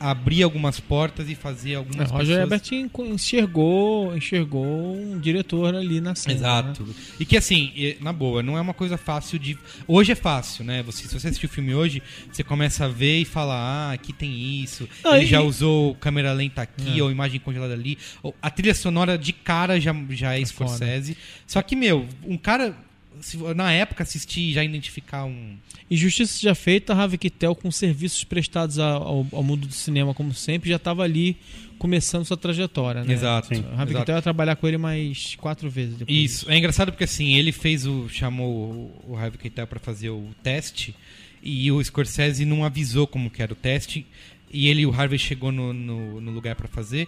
[0.00, 2.70] abrir algumas portas e fazer algumas É, Roger pessoas...
[2.70, 4.64] Ebert enxergou, enxergou
[4.96, 6.34] um diretor ali na cena.
[6.34, 6.82] Exato.
[6.84, 6.94] né?
[7.20, 9.58] E que assim, na boa, não é uma coisa fácil de.
[9.86, 10.82] Hoje é fácil, né?
[10.82, 14.12] Você, se você assistir o filme hoje, você começa a ver e fala, ah, aqui
[14.12, 14.88] tem isso.
[15.04, 17.02] Ah, Ele e- já usou câmera lenta aqui, É.
[17.02, 17.98] ou imagem congelada ali.
[18.40, 21.16] A trilha sonora de cara já, já é, É Scorsese.
[21.46, 22.74] Só que, meu, um cara.
[23.20, 25.56] Se- na época assistir e já identificar um.
[25.90, 30.12] E justiça seja feita, Harvey Keitel com serviços prestados a- ao, ao mundo do cinema,
[30.14, 31.36] como sempre, já estava ali
[31.78, 33.12] começando sua trajetória, né?
[33.14, 33.54] Exato.
[33.54, 33.94] O Harvey.
[33.96, 36.16] Keitel ia trabalhar com ele mais quatro vezes depois.
[36.18, 38.08] Isso, é engraçado porque assim, ele fez o.
[38.08, 40.94] chamou o- Harvey Keitel pra fazer o teste
[41.42, 44.04] e o Scorsese não avisou como que era o teste.
[44.50, 47.06] E ele e o Harvey chegou no, no, no lugar pra fazer.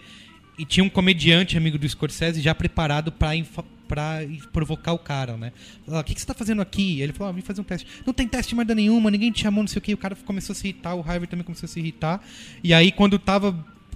[0.61, 4.19] E tinha um comediante amigo do Scorsese já preparado pra, infa- pra
[4.53, 5.53] provocar o cara, né?
[5.87, 7.01] O que, que você tá fazendo aqui?
[7.01, 7.87] Ele falou, ah, vim fazer um teste.
[8.07, 9.95] Não tem teste merda nenhuma, ninguém te chamou, não sei o que.
[9.95, 12.23] O cara começou a se irritar, o Harvey também começou a se irritar.
[12.63, 13.53] E aí, quando tava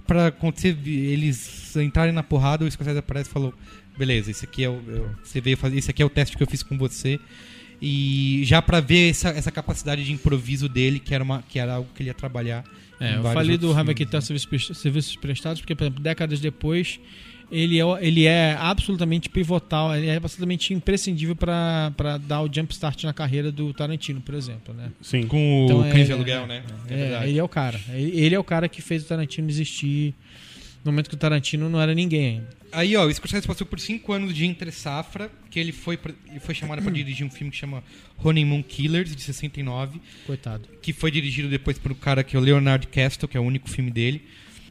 [0.07, 3.53] pra acontecer, eles entrarem na porrada, o Scorsese aparece e falou:
[3.99, 4.81] Beleza, esse aqui é o.
[4.89, 5.77] eu- Você veio fazer.
[5.79, 7.21] Esse aqui é o teste que eu fiz com você.
[7.83, 11.75] E já pra ver essa, essa capacidade de improviso dele, que era, uma, que era
[11.75, 12.65] algo que ele ia trabalhar.
[13.01, 14.21] É, eu falei do né?
[14.21, 17.01] serviços, serviços prestados, porque, por exemplo, décadas depois,
[17.51, 21.37] ele é, ele é absolutamente pivotal, ele é absolutamente imprescindível
[21.97, 24.91] pra dar o jump start na carreira do Tarantino, por exemplo, né?
[25.01, 25.27] Sim.
[25.27, 26.63] Com o Então, é- Cães Aluguel, né?
[26.89, 27.29] É, verdade.
[27.31, 27.81] ele é o cara.
[27.91, 30.15] Ele ele é o cara que fez o Tarantino existir
[30.85, 32.49] no momento que o Tarantino não era ninguém ainda.
[32.75, 36.13] Aí, ó, o Scorsese passou por cinco anos de entre safra, que ele foi, pra-
[36.29, 37.83] ele foi chamado pra dirigir um filme que chama
[38.23, 40.69] Honeymoon Killers, de 69, Coitado.
[40.83, 43.45] que foi dirigido depois por um cara que é o Leonard Castle, que é o
[43.45, 44.23] único filme dele.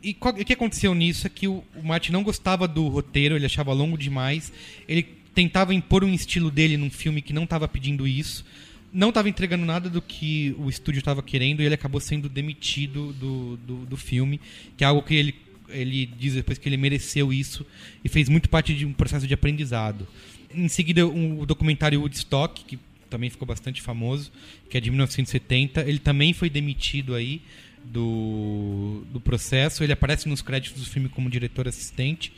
[0.01, 3.35] E qual- o que aconteceu nisso é que o, o Martin não gostava do roteiro,
[3.35, 4.51] ele achava longo demais,
[4.87, 8.45] ele tentava impor um estilo dele num filme que não estava pedindo isso,
[8.91, 13.11] não estava entregando nada do que o estúdio estava querendo e ele acabou sendo demitido
[13.13, 14.39] do, do, do filme,
[14.77, 15.33] que é algo que ele,
[15.73, 17.65] ele diz depois que ele mereceu isso
[18.03, 20.07] e fez muito parte de um processo de aprendizado.
[20.53, 24.31] Em seguida, o documentário Woodstock, que também ficou bastante famoso,
[24.69, 27.41] que é de 1970, ele também foi demitido aí
[27.83, 32.31] do, do processo, ele aparece nos créditos do filme como diretor assistente.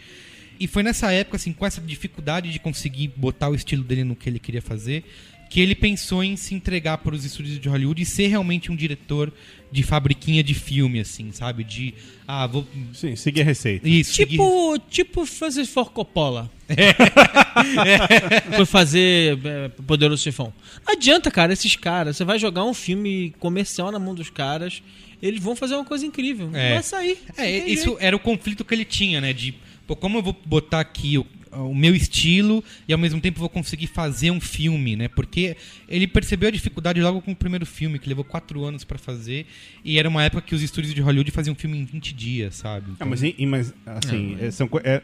[0.59, 4.15] E foi nessa época, assim, com essa dificuldade de conseguir botar o estilo dele no
[4.15, 5.03] que ele queria fazer,
[5.49, 8.75] que ele pensou em se entregar para os estúdios de Hollywood e ser realmente um
[8.75, 9.31] diretor
[9.76, 11.63] de fabriquinha de filme, assim, sabe?
[11.63, 11.93] De,
[12.26, 12.65] ah, vou...
[12.93, 13.88] Sim, seguir a receita.
[13.88, 16.49] Isso, seguir- Tipo, tipo Francis Ford Coppola.
[18.55, 20.53] Foi fazer é, Poderoso Chefão.
[20.86, 22.17] Não adianta, cara, esses caras.
[22.17, 24.82] Você vai jogar um filme comercial na mão dos caras,
[25.21, 26.49] eles vão fazer uma coisa incrível.
[26.53, 26.73] É.
[26.76, 27.17] Vai sair.
[27.38, 27.97] É, isso jeito.
[27.99, 29.34] era o conflito que ele tinha, né?
[29.34, 29.53] De,
[29.86, 31.26] pô, como eu vou botar aqui o,
[31.58, 35.08] o meu estilo e ao mesmo tempo vou conseguir fazer um filme, né?
[35.08, 35.56] Porque
[35.88, 39.45] ele percebeu a dificuldade logo com o primeiro filme, que levou quatro anos pra fazer,
[39.84, 42.86] e era uma época que os estúdios de Hollywood faziam filme em 20 dias, sabe?
[42.89, 45.01] Ah, Então- mas, e- e- mas assim, mas- é, são é,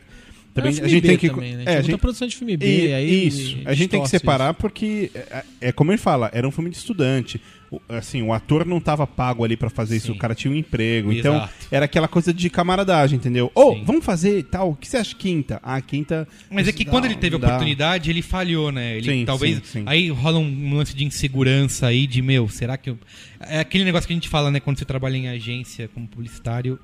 [0.53, 1.63] também a filme gente B tem que também, né?
[1.65, 3.57] é, a muita gente- produção de filme B, E- aí isso.
[3.65, 6.77] A gente tem que separar porque é, é como ele fala, era um filme de
[6.77, 7.39] estudante.
[7.87, 10.11] Assim, o ator não estava pago ali pra fazer isso, Sim.
[10.11, 11.11] o cara tinha um emprego.
[11.13, 11.53] Então, Exato.
[11.71, 13.49] era aquela coisa de camaradagem, entendeu?
[13.55, 13.83] Ô, Sim.
[13.85, 14.71] vamos fazer e tal.
[14.71, 15.57] O que você acha quinta?
[15.63, 16.27] Ah, quinta.
[16.49, 18.97] Mas é que Dá, quando ele teve a oportunidade, ele falhou, né?
[18.97, 19.57] Ele Sim, talvez.
[19.57, 19.83] sim, sim.
[19.85, 22.99] Aí rola um lance de insegurança aí, de meu, será que eu.
[23.39, 24.59] É aquele negócio que a gente fala, né?
[24.59, 26.77] Quando você trabalha em agência como publicitário,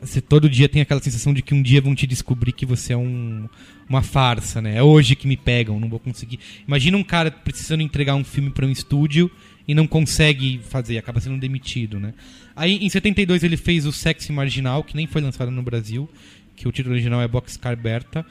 [0.00, 2.92] você todo dia tem aquela sensação de que um dia vão te descobrir que você
[2.92, 3.48] é um,
[3.88, 4.76] uma farsa, né?
[4.76, 6.38] É hoje que me pegam, não vou conseguir.
[6.66, 9.30] Imagina um cara precisando entregar um filme para um estúdio
[9.66, 12.14] e não consegue fazer, acaba sendo demitido, né?
[12.54, 16.08] Aí em 72 ele fez o Sexy Marginal, que nem foi lançado no Brasil,
[16.56, 18.24] que o título original é Boxcar Berta.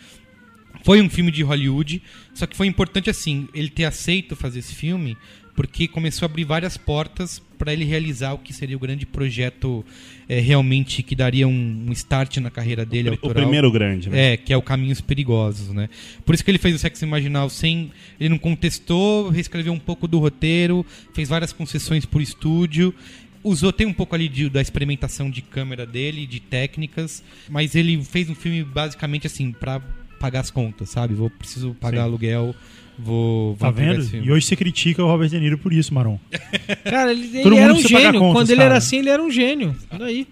[0.84, 2.02] Foi um filme de Hollywood,
[2.34, 5.18] só que foi importante assim, ele ter aceito fazer esse filme,
[5.60, 9.86] porque começou a abrir várias portas para ele realizar o que seria o grande projeto
[10.30, 13.34] eh, realmente que daria um, um start na carreira dele O autoral.
[13.43, 14.32] primeiro grande, né?
[14.34, 15.89] É, que é o Caminhos Perigosos, né?
[16.26, 17.91] Por isso que ele fez o Sexo Marginal sem...
[18.18, 22.95] Ele não contestou, reescreveu um pouco do roteiro, fez várias concessões por estúdio,
[23.43, 28.01] usou, tem um pouco ali de- da experimentação de câmera dele, de técnicas, mas ele
[28.01, 29.82] fez um filme basicamente assim, pra
[30.20, 31.13] pagar as contas, sabe?
[31.13, 32.03] Vou, preciso pagar Sim.
[32.03, 32.55] aluguel,
[32.97, 33.55] vou...
[33.55, 34.03] vou Tá vendo?
[34.15, 36.20] E hoje você critica o Robert De Niro por isso, Maron.
[36.84, 38.20] Cara, ele, ele era um gênio.
[38.20, 38.70] contas, Quando ele cara.
[38.70, 39.76] era assim, ele era um gênio.
[39.97, 40.28] Daí.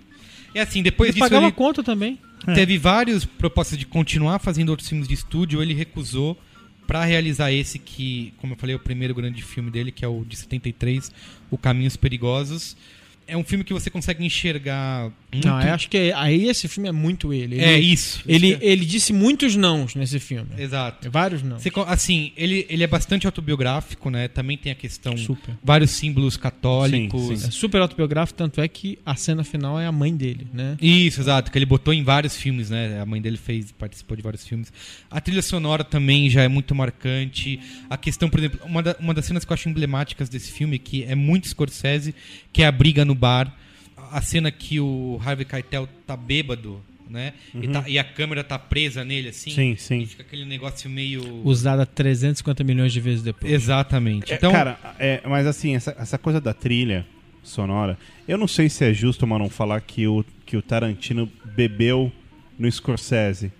[0.53, 1.51] E assim, depois Ele disso pagava ele...
[1.53, 2.17] conta também.
[2.47, 2.53] É.
[2.53, 6.37] Teve várias propostas de continuar fazendo outros filmes de estúdio, ele recusou
[6.87, 10.07] pra realizar esse que, como eu falei, é o primeiro grande filme dele, que é
[10.07, 11.11] o de 73,
[11.51, 12.77] O Caminhos Perigosos.
[13.27, 15.47] É um filme que você consegue enxergar muito...
[15.47, 17.55] Não, eu acho que aí esse filme é muito ele.
[17.55, 18.21] Ele, É isso.
[18.25, 20.49] Ele, Isso que- ele disse muitos nãos nesse filme.
[20.57, 21.11] Exato.
[21.11, 21.57] Vários não.
[21.87, 24.27] Assim, ele, ele é bastante autobiográfico, né?
[24.27, 25.15] Também tem a questão...
[25.17, 25.55] Super.
[25.63, 27.21] Vários símbolos católicos.
[27.27, 27.51] Sim, É sim.
[27.51, 30.77] super autobiográfico, tanto é que a cena final é a mãe dele, né?
[30.81, 32.99] Isso, exato, que ele botou em vários filmes, né?
[33.01, 34.71] A mãe dele fez, participou de vários filmes.
[35.11, 37.59] A trilha sonora também já é muito marcante.
[37.89, 40.79] A questão, por exemplo, uma, da- uma das cenas que eu acho emblemáticas desse filme,
[40.79, 42.15] que é muito Scorsese,
[42.53, 43.53] que é a briga no bar.
[44.11, 47.33] A cena que o Harvey Keitel tá bêbado, né?
[47.53, 49.49] E, tá- e a câmera tá presa nele, assim.
[49.51, 49.99] Sim, sim.
[50.01, 51.41] E fica aquele negócio meio...
[51.43, 53.51] Usada 350 milhões de vezes depois.
[53.51, 54.31] Exatamente.
[54.31, 57.05] É, Então, Cara, é, mas assim, essa, essa coisa da trilha
[57.43, 57.97] sonora,
[58.27, 62.11] eu não sei se é justo, Maron, falar que o, que o Tarantino bebeu
[62.57, 63.51] no Scorsese.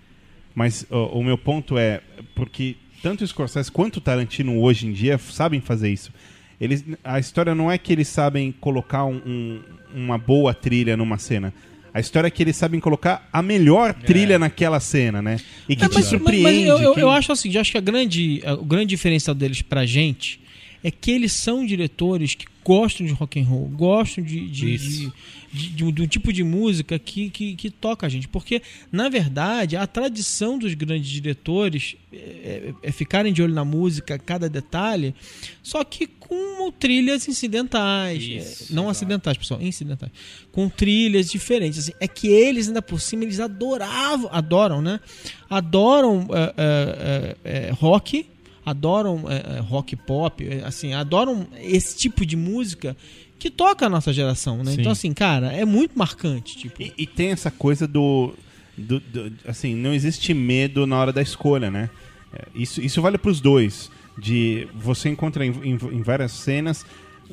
[0.54, 2.00] Mas ó, o meu ponto é,
[2.34, 6.12] porque tanto o Scorsese quanto o Tarantino hoje em dia sabem fazer isso.
[6.60, 9.60] Eles, a história não é que eles sabem colocar um- um-
[9.94, 11.52] uma boa trilha numa cena.
[11.94, 15.38] A história é que eles sabem colocar a melhor trilha naquela cena, né?
[15.68, 16.42] E que É, te mas- surpreende.
[16.42, 18.86] mas eu, eu- que- eu acho assim, eu acho que a grande, a- o grande
[18.86, 20.40] diferencial deles pra gente
[20.82, 25.12] é que eles são diretores que gostam de rock and roll, gostam de, de, Isso.
[25.50, 28.28] de, de, de um, de um tipo de música que, que, que toca a gente.
[28.28, 28.60] Porque,
[28.92, 34.18] na verdade, a tradição dos grandes diretores é, é- é ficarem de olho na música,
[34.18, 35.14] cada detalhe,
[35.62, 38.22] só que com trilhas incidentais.
[38.22, 38.90] Isso, É, não exato.
[38.90, 40.12] acidentais, pessoal, incidentais.
[40.52, 41.78] Com trilhas diferentes.
[41.78, 45.00] Assim, é que eles, ainda por cima, eles adoravam, adoram, né?
[45.48, 48.26] Adoram é, é, é, rock,
[48.68, 52.96] adoram é, é, rock pop, é, assim, adoram esse tipo de música
[53.38, 54.72] que toca a nossa geração, né?
[54.72, 54.80] Sim.
[54.80, 56.56] Então, assim, cara, é muito marcante.
[56.58, 58.34] Tipo, E, e tem essa coisa do,
[58.76, 61.88] do- do- Assim, não existe medo na hora da escolha, né?
[62.32, 63.90] É, Isso, isso vale pros dois.
[64.18, 66.84] De você encontra em, em- em várias cenas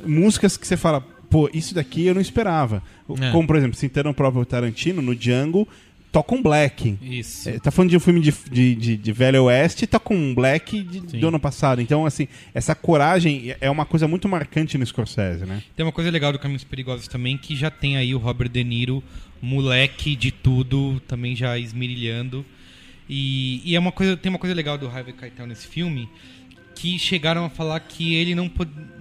[0.05, 2.83] músicas que você fala, pô, isso daqui eu não esperava.
[3.19, 3.31] É.
[3.31, 5.67] Como, por exemplo, citando o próprio Tarantino, no Django,
[6.15, 6.97] toca um black.
[7.01, 7.49] Isso.
[7.49, 10.33] É, tá falando de um filme de, de, de, de Velho Oeste, tá com um
[10.33, 11.81] black de- do ano passado.
[11.81, 15.61] Então, assim, essa coragem é uma coisa muito marcante no Scorsese, né?
[15.75, 18.63] Tem uma coisa legal do Caminhos Perigosos também, que já tem aí o Robert De
[18.63, 19.03] Niro,
[19.41, 22.45] moleque de tudo, também já esmirilhando.
[23.09, 26.07] E, e é uma coisa, tem uma coisa legal do Harvey Keitel nesse filme,
[26.75, 28.49] que chegaram a falar que ele não,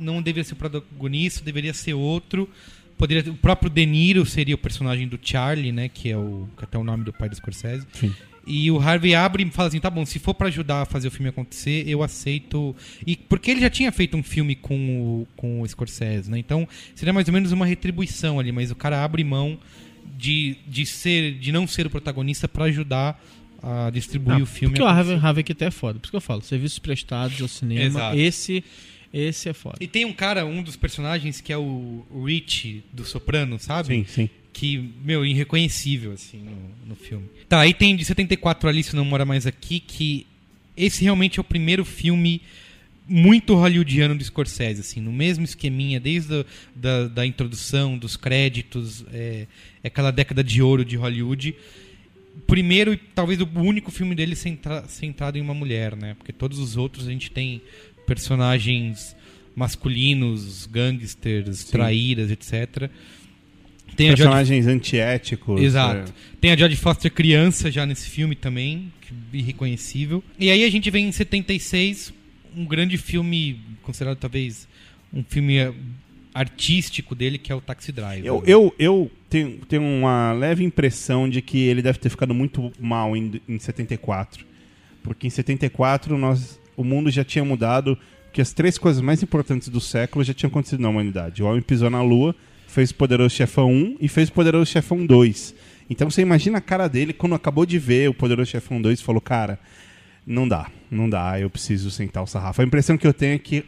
[0.01, 2.49] não deveria ser o protagonista, deveria ser outro.
[2.97, 6.63] Poderia, o próprio De Niro seria o personagem do Charlie, né, que é o que
[6.63, 7.87] é até o nome do pai do Scorsese.
[7.93, 8.15] Sim.
[8.47, 11.09] E o Harvey abre e fala assim: tá bom, se for pra ajudar a fazer
[11.09, 12.77] o filme acontecer, eu aceito.
[13.07, 16.39] E porque ele já tinha feito um filme com o, com o Scorsese, né?
[16.39, 19.59] Então seria mais ou menos uma retribuição ali, mas o cara abre mão
[20.17, 23.21] de, de, ser, de não ser o protagonista pra ajudar
[23.63, 24.75] a distribuir o filme.
[24.75, 24.87] porque o.
[24.87, 25.99] Harvey, Harvey Keitel é foda.
[25.99, 28.17] Por isso que eu falo, serviços prestados ao cinema, Exato.
[28.19, 28.65] esse,
[29.15, 29.77] esse é foda.
[29.81, 33.89] E tem um cara, um dos personagens, que é o Rich do Soprano, sabe?
[33.89, 34.31] Sim, sim.
[34.53, 37.29] que, meu, irreconhecível, assim, no, no filme.
[37.49, 40.27] Tá, aí tem de 74 Alice Não Mora Mais Aqui, que
[40.77, 42.43] esse realmente é o primeiro filme
[43.07, 46.45] muito hollywoodiano do Scorsese, assim, no mesmo esqueminha, desde a,
[46.75, 49.47] da, da introdução, dos créditos, é,
[49.83, 51.55] é aquela década de ouro de Hollywood.
[52.47, 56.15] Primeiro e talvez o único filme dele centra, centrado em uma mulher, né?
[56.15, 57.63] Porque todos os outros a gente tem
[58.07, 59.15] personagens
[59.57, 62.91] masculinos, gangsters, traíras, etc.
[63.97, 65.61] Tem Personagens antiéticos.
[65.63, 66.11] Exato.
[66.11, 66.15] é.
[66.41, 70.23] Tem a Jodie Foster criança já nesse filme também, que- irreconhecível.
[70.39, 72.13] E aí a gente vem em 76,
[72.57, 74.67] um grande filme, considerado talvez
[75.13, 75.73] um filme eh,
[76.35, 78.25] artístico dele, que é o Taxi Driver.
[78.27, 82.73] Eu, eu, eu tenho, tenho uma leve impressão de que ele deve ter ficado muito
[82.81, 84.45] mal em, em 74.
[85.05, 87.97] Porque em 74 nós, o mundo já tinha mudado,
[88.33, 91.43] que as três coisas mais importantes do século já tinham acontecido na humanidade.
[91.43, 92.35] O homem pisou na lua,
[92.67, 95.55] fez o Poderoso Chefão 1 e fez o Poderoso Chefão 2.
[95.89, 99.03] Então você imagina a cara dele quando acabou de ver o Poderoso Chefão 2 e
[99.03, 99.59] falou, cara,
[100.27, 102.61] não dá, não dá, eu preciso sentar o sarrafo.
[102.63, 103.65] A impressão que eu tenho é que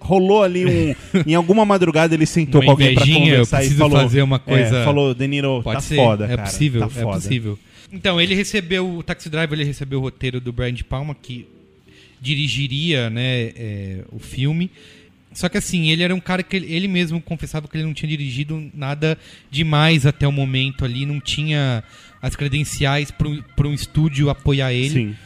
[0.00, 0.94] rolou ali um...
[1.26, 4.00] em alguma madrugada ele sentou Uma com alguém pra conversar e falou...
[4.00, 6.42] fazer uma coisa- É, falou, De Niro, Pode tá ser, foda, é cara.
[6.44, 7.16] possível, tá é foda.
[7.20, 7.58] possível.
[7.92, 11.46] Então, ele recebeu o Taxi Driver, ele recebeu o roteiro do Brian De Palma, que
[12.20, 14.70] dirigiria né, é, o filme.
[15.32, 17.94] Só que assim, ele era um cara que ele, ele mesmo confessava que ele não
[17.94, 19.16] tinha dirigido nada
[19.50, 21.84] demais até o momento ali, não tinha
[22.20, 25.16] as credenciais para um estúdio apoiar ele Sim.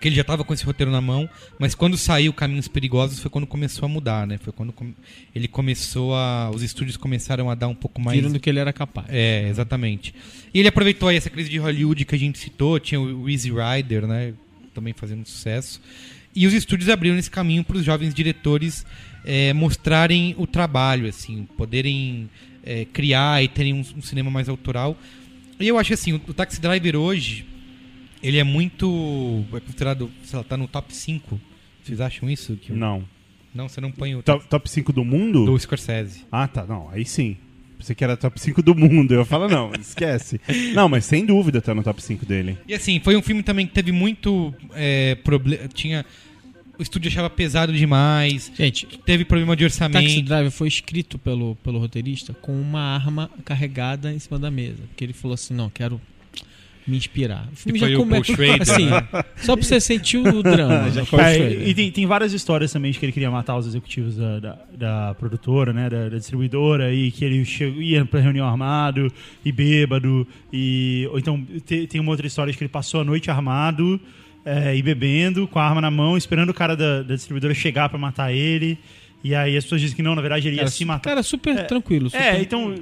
[0.00, 3.30] que ele já estava com esse roteiro na mão, mas quando saiu Caminhos Perigosos foi
[3.30, 4.38] quando começou a mudar, né?
[4.38, 4.92] Foi quando com-
[5.34, 6.50] ele começou a.
[6.50, 8.16] Os estúdios começaram a dar um pouco mais.
[8.18, 9.06] Viram do que ele era capaz.
[9.10, 10.14] É, exatamente.
[10.54, 13.50] E ele aproveitou aí essa crise de Hollywood que a gente citou, tinha o Easy
[13.52, 14.32] Rider, né?
[14.78, 15.80] Também fazendo sucesso.
[16.36, 18.86] E os estúdios abriram esse caminho para os jovens diretores
[19.24, 22.30] é, mostrarem o trabalho, assim, poderem
[22.62, 24.96] é, criar e terem um, um cinema mais autoral.
[25.58, 27.44] E eu acho assim, o, o Taxi Driver hoje,
[28.22, 29.44] ele é muito.
[29.52, 31.40] É considerado, sei lá, tá no top 5.
[31.82, 32.54] Vocês acham isso?
[32.56, 33.04] Que, Não.
[33.52, 35.44] Não, você não põe o Top, top 5 do mundo?
[35.44, 36.24] do Scorsese.
[36.30, 36.64] Ah, tá.
[36.64, 37.36] Não, aí sim.
[37.78, 39.14] Pensei que era top 5 do mundo.
[39.14, 40.40] Eu falo, não, esquece.
[40.74, 42.58] Não, mas sem dúvida tá no top 5 dele.
[42.66, 45.68] E assim, foi um filme também que teve muito é, problema.
[45.68, 46.04] Tinha.
[46.76, 48.52] O estúdio achava pesado demais.
[48.54, 50.22] Gente, Teve problema de Taxi orçamento.
[50.22, 54.82] Driver foi escrito pelo, pelo roteirista com uma arma carregada em cima da mesa.
[54.88, 56.00] Porque ele falou assim: não, quero
[56.88, 57.46] me inspirar.
[57.52, 58.62] O filme foi já o começa.
[58.62, 59.08] Assim, né?
[59.36, 60.90] só pra você sentir o drama.
[60.90, 63.66] Já- Paul É, e tem, tem várias histórias também de que ele queria matar os
[63.66, 68.20] executivos da, da, da produtora, né, da, da distribuidora, e que ele chegou, ia pra
[68.20, 69.12] reunião armado
[69.44, 73.04] e bêbado, e, ou então te- tem uma outra história de que ele passou a
[73.04, 74.00] noite armado
[74.44, 77.88] é, e bebendo, com a arma na mão, esperando o cara da, da distribuidora chegar
[77.88, 78.78] pra matar ele,
[79.22, 81.10] e aí as pessoas dizem que não, na verdade ele ia Cara, se matar.
[81.10, 82.06] cara, super tranquilo.
[82.12, 82.74] É, super- então.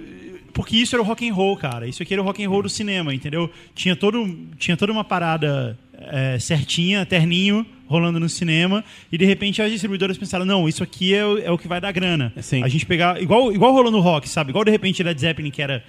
[0.56, 1.86] Porque isso era o rock and roll, cara.
[1.86, 3.50] Isso aqui era o rock and roll do cinema, entendeu?
[3.74, 4.26] Tinha, todo,
[4.58, 8.82] tinha toda uma parada é, certinha, terninho, rolando no cinema
[9.12, 11.80] e de repente as distribuidoras pensaram, não, isso aqui é, o- é o que vai
[11.80, 12.32] dar grana.
[12.40, 12.62] Sim.
[12.62, 14.50] A gente pegar, igual, igual rolou no rock, sabe?
[14.50, 15.84] Igual de repente Led Zeppelin, que era,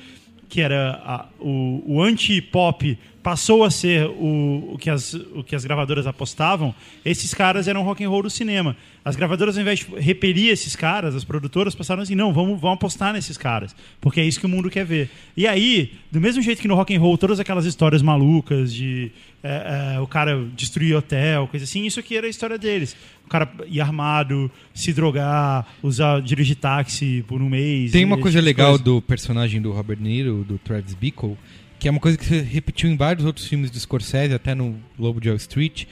[0.49, 2.97] que era a- o, o anti-pop,
[3.27, 6.73] passou a ser o, o, que as, o que as gravadoras apostavam,
[7.03, 8.73] esses caras eram rock and roll do cinema.
[9.03, 12.75] As gravadoras, ao invés de repelir esses caras, as produtoras passaram assim, não, vamos, vamos
[12.75, 15.09] apostar nesses caras, porque é isso que o mundo quer ver.
[15.35, 19.11] E aí, do mesmo jeito que no rock and roll, todas aquelas histórias malucas de
[19.43, 22.95] é, é, o cara destruir hotel, coisa assim, isso aqui era a história deles.
[23.25, 27.91] O cara ir armado, se drogar, usar, dirigir táxi por um mês.
[27.91, 28.83] Tem uma coisa legal coisa.
[28.85, 31.37] do personagem do Robert Niro, do Travis Bickle,
[31.79, 34.75] que é uma coisa que se repetiu em vários outros filmes do Scorsese, até no
[34.97, 35.85] Lobo de Wall Street,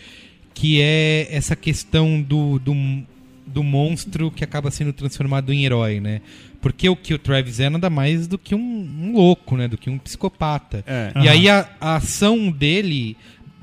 [0.53, 2.73] que é essa questão do, do,
[3.45, 6.21] do monstro que acaba sendo transformado em herói, né?
[6.61, 9.67] Porque o que o Travis é nada mais do que um, um louco, né?
[9.67, 10.83] Do que um psicopata.
[10.88, 11.11] É.
[11.23, 13.15] E aí a, a ação dele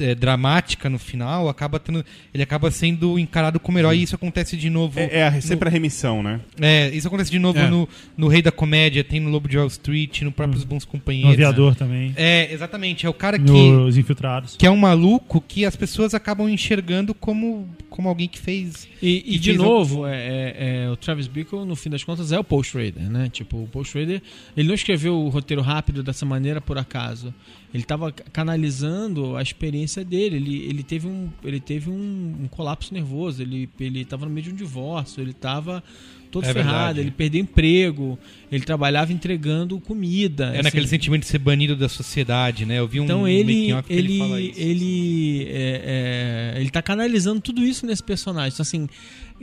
[0.02, 4.56] é, dramática no final acaba tendo, ele acaba sendo encarado como herói e isso acontece
[4.56, 6.40] de novo É, é a- no- sempre a remissão, né?
[6.60, 7.68] é, isso acontece de novo É.
[7.70, 10.90] no, no Rei da Comédia, tem no Lobo de Wall Street, no próprios Bons No
[10.90, 11.32] Companheiros.
[11.32, 12.12] aviador também.
[12.16, 13.06] É, exatamente.
[13.06, 14.56] É o cara que, Nos infiltrados.
[14.56, 18.88] que é um maluco que as pessoas acabam enxergando como, como alguém que fez.
[19.00, 22.02] E, e que de fez novo, é, é- é, o Travis Bickle, no fim das
[22.04, 23.28] contas, é o Paul Schrader, né?
[23.32, 24.22] Tipo, o Paul Schrader,
[24.56, 27.34] ele não escreveu o roteiro rápido dessa maneira por acaso.
[27.74, 28.12] Ele estava
[28.56, 30.36] canalizando a experiência dele.
[30.36, 33.42] Ele, ele teve, um, ele teve um, um colapso nervoso.
[33.42, 35.20] Ele ele estava no meio de um divórcio.
[35.20, 35.82] Ele estava
[36.30, 36.72] todo É ferrado.
[36.76, 37.00] verdade.
[37.00, 38.18] Ele perdeu emprego.
[38.50, 40.46] Ele trabalhava entregando comida.
[40.46, 40.62] É assim.
[40.62, 42.78] naquele sentimento de ser banido da sociedade, né?
[42.78, 44.60] Eu vi um Então ele, ele, ele, fala isso.
[44.60, 48.52] ele, é, é, ele tá canalizando tudo isso nesse personagem.
[48.54, 48.88] Então, assim,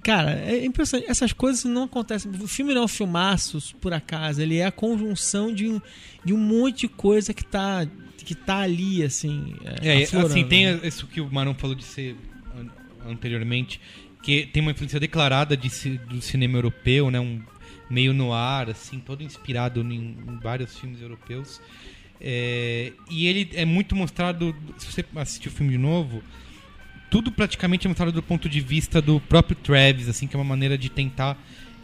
[0.04, 1.10] cara, é impressionante.
[1.10, 2.32] Essas coisas não acontecem.
[2.42, 4.42] O filme não é um filmaço, por acaso.
[4.42, 5.80] Ele é a conjunção de um,
[6.26, 7.88] de um monte de coisa que tá,
[8.30, 9.56] que tá ali, assim.
[9.82, 10.80] É, aflorando, assim, tem né?
[10.84, 12.16] isso que o Marão falou de ser
[12.56, 13.82] an- anteriormente,
[14.22, 15.68] que tem uma influência declarada de,
[16.08, 17.20] do cinema europeu, né?
[17.20, 17.42] Um
[17.90, 21.60] meio no ar, assim, todo inspirado em, em vários filmes europeus.
[22.22, 26.22] É, e ele é muito mostrado, se você assistir o filme de novo,
[27.10, 30.46] tudo praticamente é mostrado do ponto de vista do próprio Travis, assim, que é uma
[30.46, 31.36] maneira de tentar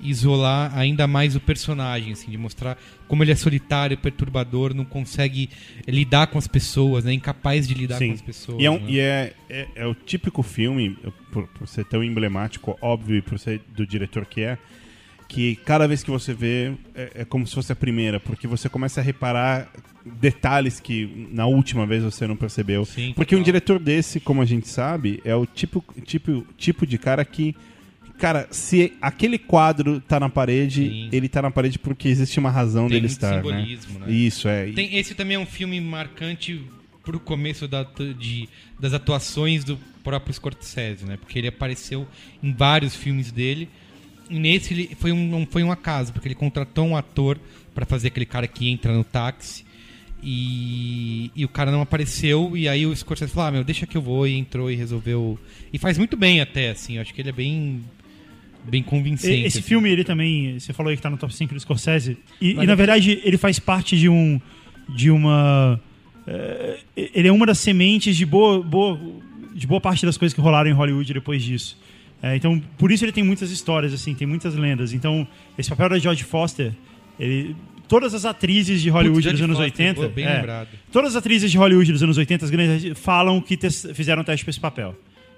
[0.02, 2.78] isolar ainda mais o personagem, assim, de mostrar
[3.08, 5.50] como ele é solitário, perturbador, não consegue
[5.88, 8.08] lidar com as pessoas, né, incapaz de lidar Sim.
[8.10, 8.62] com as pessoas.
[8.62, 8.86] E, é, um- né?
[8.88, 10.98] e é, é, é o típico filme,
[11.32, 14.58] por, por ser tão emblemático, óbvio, e por ser do diretor que é,
[15.28, 18.70] que cada vez que você vê é, é como se fosse a primeira, porque você
[18.70, 19.72] começa a reparar
[20.06, 22.86] detalhes que na última vez você não percebeu.
[22.86, 26.98] Sim, porque um diretor desse, como a gente sabe, é o tipo, tipo, tipo de
[26.98, 27.56] cara que.
[28.18, 31.10] Cara, se aquele quadro tá na parede, Sim.
[31.12, 33.36] ele tá na parede porque existe uma razão Tem dele estar.
[33.36, 34.12] simbolismo, né?
[34.12, 34.72] Isso, é.
[34.72, 36.62] Tem- esse também é um filme marcante
[37.04, 37.84] pro começo da,
[38.18, 38.48] de,
[38.80, 41.18] das atuações do próprio Scorsese, né?
[41.18, 42.08] Porque ele apareceu
[42.42, 43.68] em vários filmes dele.
[44.30, 47.38] E nesse ele foi um, não foi um acaso, porque ele contratou um ator
[47.76, 49.66] pra fazer aquele cara que entra no táxi.
[50.28, 53.96] E, e o cara não apareceu, e aí o Scorsese falou: ah, meu, deixa que
[53.96, 55.38] eu vou, e entrou e resolveu.
[55.72, 57.84] E faz muito bem até, assim, eu acho que ele é bem.
[58.68, 59.46] Bem convincente.
[59.46, 59.68] Esse assim.
[59.68, 62.66] filme, ele também, você falou aí que tá no top 5 do Scorsese, e, e,
[62.66, 64.40] na verdade ele faz parte de um.
[64.90, 65.80] de uma.
[66.28, 69.00] eh, ele é uma das sementes de boa, boa,
[69.54, 71.78] de boa parte das coisas que rolaram em Hollywood depois disso.
[72.24, 74.94] Eh, então, por isso ele tem muitas histórias, assim, tem muitas lendas.
[74.94, 76.74] Então, esse papel da George Foster,
[77.20, 77.56] ele.
[77.88, 79.94] Todas as atrizes de Hollywood Putz, dos anos Foster, 80.
[79.94, 80.70] boa, bem é, lembrado.
[80.92, 83.56] Todas as atrizes de Hollywood dos anos 80, as grandes, falam que
[83.94, 84.96] fizeram teste para esse papel.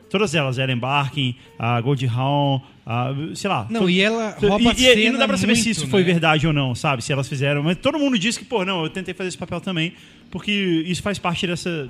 [0.10, 3.68] Todas elas, Ellen Barkin, a Goldie Hawn, a, sei lá.
[3.70, 6.00] Não, e ela rouba e, e- e não dá pra saber se muito, isso foi
[6.02, 6.06] né?
[6.06, 7.04] verdade ou não, sabe?
[7.04, 7.62] Se elas fizeram.
[7.64, 9.94] Mas todo mundo diz que, pô, não, eu tentei fazer esse papel também,
[10.32, 10.52] porque
[10.88, 11.90] isso faz parte dessa,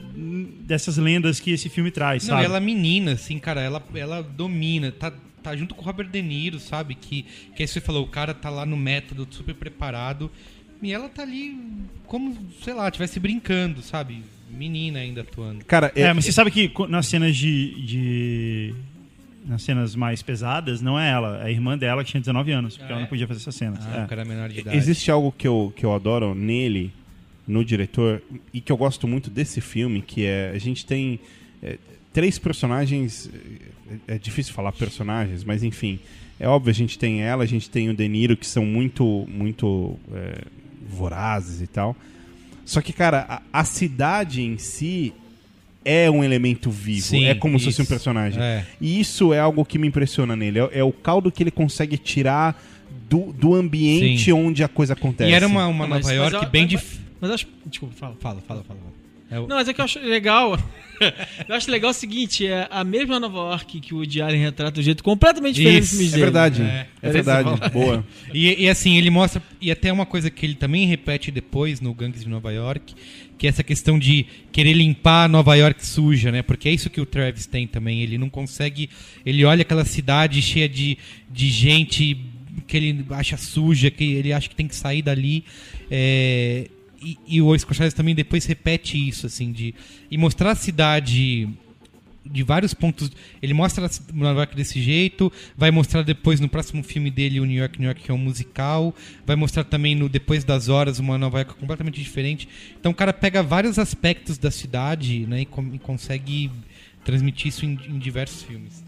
[0.62, 2.46] dessas lendas que esse filme traz, Não, sabe?
[2.46, 5.14] ela é menina, assim, cara, ela, ela domina, tá,
[5.44, 6.96] tá junto com o Robert De Niro, sabe?
[6.96, 7.24] Que,
[7.56, 10.32] que aí você falou, o cara tá lá no método, super preparado,
[10.82, 11.56] e ela tá ali
[12.08, 14.24] como, sei lá, tivesse brincando, sabe?
[14.50, 15.64] Menina ainda atuando.
[15.66, 18.76] Cara, É, mas você sabe que nas cenas de, de-
[19.46, 22.78] nas cenas mais pesadas, não é ela, é a irmã dela que tinha 19 anos,
[22.78, 23.04] porque Ah, ela é?
[23.04, 23.86] não podia fazer essas cenas.
[23.86, 24.06] Ah, é.
[24.06, 24.76] o cara é menor de idade.
[24.78, 26.92] Existe algo que eu, que eu adoro nele,
[27.48, 28.22] no diretor,
[28.54, 30.52] e que eu gosto muito desse filme, que é.
[30.54, 31.20] A gente tem
[31.64, 31.78] é,
[32.12, 33.30] três personagens.
[34.08, 36.00] É, é difícil falar personagens, mas enfim.
[36.40, 39.26] É óbvio, a gente tem ela, a gente tem o De Niro, que são muito,
[39.30, 40.42] muito é,
[40.88, 41.96] vorazes e tal.
[42.68, 45.14] Só que, cara, a, a cidade em si
[45.86, 47.06] é um elemento vivo.
[47.08, 47.90] Sim, é como se fosse um isso.
[47.90, 48.44] personagem.
[48.44, 48.66] É.
[48.82, 50.60] E isso é algo que me impressiona nele.
[50.60, 52.62] É, é o caldo que ele consegue tirar
[53.10, 54.34] do, do ambiente Sim.
[54.34, 55.32] onde a coisa acontece.
[55.32, 57.00] E era uma, uma mas- Nova mas York bem mas- dif...
[57.22, 57.48] Mas acho.
[57.66, 58.16] Desculpa, fala.
[58.20, 58.80] Fala, fala, fala.
[59.30, 60.58] É o- Não, mas é que eu acho legal.
[61.48, 64.80] eu acho legal o seguinte: é a mesma Nova York que o Allen retrata de
[64.80, 66.62] um jeito completamente diferente Isso, filmes É verdade.
[66.62, 66.88] É.
[67.02, 67.50] É, verdade.
[67.58, 68.06] Parece Boa.
[68.34, 69.42] E, e assim, ele mostra.
[69.62, 72.94] E até uma coisa que ele também repete depois no Gangues de Nova York,
[73.38, 76.42] que é essa questão de querer limpar Nova York suja, né?
[76.42, 78.02] Porque é isso que o Travis tem também.
[78.02, 78.90] Ele não consegue.
[79.26, 80.98] Ele olha aquela cidade cheia de,
[81.30, 82.18] de gente
[82.66, 85.44] que ele acha suja, que ele acha que tem que sair dali.
[85.92, 86.68] É,
[87.02, 89.74] e, o Scorsese também depois repete isso, assim, de.
[90.10, 91.48] E mostrar a cidade
[92.26, 93.12] de vários pontos.
[93.42, 97.58] Ele mostra Nova York desse jeito, vai mostrar depois no próximo filme dele o New
[97.58, 98.94] York, New York, que é um musical,
[99.26, 102.48] vai mostrar também no Depois das Horas uma Nova York completamente diferente.
[102.80, 106.52] Então o cara pega vários aspectos da cidade né, e, com- e consegue
[107.06, 108.84] transmitir isso em, em diversos filmes.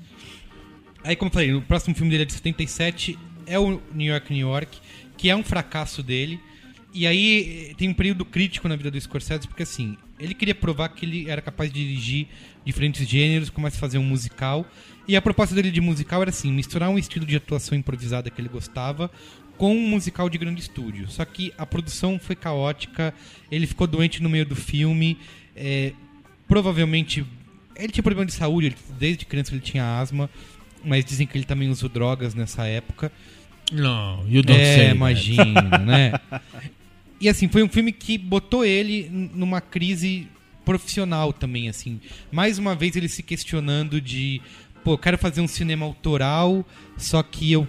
[1.04, 4.34] Aí, como eu falei, o próximo filme dele é de 77, é o New York,
[4.34, 4.80] New York,
[5.16, 6.40] que é um fracasso dele.
[6.94, 10.90] E aí tem um período crítico na vida do Scorsese, porque assim, ele queria provar
[10.90, 12.28] que ele era capaz de dirigir
[12.66, 14.66] diferentes gêneros, começa a fazer um musical.
[15.08, 18.42] E a proposta dele de musical era assim, misturar um estilo de atuação improvisada que
[18.42, 19.10] ele gostava
[19.58, 21.10] com um musical de grande estúdio.
[21.10, 23.14] Só que a produção foi caótica,
[23.52, 25.18] ele ficou doente no meio do filme,
[25.56, 25.94] eh,
[26.48, 27.26] provavelmente
[27.76, 30.30] ele tinha problema de saúde, ele- desde criança ele tinha asma,
[30.84, 33.12] mas dizem que ele também usou drogas nessa época.
[33.72, 36.14] Não, you don't É, say imagina, né?
[37.20, 40.28] E assim, foi um filme que botou ele numa crise
[40.64, 42.00] profissional também, assim.
[42.32, 44.42] Mais uma vez ele se questionando de,
[44.84, 46.66] pô, eu quero fazer um cinema autoral,
[46.98, 47.68] só que eu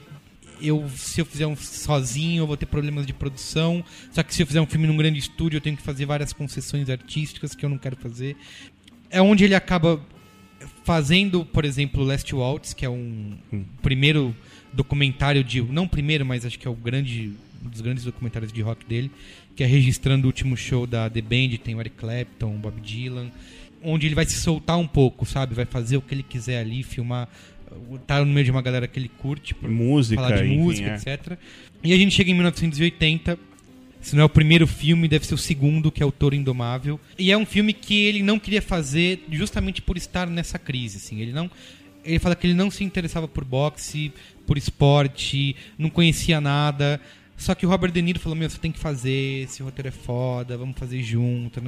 [0.63, 3.83] eu se eu fizer um sozinho, eu vou ter problemas de produção.
[4.13, 6.35] Só que se eu fizer um filme num grande estúdio, eu tenho que fazer várias
[6.35, 8.37] concessões artísticas que eu não quero fazer.
[9.09, 10.01] É onde ele acaba
[10.85, 13.39] fazendo, por exemplo, Last Waltz, que é um
[13.83, 14.35] primeiro
[14.73, 15.63] documentário de.
[15.63, 17.33] Não primeiro, mas acho que é o grande.
[17.65, 19.11] Um dos grandes documentários de rock dele,
[19.55, 22.81] que é registrando o último show da The Band, tem o Eric Clapton, o Bob
[22.81, 23.31] Dylan,
[23.83, 25.55] onde ele vai se soltar um pouco, sabe?
[25.55, 27.29] Vai fazer o que ele quiser ali, filmar.
[28.07, 30.95] Tá no meio de uma galera que ele curte, Música, falar de enfim, música, é.
[30.95, 31.39] etc.
[31.85, 33.39] E a gente chega em 1980.
[34.01, 36.99] Se não é o primeiro filme, deve ser o segundo, que é o Toro Indomável.
[37.19, 41.21] E é um filme que ele não queria fazer justamente por estar nessa crise, assim.
[41.21, 41.51] Ele não
[42.05, 44.13] ele fala que ele não se interessava por boxe,
[44.47, 47.01] por esporte, não conhecia nada.
[47.41, 49.91] Só que o Robert De Niro falou: Meu, você tem que fazer, esse roteiro é
[49.91, 51.59] foda, vamos fazer junto.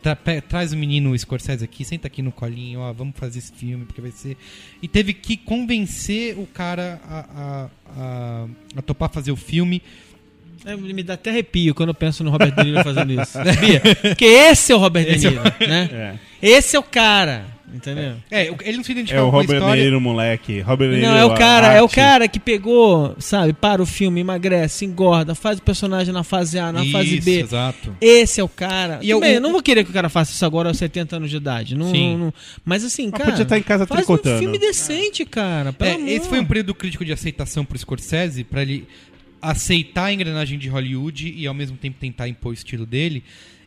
[0.00, 0.16] Tra
[0.48, 4.00] traz o menino Scorsese aqui, senta aqui no colinho, ó, vamos fazer esse filme, porque
[4.00, 4.36] vai ser.
[4.80, 9.82] E teve que convencer o cara a, a, a, a topar fazer o filme.
[10.64, 13.32] É, me dá até arrepio quando eu penso no Robert De Niro fazendo isso.
[13.42, 13.80] Sabia?
[13.80, 15.90] Porque esse é o Robert De Niro, né?
[15.92, 16.18] É.
[16.40, 18.14] Esse é o cara, entendeu?
[18.30, 19.76] É, ele não se É identificava o com a Robert história.
[19.82, 20.60] De Niro, moleque.
[20.60, 23.86] Robert De Niro, Não, é o cara, é o cara que pegou, sabe, para o
[23.86, 27.40] filme, emagrece, engorda, faz o personagem na fase A, na fase Isso, B.
[27.40, 27.96] exato.
[28.00, 28.98] Esse é o cara.
[29.02, 31.30] E eu- eu, não vou querer que o cara faça isso agora aos 70 anos
[31.30, 31.74] de idade.
[31.74, 32.16] Não, Sim.
[32.16, 33.30] não- mas assim, Mas cara.
[33.30, 34.36] podia estar em casa faz tricotando.
[34.36, 35.72] um filme decente, cara.
[35.72, 36.08] Pelo É, amor.
[36.08, 38.86] esse foi um período crítico de aceitação pro Scorsese, pra ele
[39.40, 43.22] aceitar a engrenagem de Hollywood e ao mesmo tempo tentar impor o estilo dele.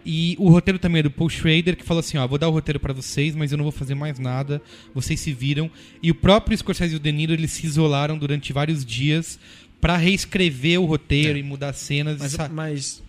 [0.06, 2.52] E o roteiro também é do Paul Schrader, que falou assim: ó, vou dar o
[2.52, 4.62] roteiro pra vocês, mas eu não vou fazer mais nada,
[4.94, 5.70] vocês se viram.
[6.02, 9.40] E o próprio Scorsese e o De Niro, eles se isolaram durante vários dias
[9.80, 12.20] pra reescrever o roteiro e mudar cenas.
[12.20, 13.04] Mas, e mas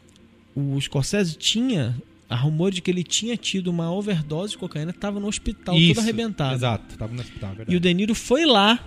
[0.54, 1.96] o Scorsese tinha.
[2.28, 5.94] Há rumor de que ele tinha tido uma overdose de cocaína, tava no hospital Isso,
[5.94, 6.54] todo arrebentado.
[6.54, 7.76] Exato, tava no hospital, é E verdade.
[7.76, 8.82] o De Niro foi lá,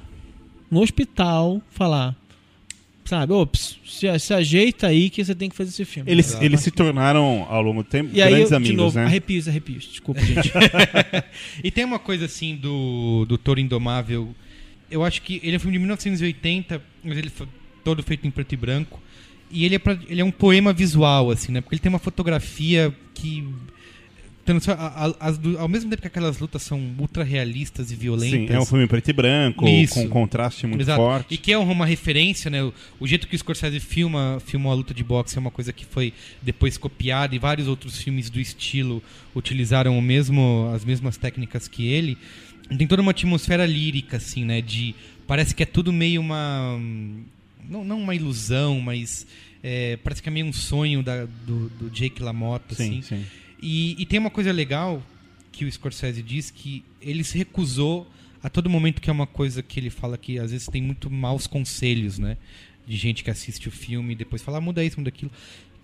[0.72, 2.16] no hospital, falar.
[3.06, 6.12] Sabe, ops, se, se ajeita aí que você tem que fazer esse filme.
[6.12, 6.44] Eles, Exato.
[6.44, 9.06] eles se tornaram, ao longo do tempo, E aí, grandes eu, amigos, de novo, né?
[9.06, 9.84] arrepios, arrepios.
[9.86, 10.52] Desculpa, gente.
[11.64, 14.34] E tem uma coisa assim do, do Toro Indomável.
[14.90, 17.48] Eu acho que ele é um filme de 1980, mas ele foi
[17.84, 19.00] todo feito em preto e branco.
[19.52, 21.62] E ele é, pra- ele é um poema visual, assim, né?
[21.62, 23.48] Porque ele tem uma fotografia que.
[24.46, 28.48] Transfor- a- a- as ao mesmo tempo que aquelas lutas são ultra realistas e violentas.
[28.50, 29.96] Sim, é um filme preto e branco, Isso.
[29.96, 31.02] com um contraste muito Exato.
[31.02, 31.34] forte.
[31.34, 32.64] E que é uma referência, né?
[32.64, 35.74] O, o jeito que o Scorsese filma, filmou a luta de boxe é uma coisa
[35.74, 39.02] que foi depois copiada e vários outros filmes do estilo
[39.36, 42.18] utilizaram o mesmo, as mesmas técnicas que ele.
[42.78, 44.62] Tem toda uma atmosfera lírica, assim, né?
[44.62, 44.96] De.
[45.28, 46.80] Parece que é tudo meio uma.
[47.68, 49.26] Não, não uma ilusão, mas.
[49.64, 53.02] é, parece que é meio um sonho da, do, do Jake LaMotta, Sim, assim.
[53.02, 53.26] sim.
[53.62, 55.02] E, e tem uma coisa legal
[55.52, 58.08] que o Scorsese diz que ele se recusou
[58.44, 61.10] a todo momento que é uma coisa que ele fala que às vezes tem muito
[61.10, 62.38] maus conselhos, né?
[62.86, 65.32] De gente que assiste o filme e depois fala, ah, muda isso, muda aquilo.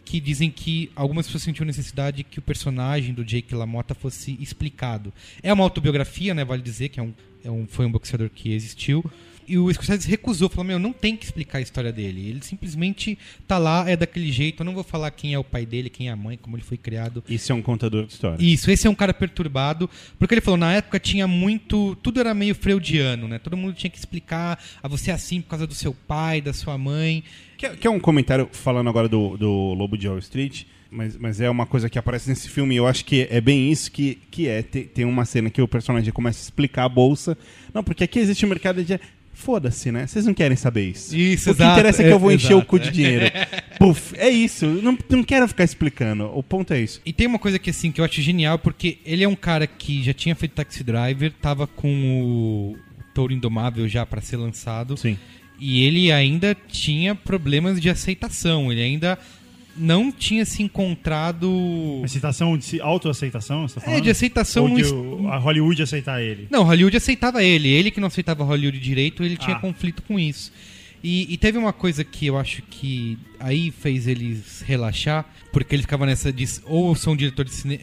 [0.06, 5.12] Que dizem que algumas pessoas sentiam necessidade que o personagem do Jake LaMotta fosse explicado.
[5.42, 6.46] É uma autobiografia, né?
[6.46, 7.14] Vale dizer que é um,
[7.44, 9.04] é um, foi um boxeador que existiu.
[9.48, 12.30] E o Scorsese recusou, falou: Meu, não tem que explicar a história dele.
[12.30, 13.18] Ele simplesmente
[13.48, 14.62] tá lá, é daquele jeito.
[14.62, 16.64] Eu não vou falar quem é o pai dele, quem é a mãe, como ele
[16.64, 17.24] foi criado.
[17.28, 18.38] Isso é um contador de história.
[18.44, 19.90] Isso, esse é um cara perturbado.
[20.20, 21.96] Porque ele falou, na época tinha muito.
[22.04, 23.40] Tudo era meio freudiano, né?
[23.40, 24.60] Todo mundo tinha que explicar.
[24.82, 27.24] Ah, você é assim por causa do seu pai, da sua mãe.
[27.58, 31.16] Que, é- que é um comentário falando agora do, do Lobo de Wall Street, mas,
[31.16, 33.92] mas é uma coisa que aparece nesse filme e eu acho que é bem isso
[33.92, 34.62] que, que é.
[34.64, 37.38] Tem, tem uma cena que o personagem começa a explicar a bolsa.
[37.74, 39.00] Não, porque aqui existe um mercado de.
[39.42, 40.06] Foda-se, né?
[40.06, 41.18] Vocês não querem saber isso.
[41.18, 42.92] Isso, o que exato, interessa é que eu vou é, encher o exato, cu de
[42.92, 43.26] dinheiro.
[43.80, 44.68] Puf, é isso.
[44.68, 46.26] Não, não quero ficar explicando.
[46.26, 47.02] O ponto é isso.
[47.04, 49.66] E tem uma coisa que assim que eu acho genial, porque ele é um cara
[49.66, 51.90] que já tinha feito Taxi Driver, tava com
[52.22, 52.78] o
[53.16, 54.96] Touro Indomável já pra ser lançado.
[54.96, 55.18] Sim.
[55.60, 58.72] E ele ainda tinha problemas de aceitação.
[58.72, 59.18] Ele ainda
[59.76, 62.02] não tinha se encontrado.
[62.04, 63.92] Aceitação de autoaceitação, você tá?
[63.92, 66.48] É, de aceitação Ou no de est- o- a Hollywood aceitar ele.
[66.50, 67.70] Não, Hollywood aceitava ele.
[67.70, 69.60] Ele que não aceitava Hollywood direito, ele tinha Ah.
[69.60, 70.52] conflito com isso.
[71.04, 75.82] E, e teve uma coisa que eu acho que aí fez eles relaxar, porque ele
[75.82, 77.82] ficava nessa de ou eu sou um diretor de cinema.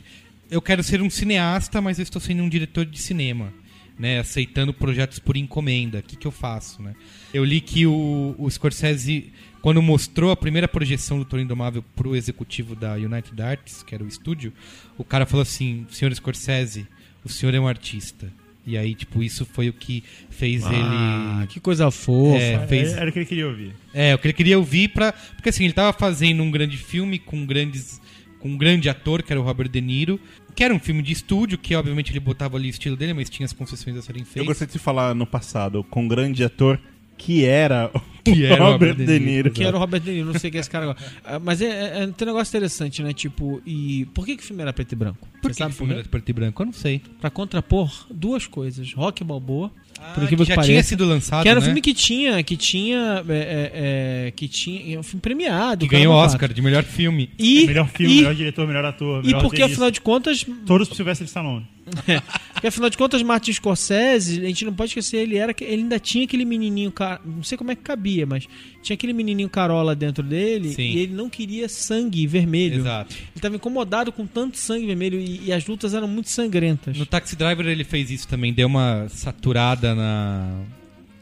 [0.50, 3.52] Eu quero ser um cineasta, mas eu estou sendo um diretor de cinema.
[3.98, 5.98] Né, aceitando projetos por encomenda.
[5.98, 6.80] O que, que eu faço?
[6.80, 6.94] Né?
[7.34, 9.32] Eu li que o, o Scorsese,
[9.68, 14.02] quando mostrou a primeira projeção do Toro Indomável pro executivo da United Arts, que era
[14.02, 14.50] o estúdio,
[14.96, 16.86] o cara falou assim: Senhor Scorsese,
[17.22, 18.32] o senhor é um artista.
[18.66, 21.46] E aí, tipo, isso foi o que fez Ah, ele.
[21.48, 22.38] que coisa fofa.
[22.38, 23.74] É, fez- Era o que ele queria ouvir.
[23.92, 25.12] É, o que ele queria ouvir pra.
[25.12, 28.00] Porque assim, ele tava fazendo um grande filme com grandes.
[28.40, 30.18] com um grande ator, que era o Robert De Niro,
[30.54, 33.28] que era um filme de estúdio, que obviamente ele botava ali o estilo dele, mas
[33.28, 34.46] tinha as concessões a serem Eu feitas.
[34.48, 36.80] gostaria de falar no passado com um grande ator
[37.18, 37.90] que era
[38.34, 39.50] Que era o Robert Robert De De Niro.
[39.50, 40.98] Que era o Robert De Niro, não sei quem é esse cara agora.
[41.24, 43.12] Ah, Mas é, é- é- tem um negócio interessante, né?
[43.12, 45.26] Tipo, e por que, que o filme era preto e branco?
[45.42, 46.62] Por Você que sabe o filme era preto e branco?
[46.62, 47.00] Eu não sei.
[47.20, 48.92] Pra contrapor duas coisas.
[48.94, 50.88] Rock Balboa, por Ah, incrível que que, já tinha pareça.
[50.88, 51.66] sido lançado, que era um né?
[51.66, 55.84] filme que tinha, que tinha, é, é, é, que tinha, é um filme premiado.
[55.86, 57.30] Que ganhou caramba, Oscar de melhor filme.
[57.38, 59.22] E, melhor filme, e, melhor diretor, melhor ator.
[59.22, 59.74] e melhor porque roteirista.
[59.74, 61.66] afinal de contas, Todos pro Sylvester Stallone.
[62.52, 65.82] porque afinal de contas, Martin Scorsese, a gente não pode esquecer, ele era, que- ele
[65.82, 66.92] ainda tinha aquele menininho,
[67.24, 68.46] não sei como é que cabia, mas
[68.82, 70.82] tinha aquele menininho carola dentro dele Sim.
[70.82, 72.76] e ele não queria sangue vermelho.
[72.80, 73.14] Exato.
[73.14, 76.96] Ele estava incomodado com tanto sangue vermelho e, e as lutas eram muito sangrentas.
[76.96, 80.60] No Taxi Driver ele fez isso também, deu uma saturada na,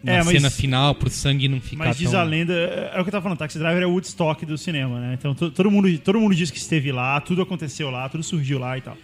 [0.02, 2.20] na É, mas- cena final pro sangue não ficar Mas diz tão...
[2.20, 5.00] a lenda, é o que eu tava falando, Taxi Driver é o Woodstock do cinema,
[5.00, 5.16] né?
[5.18, 8.58] Então to- todo mundo, todo mundo diz que esteve lá, tudo aconteceu lá, tudo surgiu
[8.58, 8.96] lá e tal.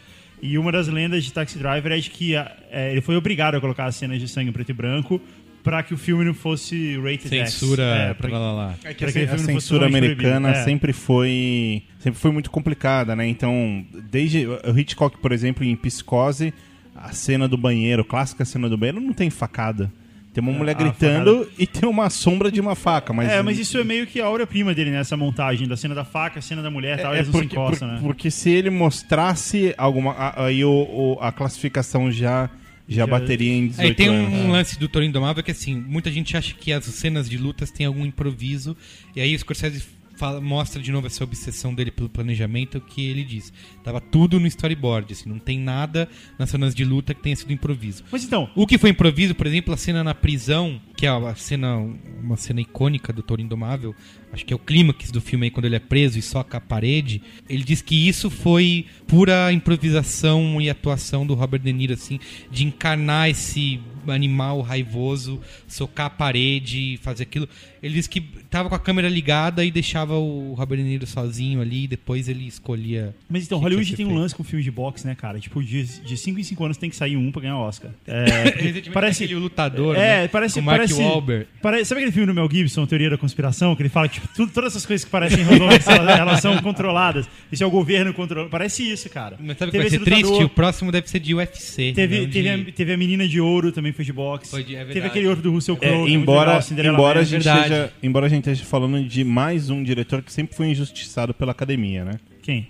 [0.42, 3.54] E uma das lendas de Taxi Driver é de que a- é, ele foi obrigado
[3.54, 5.20] a colocar as cenas de sangue preto e branco
[5.62, 7.52] pra que o filme não fosse rated X.
[7.52, 8.74] Censura, É, pra, pra lá, lá.
[8.82, 10.50] É que Pra a, censura americana.
[10.50, 10.64] É.
[10.64, 13.24] sempre foi sempre foi muito complicada, né?
[13.28, 16.52] Então, desde o Hitchcock, por exemplo, em Psicose,
[16.96, 19.92] a cena do banheiro, a clássica cena do banheiro, não tem facada.
[20.32, 23.58] Tem uma mulher a gritando e tem uma sombra de uma faca, mas É, mas
[23.58, 25.00] isso é meio que a obra-prima dele, né?
[25.00, 27.32] Essa montagem da cena da faca, a cena da mulher e tal, É, eles não
[27.32, 28.00] porque, se encostam, por- né?
[28.02, 32.48] porque se ele mostrasse alguma aí o, o- a classificação já
[32.88, 34.32] já Já- bateria em 18 Aí tem anos.
[34.32, 37.70] um lance do Toro Indomável que assim, muita gente acha que as cenas de lutas
[37.70, 38.76] têm algum improviso,
[39.14, 39.82] e aí o Scorsese
[40.22, 43.52] fala- mostra de novo essa obsessão dele pelo planejamento, que ele diz,
[43.82, 46.08] tava tudo no storyboard, assim, não tem nada
[46.38, 48.04] nas cenas de luta que tenha sido improviso.
[48.12, 51.34] Mas então, O que foi improviso, por exemplo, a cena na prisão, que é a
[51.34, 51.76] cena,
[52.22, 53.96] uma cena icônica do Toro Indomável,
[54.32, 56.60] acho que é o clímax do filme aí, quando ele é preso e soca a
[56.60, 62.20] parede, ele diz que isso foi pura improvisação e atuação do Robert De Niro, assim,
[62.48, 67.48] de encarnar esse animal raivoso, socar a parede, fazer aquilo.
[67.82, 71.60] Ele diz que tava com a câmera ligada e deixava o Robert De Niro sozinho
[71.60, 73.14] ali, e depois ele escolhia...
[73.28, 74.20] mas então o Hollywood tem um feito.
[74.20, 75.40] lance com filme de boxe, né, cara?
[75.40, 75.84] Tipo, de
[76.16, 77.90] 5 em 5 anos tem que sair um pra ganhar Oscar.
[78.06, 80.28] É, parece aquele lutador, É, né?
[80.28, 80.54] parece.
[80.60, 81.46] Com Mark parece, Wahlberg.
[81.60, 84.28] pare- sabe aquele filme do Mel Gibson, Teoria da Conspiração, que ele fala que tipo,
[84.34, 85.80] tudo- todas essas coisas que parecem resolver
[86.18, 87.28] elas são controladas.
[87.50, 88.50] Isso é o governo controlando.
[88.50, 89.36] Parece isso, cara.
[89.40, 90.22] Mas sabe o que Teve vai ser esse triste?
[90.24, 91.92] lutador- O próximo deve ser de UFC.
[91.94, 94.50] Teve, não teve, de- a, teve a menina de ouro, também foi de boxe.
[94.50, 96.08] Foi de- é teve aquele outro do Russell É, Crowe.
[96.10, 97.71] é embora, legal, embora, a gente verdade.
[97.72, 101.52] Esteja, embora a gente esteja falando de mais um diretor que sempre foi injustiçado pela
[101.52, 102.14] academia, né?
[102.42, 102.68] Quem?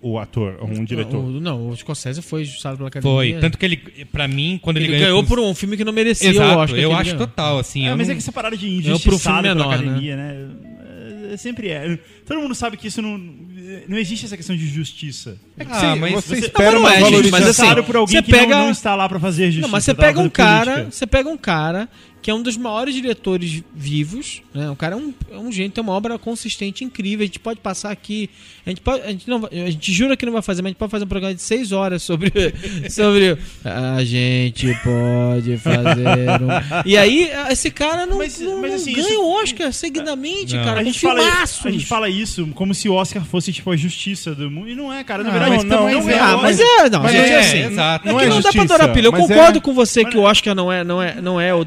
[0.00, 1.16] O, ator, um diretor.
[1.18, 3.12] O- não, o Scorsese foi injustiçado pela academia.
[3.16, 3.32] Foi.
[3.40, 3.76] Tanto que ele,
[4.12, 6.58] pra mim, quando ele, ele ganhou com- por um filme que não merecia Exato, o
[6.60, 6.78] Oscar.
[6.78, 7.26] que eu acho ganhou.
[7.26, 7.86] total, assim.
[7.88, 10.46] É, eu mas não- é que essa parada de injustiçado pela menor, academia, né?
[11.32, 11.96] É, Sempre é.
[12.26, 13.16] Todo mundo sabe que isso não.
[13.88, 15.36] Não existe essa questão de justiça.
[15.60, 17.66] Ah, mas você você- espera Não, uma mas é, gente, valorização.
[17.66, 19.62] mas assim, por alguém você que pega- não, não está lá pra fazer justiça.
[19.62, 20.90] Não, mas você tá pega um cara, política.
[20.90, 21.88] você pega um cara
[22.22, 24.70] que é um dos maiores diretores vivos, né?
[24.70, 27.22] O cara é um, é um gênio, tem uma obra consistente, incrível.
[27.22, 28.28] A gente pode passar aqui,
[28.66, 30.70] a gente, pode, a gente, não, a gente jura que não vai fazer, mas a
[30.70, 32.30] gente pode fazer um programa de seis horas sobre,
[32.90, 36.06] sobre a gente pode fazer
[36.42, 36.80] um...
[36.84, 40.56] E aí, esse cara não, Mas- não- mas não assim, ganha isso- o Oscar seguidamente,
[40.56, 40.64] Não.
[40.64, 43.70] cara, A com gente, fala, a gente fala isso como se o Oscar fosse tipo
[43.70, 44.68] a justiça do mundo.
[44.68, 45.22] E não é, cara.
[45.22, 46.18] Na Ah, verdade, mas não, não, é- é.
[46.18, 48.08] Ah, o mas é, não, Mas gente, é, assim, exato.
[48.08, 49.06] É Não que é não dá pra justiça, adorar pilha.
[49.06, 51.54] Eu mas concordo é- com você que o Oscar não é, não é, não é
[51.54, 51.64] o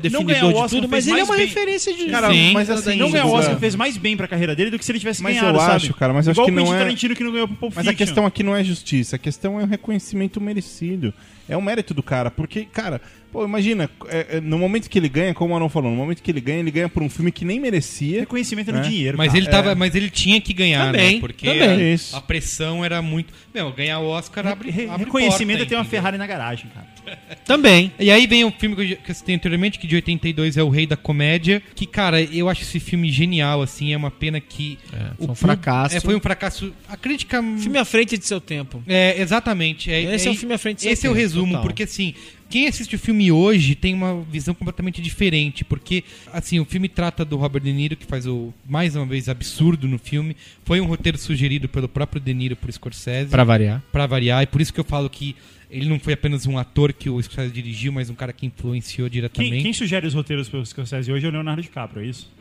[0.48, 1.46] ganhar o Oscar tudo, mas ele é uma bem.
[1.46, 2.06] referência de.
[2.10, 2.54] Cara, Sim.
[2.54, 4.86] mas assim, Não ganhar o Guga, Oscar fez mais bem pra carreira dele do que
[4.86, 5.76] se ele tivesse Mas ganhado, eu sabe?
[5.76, 7.58] acho, cara, mas eu acho Igual que não Quentin é- Tarantino que não ganhou pro
[7.58, 11.14] Pulp Mas a questão aqui não é justiça, a questão é o reconhecimento merecido.
[11.48, 13.02] É o mérito do cara, porque, cara,
[13.34, 16.22] pô, imagina, é, é, no momento que ele ganha, como o Arão falou, no momento
[16.22, 18.20] que ele ganha, ele ganha por um filme que nem merecia.
[18.22, 18.82] Reconhecimento no É.
[18.82, 19.38] dinheiro, Mas cara.
[19.40, 21.20] ele, tava, mas ele tinha que ganhar, Também, né?
[21.20, 21.96] Porque também.
[22.14, 22.18] a-.
[22.18, 23.34] A, pressão era muito.
[23.54, 25.84] Meu, ganhar o Oscar abre, Re- abre Reconhecimento porta, é ter uma?
[25.84, 26.88] Ferrari na garagem, cara.
[27.46, 27.92] Também.
[28.00, 30.64] E aí vem o filme que eu, que eu citei anteriormente, que de 82 é
[30.64, 31.62] O Rei da Comédia.
[31.76, 33.92] Que, cara, eu acho esse filme genial, assim.
[33.94, 34.78] É uma pena que.
[35.18, 35.98] foi um fracasso.
[35.98, 36.74] É, foi um fracasso.
[36.88, 37.42] A crítica.
[37.58, 38.82] Filme à frente de seu tempo.
[38.88, 39.92] É, exatamente.
[39.92, 41.62] É, Esse é um filme à frente de seu Esse é o tempo, resumo, total.
[41.64, 42.14] porque assim,
[42.54, 47.26] quem assiste o filme hoje tem uma visão completamente diferente, porque assim, o filme trata
[47.26, 50.36] do Robert De Niro, que faz o mais uma vez absurdo no filme.
[50.64, 53.32] Foi um roteiro sugerido pelo próprio De Niro por Scorsese.
[53.32, 53.82] Pra variar.
[53.92, 55.36] Pra variar, e por isso que eu falo que
[55.68, 59.10] ele não foi apenas um ator que o Scorsese dirigiu, mas um cara que influenciou
[59.10, 59.64] Quem, diretamente.
[59.64, 62.32] quem sugere os roteiros pro Scorsese hoje é o Leonardo DiCaprio, é isso?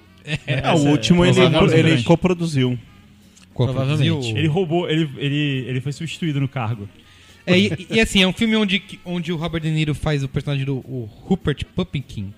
[0.62, 1.88] Ah, o último ele, provavelmente.
[1.94, 2.78] ele coproduziu.
[3.54, 3.74] co-produziu
[4.14, 4.34] provavelmente.
[4.34, 6.86] o- Ele roubou, ele, ele, ele foi substituído no cargo.
[7.46, 10.28] É, e, e, assim, é um filme onde, onde o Robert De Niro faz o
[10.28, 12.32] personagem do o Rupert Pupkinkin,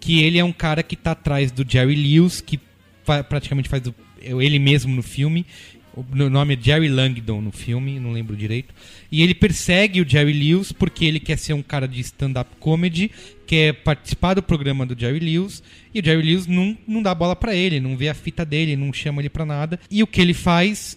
[0.00, 2.58] que ele é um cara que tá atrás do Jerry Lewis, que
[3.04, 5.46] fa- praticamente faz o, é ele mesmo no filme.
[5.94, 8.72] O no- nome é Jerry Langdon no filme, não lembro direito.
[9.10, 13.10] E ele persegue o Jerry Lewis porque ele quer ser um cara de stand-up comedy,
[13.46, 15.62] quer participar do programa do Jerry Lewis.
[15.92, 18.76] E o Jerry Lewis não, não dá bola pra ele, não vê a fita dele,
[18.76, 19.78] não chama ele pra nada.
[19.90, 20.96] E o que ele faz.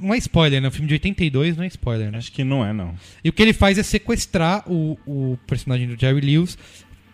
[0.00, 0.68] Não é spoiler, né?
[0.68, 2.18] O filme de 82 não é spoiler, né?
[2.18, 2.94] Acho que não é, não.
[3.22, 6.58] E o que ele faz é sequestrar o, o personagem do Jerry Lewis,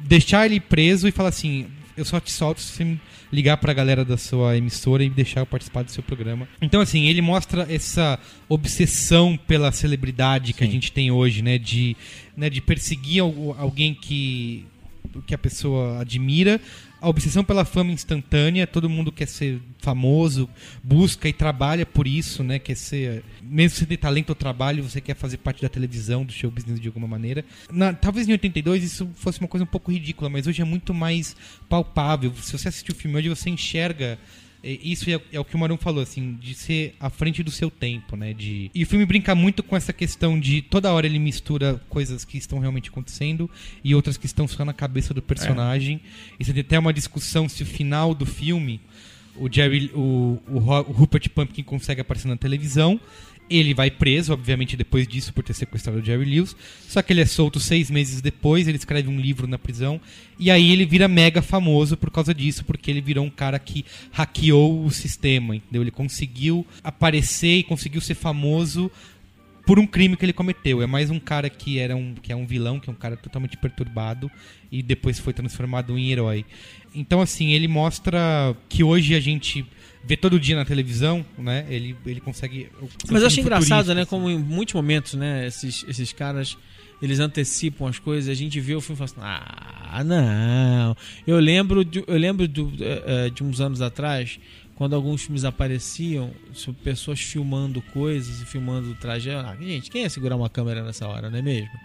[0.00, 1.66] deixar ele preso e falar assim:
[1.96, 2.96] eu só te solto se você
[3.30, 6.48] ligar pra galera da sua emissora e deixar eu participar do seu programa.
[6.62, 8.18] Então, assim, ele mostra essa
[8.48, 11.58] obsessão pela celebridade que a gente tem hoje, né?
[11.58, 11.94] De,
[12.34, 14.64] né, de perseguir al- alguém que,
[15.26, 16.58] que a pessoa admira.
[17.00, 20.48] A obsessão pela fama instantânea, todo mundo quer ser famoso,
[20.82, 22.58] busca e trabalha por isso, né?
[22.58, 23.22] Quer ser.
[23.40, 26.80] Mesmo se tem talento ou trabalho, você quer fazer parte da televisão, do show business
[26.80, 27.44] de alguma maneira.
[27.70, 30.92] Na- talvez em 82 isso fosse uma coisa um pouco ridícula, mas hoje é muito
[30.92, 31.36] mais
[31.68, 32.32] palpável.
[32.42, 34.18] Se você assistir o filme hoje, você enxerga.
[34.62, 37.50] É, Isso é, é o que o Marão falou, assim, de ser à frente do
[37.50, 38.32] seu tempo, né?
[38.32, 38.70] De...
[38.74, 42.38] E o filme brinca muito com essa questão de toda hora ele mistura coisas que
[42.38, 43.48] estão realmente acontecendo
[43.84, 46.00] e outras que estão só na cabeça do personagem.
[46.38, 48.80] E você tem até uma discussão se o final do filme,
[49.36, 53.00] o Jerry, o, o, o Rupert Pumpkin consegue aparecer na televisão.
[53.50, 56.54] Ele vai preso, obviamente, depois disso, por ter sequestrado o Jerry Lewis.
[56.86, 60.00] Só que ele é solto seis meses depois, ele escreve um livro na prisão.
[60.38, 63.84] E aí ele vira mega famoso por causa disso, porque ele virou um cara que
[64.12, 65.82] hackeou o sistema, entendeu?
[65.82, 68.90] Ele conseguiu aparecer e conseguiu ser famoso
[69.68, 70.80] por um crime que ele cometeu.
[70.80, 73.18] É mais um cara que era um que é um vilão, que é um cara
[73.18, 74.30] totalmente perturbado
[74.72, 76.46] e depois foi transformado em herói.
[76.94, 79.66] Então assim, ele mostra que hoje a gente
[80.08, 81.66] vê todo dia na televisão, né?
[81.68, 82.70] Ele ele consegue
[83.10, 84.00] Mas eu acho engraçado, né?
[84.00, 84.10] assim.
[84.10, 85.46] Como em muitos momentos, né?
[85.46, 86.56] Esses, esses caras,
[87.02, 88.30] eles antecipam as coisas.
[88.30, 89.44] A gente vê o filme e fala assim,
[89.92, 90.96] ah, não.
[91.26, 94.40] Eu lembro, de, eu lembro do, eh, eh, de uns anos atrás,
[94.76, 99.30] quando alguns filmes apareciam, sobre pessoas filmando coisas e filmando o traje.
[99.30, 101.78] Ah, gente, quem ia segurar uma câmera nessa hora, não é mesmo?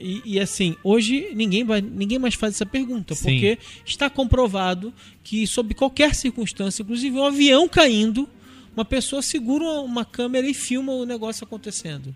[0.00, 3.22] E, e, assim, hoje ninguém, vai, ninguém mais faz essa pergunta, Sim.
[3.24, 8.28] porque está comprovado que, sob qualquer circunstância, inclusive um avião caindo,
[8.76, 12.14] uma pessoa segura uma- câmera e filma o negócio acontecendo.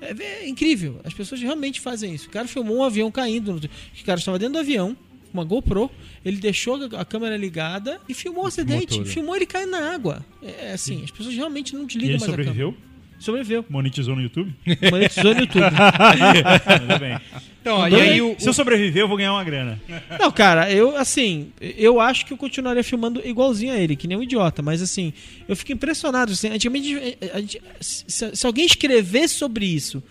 [0.00, 0.14] É,
[0.44, 1.00] é incrível.
[1.04, 2.26] As pessoas realmente fazem isso.
[2.28, 3.54] O cara filmou um avião caindo.
[3.56, 4.96] O cara estava dentro do avião,
[5.32, 5.90] uma GoPro.
[6.24, 9.04] Ele deixou a a câmera ligada e filmou o acidente.
[9.04, 10.24] Filmou ele caindo na água.
[10.42, 12.72] É assim, as pessoas realmente não E desligam ele mais a sobreviveu?
[12.72, 12.89] câmera.
[13.20, 13.64] Sobreviveu.
[13.68, 14.52] Monetizou no YouTube?
[14.90, 15.62] Monetizou no YouTube.
[16.80, 17.20] Tudo bem.
[17.60, 19.78] Então, e aí o, Se eu sobreviver, eu vou ganhar uma grana.
[20.18, 24.16] Não, cara, eu, assim, eu acho que eu continuaria filmando igualzinho a ele, que nem
[24.16, 25.12] um idiota, mas assim,
[25.46, 26.32] eu fico impressionado.
[26.32, 30.02] Assim, antigamente, a gente- se, se alguém escrevesse sobre isso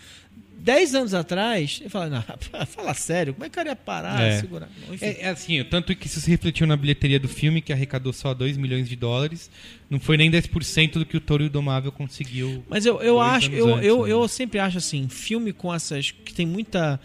[0.69, 2.23] 10 anos atrás, eu falo, não,
[2.67, 4.39] fala sério, como é que o cara ia parar, É.
[4.39, 4.69] segurar?
[4.87, 4.95] Não.
[5.01, 8.35] É, é assim, tanto que isso se refletiu na bilheteria do filme, que arrecadou só
[8.35, 9.49] 2 milhões de dólares.
[9.89, 12.63] Não foi nem 10% do que o Touro e o Domável conseguiu.
[12.69, 14.11] Mas eu, eu acho, eu, antes, eu, né?
[14.11, 16.11] eu sempre acho assim, filme com essas.
[16.11, 16.99] que tem muita.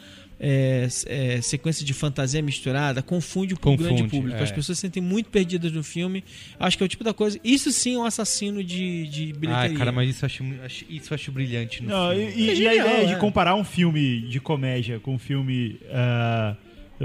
[0.47, 4.37] É, é, sequência de fantasia misturada, confunde com o Confunde, grande público.
[4.39, 4.43] é.
[4.43, 6.23] As pessoas se sentem muito perdidas no filme.
[6.61, 7.41] Acho que é o tipo da coisa.
[7.43, 9.79] Isso sim é um assassino de, de Ah, bilheteria.
[9.79, 12.33] cara, mas isso eu acho, isso eu acho brilhante no Não, filme.
[12.37, 13.15] e, e- É e a ideia é.
[13.15, 15.81] de comparar um filme de comédia com um filme.
[15.91, 16.57] ah,
[17.01, 17.05] ah,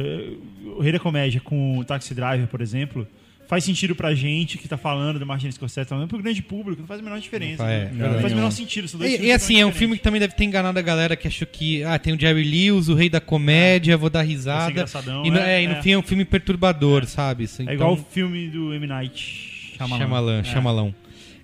[0.78, 3.08] o Rei da Comédia com o Taxi Driver, por exemplo,
[3.50, 6.82] faz sentido pra gente que tá falando do Martin Scorsese, tá falando pro grande público,
[6.82, 7.64] não faz a menor diferença.
[7.64, 8.88] Não, é, não, não, faz o menor sentido.
[8.88, 11.16] São dois E, e assim, é um filme que também deve ter enganado a galera
[11.16, 14.70] que achou que ah, tem o Jerry Lewis, o rei da comédia, vou dar risada.
[14.70, 15.82] engraçadão, E, no, é, é, e no é.
[15.82, 17.46] fim é um filme perturbador, sabe?
[17.46, 18.86] Assim, É igual o filme do M.
[18.86, 19.98] Night Shyamalan.
[20.00, 20.44] Chamalã, É.
[20.44, 20.96] Chamalão.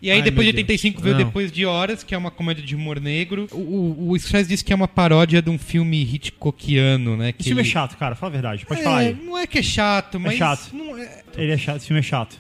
[0.06, 0.69] E aí, Ai, depois de meu Deus.
[0.82, 1.26] 85, veio Não.
[1.26, 3.48] Depois de Horas, que é uma comédia de humor negro.
[3.52, 7.32] O, o, o Scorsese disse que é uma paródia de um filme Hitchcockiano, né?
[7.32, 8.65] Que Esse filme ele- é chato, cara, fala a verdade.
[8.68, 9.18] Pode É, falar aí.
[9.19, 10.38] Não é que é chato, mas.
[10.38, 10.69] chato.
[10.73, 11.23] Não é...
[11.36, 12.40] Ele é chato, esse filme é chato.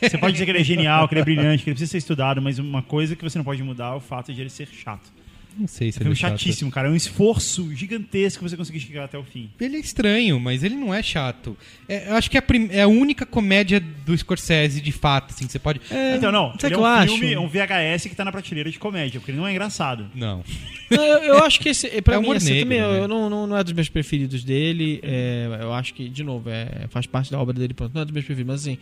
[0.00, 1.98] Você pode dizer que ele é genial, que ele é brilhante, que ele precisa ser
[1.98, 4.68] estudado, mas uma coisa que você não pode mudar é o fato de ele ser
[4.68, 5.12] chato.
[5.56, 6.40] Não sei se É um ele filme é chato.
[6.40, 6.88] chatíssimo, cara.
[6.88, 9.50] É um esforço gigantesco você conseguir chegar até o fim.
[9.60, 11.56] Ele é estranho, mas ele não é chato.
[11.88, 15.32] É, eu acho que é a, prim- é a única comédia do Scorsese, de fato,
[15.32, 15.80] assim, que você pode...
[16.16, 17.34] então, não, ele é que um eu filme, acho?
[17.34, 20.10] é um VHS que tá na prateleira de comédia, porque ele não é engraçado.
[20.14, 20.42] Não.
[20.90, 22.98] Não, eu, eu acho que esse, pra É mim, assim, negro, também, eu- né?
[23.00, 25.00] eu não, não, não é dos meus preferidos dele.
[25.02, 27.92] é, eu acho que, de novo, é, faz parte da obra dele, pronto.
[27.94, 28.78] Não é dos meus preferidos, mas assim,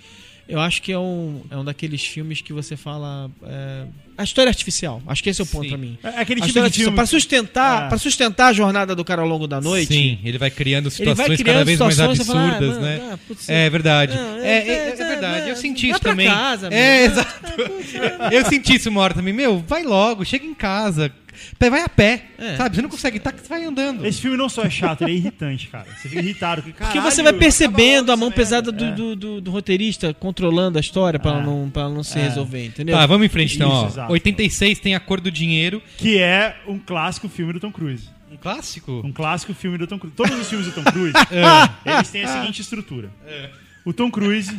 [0.48, 3.31] eu acho que é um, é um daqueles filmes que você fala.
[3.44, 3.85] é,
[4.16, 5.01] a história artificial.
[5.06, 5.98] Acho que esse é o ponto pra mim.
[6.02, 6.94] É aquele A tipo de filme...
[6.94, 7.89] Pra sustentar, É.
[7.89, 9.86] pra sustentar a jornada do cara ao longo da noite.
[9.93, 12.48] Sim, ele vai criando Ele vai situações criando cada vez mais situações, você fala, ah,
[12.56, 13.10] absurdas, né?
[13.12, 14.12] ah, putz, é verdade.
[14.16, 15.47] é, é- é- é é- verdade.
[15.48, 16.28] Eu é- senti isso também.
[16.28, 17.32] casa, é, exato.
[18.31, 19.32] Eu senti isso uma hora também.
[19.32, 21.10] Meu, vai logo, chega em casa.
[21.59, 22.56] Vai a pé, É.
[22.56, 22.77] sabe?
[22.77, 24.05] Você não consegue, tá, você vai andando.
[24.05, 25.86] Esse filme não só é chato, ele é irritante, cara.
[25.97, 26.62] Você fica irritado.
[26.62, 28.93] Porque, Porque você vai percebendo a mão pesada do, É.
[28.93, 31.47] do, do- do roteirista controlando a história pra, ela É.
[31.47, 32.23] não, pra ela não se É.
[32.24, 32.97] resolver, entendeu?
[32.97, 33.86] Tá, vamos em frente então, Isso, ó.
[33.89, 34.12] exato.
[34.12, 35.82] 86 tem A Cor do Dinheiro.
[35.97, 38.09] Que é um clássico filme do Tom Cruise.
[38.31, 39.02] Um clássico?
[39.05, 40.16] Um clássico filme do Tom Cruise.
[40.16, 41.12] Todos os filmes do Tom Cruise,
[41.85, 43.10] eles têm a seguinte estrutura.
[43.85, 44.55] O Tom Cruise...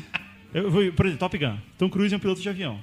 [0.54, 1.56] Eu vou, por exemplo, Top Gun.
[1.80, 2.80] Tom Cruise é um piloto de avião.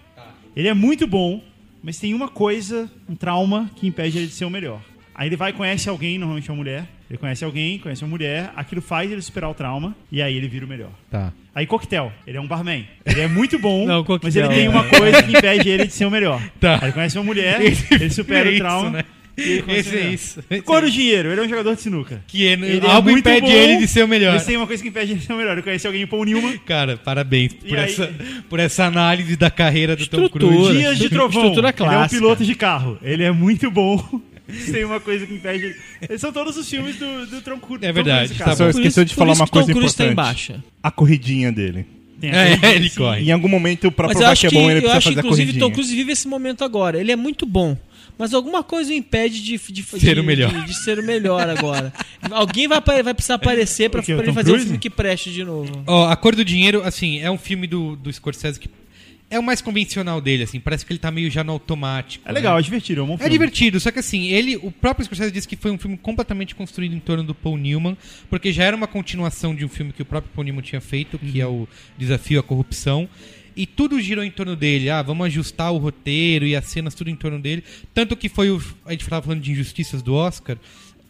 [0.57, 1.41] Ele é muito bom,
[1.83, 4.81] mas tem uma coisa, um trauma, que impede ele de ser o melhor.
[5.15, 6.89] Aí ele vai e conhece alguém, normalmente é uma mulher.
[7.11, 8.53] Ele conhece alguém, conhece uma mulher.
[8.57, 9.95] Aquilo faz ele superar o trauma.
[10.11, 10.91] E aí ele vira o melhor.
[11.11, 11.33] Tá.
[11.55, 12.87] Aí Coquetel, ele é um barman.
[13.05, 14.71] Ele é muito bom, Não, Coquetel, mas ele tem é.
[14.71, 16.41] uma coisa que impede ele de ser o melhor.
[16.61, 16.77] Tá.
[16.77, 18.91] Aí ele conhece uma mulher, ele supera é o isso, trauma.
[18.91, 19.05] né?
[19.37, 20.41] Esse é isso.
[20.51, 20.93] Esse Cor é isso.
[20.97, 22.23] dinheiro, ele é um jogador de sinuca.
[22.27, 24.35] Que é, Ele é algo muito impede bom, ele de ser o melhor.
[24.35, 25.53] Mas tem uma coisa que impede ele de ser o melhor.
[25.53, 26.59] Ele conhece alguém em Paul Newman.
[26.67, 28.13] Cara, parabéns por aí- essa,
[28.49, 30.47] por essa análise da carreira do Tom Estrutura.
[30.47, 30.79] Cruise.
[30.79, 31.93] Dias de Estrutura Trovão.
[31.93, 32.99] Ele é um piloto de carro.
[33.03, 34.21] Ele é muito bom.
[34.73, 35.77] Tem uma coisa que impede
[36.19, 37.87] são todos os filmes do, do Tom Cruise.
[37.87, 38.57] É verdade, Tom Cruise, tá.
[38.57, 40.15] Só esqueceu isso- de falar isso uma que Tom coisa tá importante.
[40.15, 40.65] baixa.
[40.83, 41.87] A corridinha dele.
[42.23, 43.23] É, corridinha, ele corre.
[43.23, 44.99] Em algum momento, pra Mas eu provar acho que é que, bom, ele eu precisa
[44.99, 45.69] acho que fazer a inclusive corridinha.
[45.69, 47.01] Tom Cruise vive esse momento agora.
[47.01, 47.79] Ele é muito bom.
[48.21, 50.53] Mas alguma coisa o impede de, de, Ser de- o melhor.
[50.53, 51.91] De, de ser o melhor agora.
[52.31, 54.65] Alguém vai, vai precisar aparecer pra ele Tom fazer um Cruise?
[54.67, 55.83] filme que preste de novo.
[55.87, 58.69] Ó, A Cor do Dinheiro, assim, é um filme do, do Scorsese que
[59.33, 60.59] é o mais convencional dele, assim.
[60.61, 62.29] Parece que ele tá meio já no automático.
[62.29, 62.61] É legal, né?
[62.61, 63.01] é divertido.
[63.01, 63.31] É um bom É filme.
[63.31, 66.95] divertido, só que assim, ele, o próprio Scorsese disse que foi um filme completamente construído
[66.95, 67.97] em torno do Paul Newman,
[68.29, 71.19] porque já era uma continuação de um filme que o próprio Paul Newman tinha feito,
[71.19, 71.67] que é o
[71.97, 73.09] Desafio à Corrupção.
[73.57, 74.91] E tudo girou em torno dele.
[74.91, 77.65] Ah, vamos ajustar o roteiro e as cenas, tudo em torno dele.
[77.93, 78.63] Tanto que foi o.
[78.85, 80.57] A gente estava falando de injustiças do Oscar.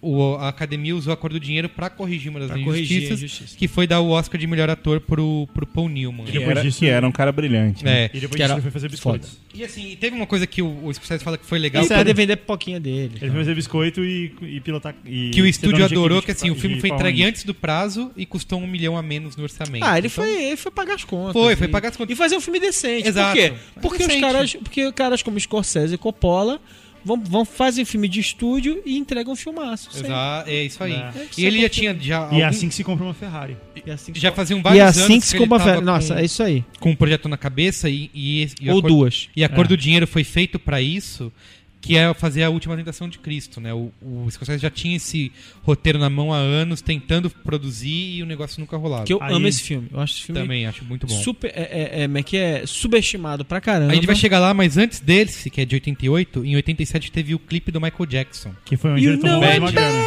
[0.02, 3.55] O, a academia usou a cor do dinheiro pra corrigir uma das Pra injustiças, injustiça.
[3.59, 6.24] que foi dar o Oscar de melhor ator pro, pro Paul Newman.
[6.24, 7.85] Que era, disso- que era um cara brilhante.
[7.85, 8.05] né?
[8.05, 8.10] É.
[8.14, 9.39] E depois Que disso era ele foi fazer biscoitos.
[9.55, 11.82] E assim, teve uma coisa que o, o Scorsese fala que foi legal.
[11.82, 12.01] Ele sério?
[12.02, 13.12] poder vender pipoquinha dele.
[13.20, 14.94] Ele foi fazer biscoito e, e pilotar.
[15.05, 17.27] e que o estúdio adorou, que de- assim, o filme foi entregue 1.
[17.27, 19.85] antes do prazo e custou um milhão a menos no orçamento.
[19.85, 21.35] Ah, ele Então, foi, ele foi pagar as contas.
[21.35, 22.14] Foi, foi E- pagar as contas.
[22.14, 23.06] E fazer um filme decente.
[23.06, 23.36] Exato.
[23.36, 23.52] Por quê?
[23.82, 24.14] Porque Decente.
[24.14, 26.59] os caras, porque caras como Scorsese e Coppola
[27.05, 29.90] vão, vão fazem filme de estúdio e entregam filmaço.
[29.93, 30.09] sempre.
[30.09, 30.93] Exa é isso aí.
[30.93, 31.12] É.
[31.39, 33.56] E ele já tinha já, E algum- é assim que se compra uma Ferrari.
[33.85, 35.59] E assim que já faziam E vários é assim anos que se compra.
[35.59, 36.64] tava Nossa, com, é isso aí.
[36.78, 39.28] com um projeto na cabeça e, e, e Ou cor- duas.
[39.35, 39.68] E a cor É.
[39.68, 41.32] do dinheiro foi feito pra isso,
[41.81, 43.73] que é fazer a última tentação de Cristo, né?
[43.73, 45.32] O, o Scorsese já tinha esse
[45.62, 49.05] roteiro na mão há anos, tentando produzir e o negócio nunca rolava.
[49.05, 49.89] Que eu Aí- amo esse filme.
[49.93, 51.15] Eu acho esse filme Também acho muito bom.
[51.15, 51.51] super.
[51.55, 51.62] É,
[52.02, 53.93] é, é, é que é subestimado pra caramba.
[53.93, 57.35] A gente vai chegar lá, mas antes desse, que é de 88, em 87 teve
[57.35, 58.52] o clipe do Michael Jackson.
[58.65, 60.05] Que foi onde You ele tomou uma grana.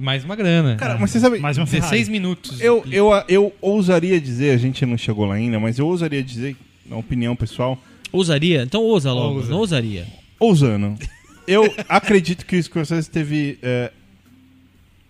[0.00, 0.76] Mais uma grana.
[0.76, 2.10] Cara, mas você sabe, Mais uma 16 Ferrari.
[2.10, 2.60] minutos.
[2.60, 6.56] eu, eu, eu ousaria dizer, a gente não chegou lá ainda, mas eu ousaria dizer,
[6.84, 7.80] na opinião pessoal,
[8.12, 8.62] Ousaria?
[8.62, 9.36] Então ousa logo.
[9.36, 9.50] Ousa.
[9.50, 10.06] Não ousaria.
[10.42, 10.98] Ousando.
[11.46, 13.92] Eu acredito que o Scorsese teve, é,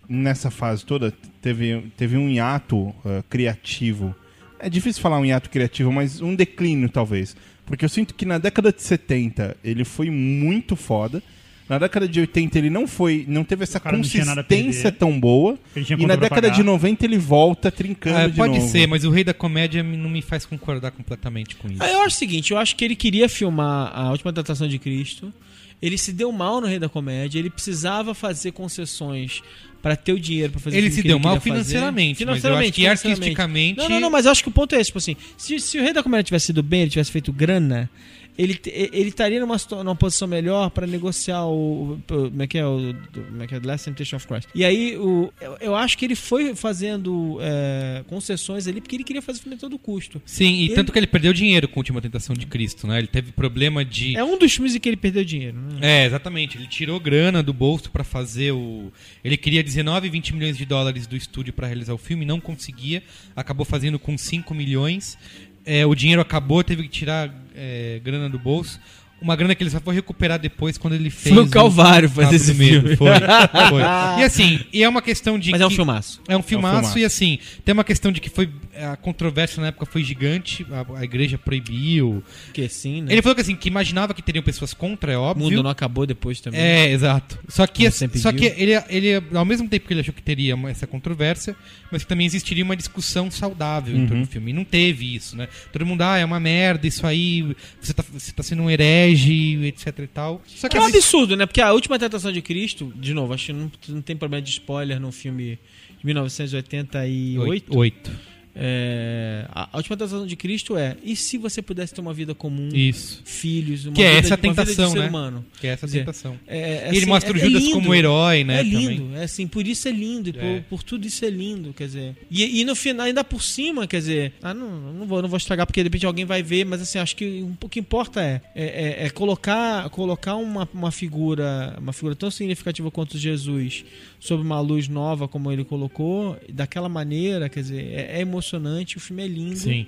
[0.08, 4.14] nessa fase toda, teve, teve um hiato é, criativo.
[4.58, 7.36] É difícil falar um hiato criativo, mas um declínio talvez.
[7.66, 11.22] Porque eu sinto que na década de 70 ele foi muito foda.
[11.68, 15.58] Na década de 80 ele não foi, não teve essa consistência tão boa.
[15.76, 18.68] E na década de 90 ele volta trincando Ah, de pode novo.
[18.68, 21.82] ser, mas o Rei da Comédia não me faz concordar completamente com isso.
[21.82, 24.78] Ah, Eu acho o seguinte, eu acho que ele queria filmar a última tentação de
[24.78, 25.32] Cristo.
[25.80, 29.40] Ele se deu mal no Rei da Comédia, ele precisava fazer concessões
[29.80, 31.50] pra ter o dinheiro pra fazer Ele o filme se deu ele mal fazer.
[31.50, 32.86] financeiramente, mas eu acho que financeiramente.
[33.18, 35.58] artisticamente- Não, não, não, mas eu acho que o ponto é esse, tipo assim, se,
[35.58, 37.90] se o Rei da Comédia tivesse sido bem, ele tivesse feito grana,
[38.36, 42.66] ele, ele estaria numa, numa posição melhor pra negociar o, Como é que é?
[42.66, 42.94] O,
[43.28, 43.60] como é que é?
[43.60, 44.48] The Last Temptation of Christ.
[44.54, 49.04] E aí, o, eu, eu acho que ele foi fazendo é, concessões ali porque ele
[49.04, 50.20] queria fazer o filme a todo custo.
[50.24, 52.98] Sim, e Ele- tanto que ele perdeu dinheiro com a Última Tentação de Cristo, né?
[52.98, 54.16] Ele teve problema de...
[54.16, 56.02] É um dos filmes em que ele perdeu dinheiro, né?
[56.02, 56.56] É, exatamente.
[56.56, 58.90] Ele tirou grana do bolso pra fazer o.
[59.22, 63.02] Ele queria 19, 20 milhões de dólares do estúdio pra realizar o filme, não conseguia.
[63.36, 65.18] Acabou fazendo com 5 milhões.
[65.64, 68.78] É, o dinheiro acabou, teve que tirar é, grana do bolso.
[69.20, 71.32] Uma grana que ele só foi recuperar depois quando ele fez.
[71.32, 72.80] Foi um calvário o fazer esse do Medo.
[72.80, 72.96] filme.
[72.96, 73.08] Foi,
[73.70, 73.82] foi.
[74.20, 75.52] E assim, e é uma questão de.
[75.52, 76.20] Mas é um que- filmaço.
[76.26, 76.98] É um filmaço, filmaço.
[76.98, 78.50] e assim, tem uma questão de que foi.
[78.82, 82.22] A controvérsia na época foi gigante, a, a igreja proibiu.
[82.52, 83.12] Que sim, né?
[83.12, 85.44] Ele falou que assim, que imaginava que teriam pessoas contra, é O óbvio.
[85.50, 86.60] mundo não acabou depois também.
[86.60, 87.38] É, exato.
[87.48, 90.86] Só que, só que ele, ele, ao mesmo tempo que ele achou que teria essa
[90.86, 91.56] controvérsia,
[91.90, 94.50] mas que também existiria uma discussão saudável em torno do filme.
[94.50, 95.48] E não teve isso, né?
[95.72, 99.64] Todo mundo, ah, é uma merda, isso aí, você tá, você tá sendo um herege,
[99.66, 100.42] etc e tal.
[100.46, 101.46] Só que é um absurdo, né?
[101.46, 104.50] Porque a última tentação de Cristo, de novo, acho que não, não tem problema de
[104.50, 105.58] spoiler no filme
[105.98, 107.48] de 1988.
[107.50, 107.78] Oito.
[107.78, 108.10] Oito.
[108.54, 112.68] É, a, última tentação de Cristo é: e se você pudesse ter uma vida comum,
[112.72, 113.22] Isso.
[113.24, 115.08] filhos, uma Que é vida, essa de tentação, ser né?
[115.08, 115.44] humano?
[115.60, 116.38] Que é essa dizer, tentação.
[116.46, 117.74] É, é, E ele assim, mostra o é- é Judas lindo.
[117.74, 118.60] como herói, né?
[118.60, 119.20] É lindo, também.
[119.20, 120.60] é assim, por isso é lindo, e por, É.
[120.68, 122.16] por tudo isso é lindo, quer dizer.
[122.30, 125.36] E, e no final, ainda por cima, quer dizer, ah, não, não vou, não vou
[125.38, 128.20] estragar porque de repente alguém vai ver, mas assim, acho que um, o que importa
[128.22, 133.84] é, é, é- é colocar, colocar uma, uma figura, uma figura tão significativa quanto Jesus
[134.20, 139.00] sob uma luz nova como ele colocou, daquela maneira, quer dizer, é, é emocionante, o
[139.00, 139.56] filme é lindo.
[139.56, 139.86] Sim.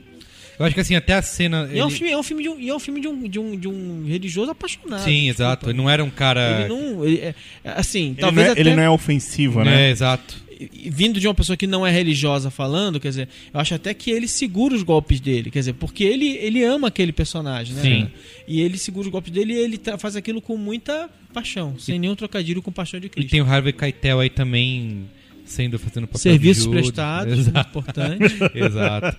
[0.58, 1.68] Eu acho que assim, até a cena.
[1.72, 3.08] E é um ele- filme, é um filme de um, e é um filme de
[3.08, 5.02] um, de um, de um religioso apaixonado.
[5.02, 5.30] Sim, desculpa.
[5.42, 5.70] exato.
[5.70, 6.60] Ele não era um cara.
[6.60, 7.04] Ele não.
[7.04, 8.60] ele é- assim, Ele, talvez não é, até.
[8.60, 9.88] ele não é ofensivo, né?
[9.88, 10.44] É, exato.
[10.60, 13.92] e- vindo de uma pessoa que não é religiosa falando, quer dizer, eu acho até
[13.92, 17.82] que ele segura os golpes dele, quer dizer, porque ele, ele ama aquele personagem, né?
[17.82, 18.08] Sim.
[18.46, 22.14] E ele segura os golpes dele e ele faz aquilo com muita paixão, sem nenhum
[22.14, 23.30] trocadilho com paixão de E Cristo.
[23.32, 25.10] tem o Harvey Keitel aí também
[25.44, 27.54] sendo fazendo papel Serviços prestados, Exato.
[27.54, 28.34] muito importante.
[28.54, 29.16] Exato.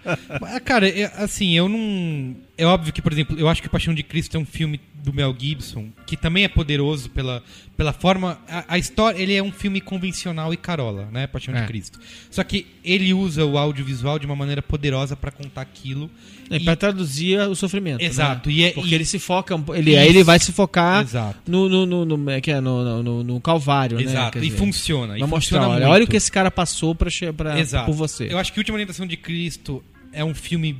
[0.63, 2.35] Cara, é- assim, eu não.
[2.57, 5.11] É óbvio que, por exemplo, eu acho que Paixão de Cristo é um filme do
[5.11, 7.43] Mel Gibson, que também é poderoso pela,
[7.75, 8.39] pela forma.
[8.47, 11.27] A, a história, ele é um filme convencional e carola, né?
[11.27, 11.59] Paixão É.
[11.61, 11.99] de Cristo.
[12.31, 16.09] Só que ele usa o audiovisual de uma maneira poderosa pra contar aquilo.
[16.49, 18.01] É, E- pra traduzir o sofrimento.
[18.01, 18.55] Exato, né?
[18.55, 19.53] e é- Porque e- ele se foca.
[19.73, 21.05] Ele, aí ele vai se focar
[21.45, 24.03] no, no, no, no, é que é, no, no, no- Calvário, né?
[24.03, 24.31] Exato.
[24.39, 25.17] Quer E dizer, funciona.
[25.17, 27.85] E Vai mostrar, funciona olha, olha o que esse cara passou pra, pra, Exato.
[27.87, 28.31] por você.
[28.31, 29.83] Eu acho que Última Orientação de Cristo
[30.13, 30.77] é um filme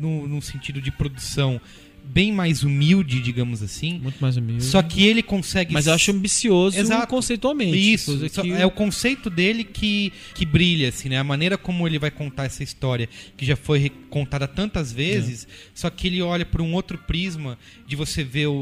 [0.00, 1.60] no, no sentido de produção
[2.08, 3.98] bem mais humilde, digamos assim.
[3.98, 4.62] Muito mais humilde.
[4.62, 5.72] Só que ele consegue.
[5.72, 7.08] Mas eu acho ambicioso Exato.
[7.08, 7.76] conceitualmente.
[7.76, 11.18] Isso, só- que- é o conceito dele que, que brilha, assim, né?
[11.18, 15.90] A maneira como ele vai contar essa história, que já foi contada tantas vezes, só
[15.90, 17.58] que ele olha por um outro prisma
[17.88, 18.52] de você ver o,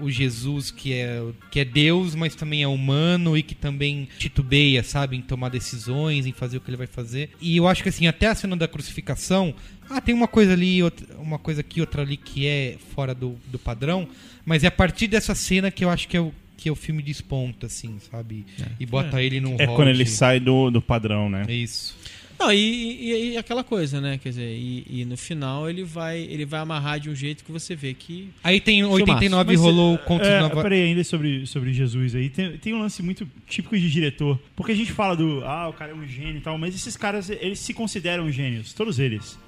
[0.00, 1.22] o- o Jesus que é,
[1.52, 6.26] que é Deus, mas também é humano e que também titubeia, sabe, em tomar decisões,
[6.26, 7.30] em fazer o que ele vai fazer.
[7.40, 9.54] E eu acho que, assim, até a cena da crucificação,
[9.90, 13.36] ah, tem uma coisa ali, outra- uma coisa aqui, outra ali que é fora do,
[13.50, 14.08] do padrão,
[14.44, 17.00] mas é a partir dessa cena que eu acho que é o que o filme
[17.02, 18.44] desponta, assim, sabe?
[18.80, 21.44] E bota ele num É rol quando ele sai do, do padrão, né?
[21.46, 21.96] É isso.
[22.36, 24.18] Não, e, e- e aquela coisa, né?
[24.18, 27.50] Quer dizer, e, e no final ele vai, ele vai amarrar de um jeito que
[27.52, 28.30] você vê que.
[28.42, 29.02] Aí tem Filmaço.
[29.02, 30.62] 89 Mas, rolou o é, conto é, Nova...
[30.62, 32.28] Peraí, ainda sobre, sobre Jesus aí.
[32.28, 34.38] Tem, tem um lance muito típico de diretor.
[34.56, 36.96] Porque a gente fala do, ah, o cara é um gênio e tal, mas esses
[36.96, 38.72] caras, eles se consideram gênios.
[38.72, 39.38] Todos eles.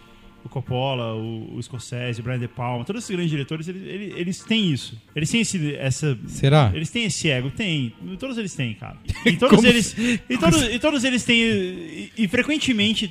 [0.45, 4.15] O Coppola, o, o Scorsese, o Brian De Palma, todos esses grandes diretores, eles, eles,
[4.17, 5.01] eles têm isso.
[5.15, 6.19] Eles têm esse, essa...
[6.27, 6.71] Será?
[6.75, 7.93] Eles têm esse ego, tem.
[8.19, 8.97] Todos eles têm, cara.
[9.27, 9.95] E todos Como eles.
[9.99, 11.37] E todos, e todos eles têm.
[11.41, 13.11] E, e frequentemente,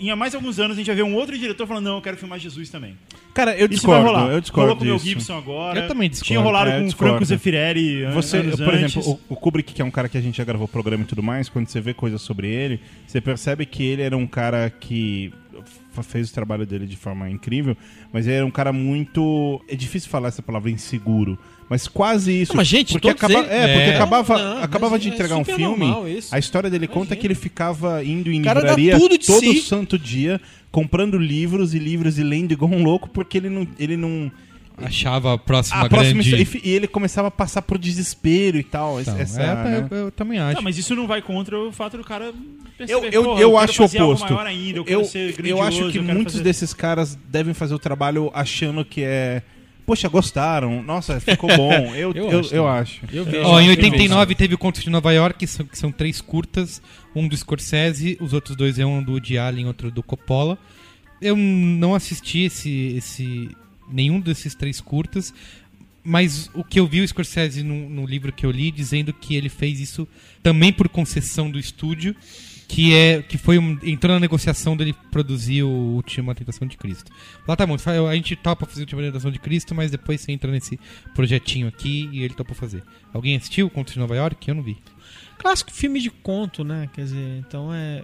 [0.00, 2.02] em há mais alguns anos, a gente vai ver um outro diretor falando, não, eu
[2.02, 2.96] quero filmar Jesus também.
[3.32, 4.06] Cara, eu Isso vai discordo.
[4.06, 4.32] rolar.
[4.32, 4.98] Eu discordo Rolou com o Mel.
[4.98, 5.80] Gibson agora.
[5.80, 6.26] Eu também discordo.
[6.26, 7.12] Tinha rolado É, com o discordo.
[7.14, 8.96] Franco Zeffirelli Você, por antes.
[8.96, 11.06] exemplo, o, o Kubrick, que é um cara que a gente já gravou programa e
[11.06, 14.68] tudo mais, quando você vê coisas sobre ele, você percebe que ele era um cara
[14.70, 15.32] que
[16.02, 17.76] fez o trabalho dele de forma incrível,
[18.12, 19.62] mas ele era um cara muito.
[19.68, 21.38] É difícil falar essa palavra inseguro.
[21.68, 22.52] Mas quase isso.
[22.52, 23.94] Não, mas, gente, porque, acaba, eles- é, porque É.
[23.96, 25.86] acabava, Não, acabava de é entregar um super filme.
[26.30, 29.62] A história dele conta que ele ficava indo em livraria todo si.
[29.62, 30.38] santo dia,
[30.70, 33.66] comprando livros e livros e lendo igual um louco, porque ele não.
[33.78, 34.30] Ele não
[34.76, 36.42] achava a próxima a próxima grande...
[36.42, 39.00] história- e ele começava a passar por desespero e tal.
[39.00, 39.88] Então, essa, é, né?
[39.90, 40.56] eu, eu também acho.
[40.56, 42.32] Não, mas isso não vai contra o fato do cara
[42.76, 44.24] perceber, Eu, eu, "Porra, eu acho o oposto.
[44.32, 47.74] maior ainda, eu, eu, ser eu grandioso, acho que muitos fazer- desses caras devem fazer
[47.74, 49.42] o trabalho achando que é.
[49.86, 50.82] Poxa, gostaram.
[50.82, 51.94] Nossa, ficou bom.
[51.94, 53.16] Eu, eu, Eu eu, acho acho.
[53.16, 53.44] Eu vejo.
[53.46, 56.22] Ó, em eu 89 teve o Contos de Nova York, que são, que são três
[56.22, 56.80] curtas,
[57.14, 60.56] um do Scorsese, os outros dois é um do Woody Allen, outro do Coppola.
[61.20, 63.50] Eu não assisti esse, esse
[63.88, 65.32] nenhum desses três curtas,
[66.04, 69.34] mas o que eu vi o Scorsese no, no livro que eu li dizendo que
[69.34, 70.06] ele fez isso
[70.42, 72.14] também por concessão do estúdio,
[72.68, 77.10] que é que foi um, entrou na negociação dele produzir o Última Tentação de Cristo.
[77.48, 77.76] Lá tá bom,
[78.08, 80.78] a gente topa fazer a Última Tentação de Cristo, mas depois você entra nesse
[81.14, 82.82] projetinho aqui e ele topou fazer.
[83.12, 84.46] Alguém assistiu Contos de Nova York?
[84.46, 84.76] Eu não vi.
[85.44, 86.88] Clássico filme de conto, né?
[86.94, 88.02] Quer dizer, então é.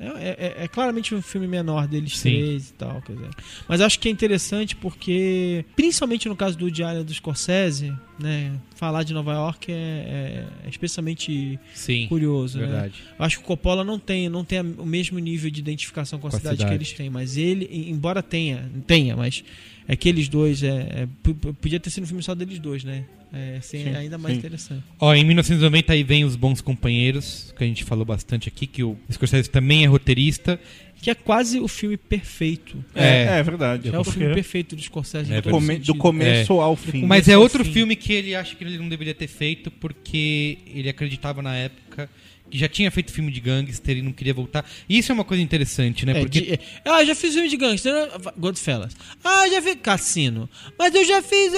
[0.00, 2.30] É, é, é- é claramente um filme menor deles Sim.
[2.30, 3.30] três e tal, quer dizer.
[3.68, 8.52] Mas acho que é interessante porque, principalmente no caso do Diário do Scorsese, né?
[8.74, 12.08] Falar de Nova York é, é- é especialmente Sim.
[12.08, 12.66] curioso, né?
[12.66, 12.94] Verdade.
[13.20, 16.26] Eu acho que o Coppola não tem, não tem o mesmo nível de identificação com
[16.26, 16.76] a, Com a cidade, cidade.
[16.76, 19.44] que eles têm, mas ele, em- embora tenha, tenha, mas
[19.88, 20.68] aqueles dois é,
[21.02, 23.04] é- p- p- podia ter sido um filme só deles dois, né?
[23.34, 24.38] É, assim, é ainda mais sim.
[24.38, 24.82] interessante.
[25.00, 28.84] Ó, em 1990 aí vem Os Bons Companheiros, que a gente falou bastante aqui, que
[28.84, 30.58] o Scorsese também é roteirista.
[31.02, 32.82] Que é quase o filme perfeito.
[32.94, 33.38] É, É.
[33.38, 33.90] é verdade.
[33.94, 35.30] É o filme perfeito do Scorsese.
[35.34, 37.04] É em Do, come- do começo ao fim.
[37.04, 37.72] Mas é outro fim.
[37.72, 42.08] filme que ele acha que ele não deveria ter feito porque ele acreditava na época
[42.50, 44.64] que já tinha feito filme de gangster e não queria voltar.
[44.88, 46.12] Isso é uma coisa interessante, né?
[46.12, 48.08] É, porque de- é, ah, já fiz filme de gangster, né?
[48.36, 48.94] Goodfellas.
[49.24, 50.48] Ah, já fiz Cassino.
[50.78, 51.52] Mas eu já fiz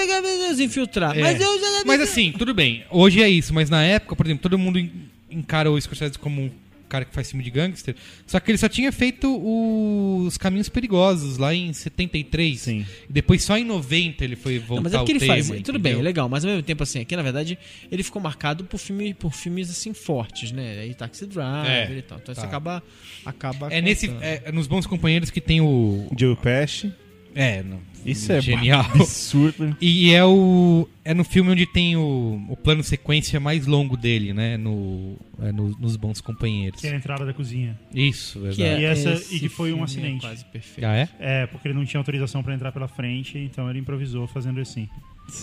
[0.53, 1.19] Os Infiltrados.
[1.19, 1.21] É.
[1.21, 1.85] Mas eu já...
[1.85, 2.85] Mas assim, tudo bem.
[2.91, 4.91] Hoje é isso, mas na época, por exemplo, todo mundo en-
[5.31, 6.51] encara o Scorsese como
[6.89, 7.95] cara que faz filme de gangster.
[8.27, 9.27] Só que ele só tinha feito
[10.27, 12.61] os Caminhos Perigosos lá em 73.
[12.61, 12.87] Sim.
[13.09, 15.63] E depois só em 90 ele foi voltar Não, mas é porque ele tema, faz.
[15.63, 17.59] Tudo bem, é legal, mas ao mesmo tempo, assim, aqui na verdade
[17.91, 20.81] ele ficou marcado por, filme, por filmes assim fortes, né?
[20.81, 22.19] Aí Taxi Driver É, e tal.
[22.19, 22.41] Então tá.
[22.41, 22.83] isso acaba.
[23.25, 26.09] acaba É, nesse, é nos Bons Companheiros que tem o...
[26.19, 26.93] Joe Pesci.
[27.35, 28.81] É, não, Isso é genial.
[28.95, 29.77] absurdo.
[29.81, 34.33] E é o é no filme onde tem o, o plano sequência mais longo dele,
[34.33, 34.57] né?
[34.57, 36.81] No, é no- nos Bons Companheiros.
[36.81, 37.79] Que é a entrada da cozinha.
[37.95, 38.57] Isso, verdade.
[38.57, 40.21] Que é E essa- esse e que foi um é acidente.
[40.27, 40.87] quase perfeito.
[40.87, 41.09] Ah, é?
[41.19, 44.89] É, porque ele não tinha autorização pra entrar pela frente, então ele improvisou fazendo assim.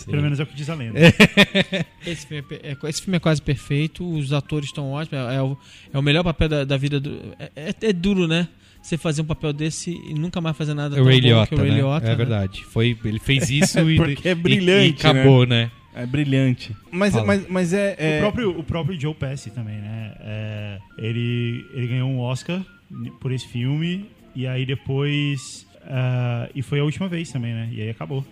[0.06, 0.98] Pelo menos é o que diz a lenda.
[2.06, 5.42] Esse filme é, é- esse filme é quase perfeito, os atores estão ótimos, é, é
[5.42, 5.56] o,
[5.92, 7.34] é o melhor papel da, da vida do.
[7.38, 8.48] É, é- é duro, né?
[8.84, 11.34] Você fazer um papel desse e nunca mais fazer nada É o Ray tão bom
[11.36, 11.76] Liotta, que o Ray né?
[11.76, 12.14] Liotta, É né?
[12.16, 12.64] verdade.
[12.66, 15.70] Foi, ele fez isso e, Porque é e- brilhante, e acabou, né?
[15.94, 16.76] É brilhante.
[16.90, 17.26] Mas, Fala.
[17.26, 17.94] mas, mas é.
[17.98, 20.12] é- O, próprio, o próprio Joe Pesci também, né?
[20.20, 22.60] É, ele, ele ganhou um Oscar
[23.20, 24.04] por esse filme,
[24.36, 25.66] e aí depois.
[25.86, 27.70] ah, e foi a última vez também, né?
[27.72, 28.22] E aí acabou.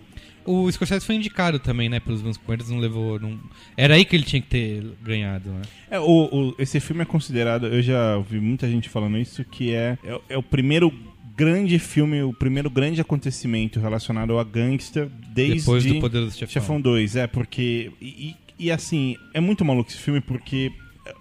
[0.45, 1.99] O Scorsese foi indicado também, né?
[1.99, 3.19] Pelos Bons Companheiros, não levou...
[3.19, 3.39] Não...
[3.77, 5.61] Era aí que ele tinha que ter ganhado, né?
[5.89, 9.73] É, o, o- esse filme é considerado, eu já ouvi muita gente falando isso, que
[9.73, 10.93] é, é, é o primeiro
[11.35, 16.47] grande filme, o primeiro grande acontecimento relacionado a gangster desde Depois do Poderoso Chefão.
[16.61, 17.91] Chefão 2, é, porque.
[18.01, 20.71] E, e, assim, é muito maluco esse filme porque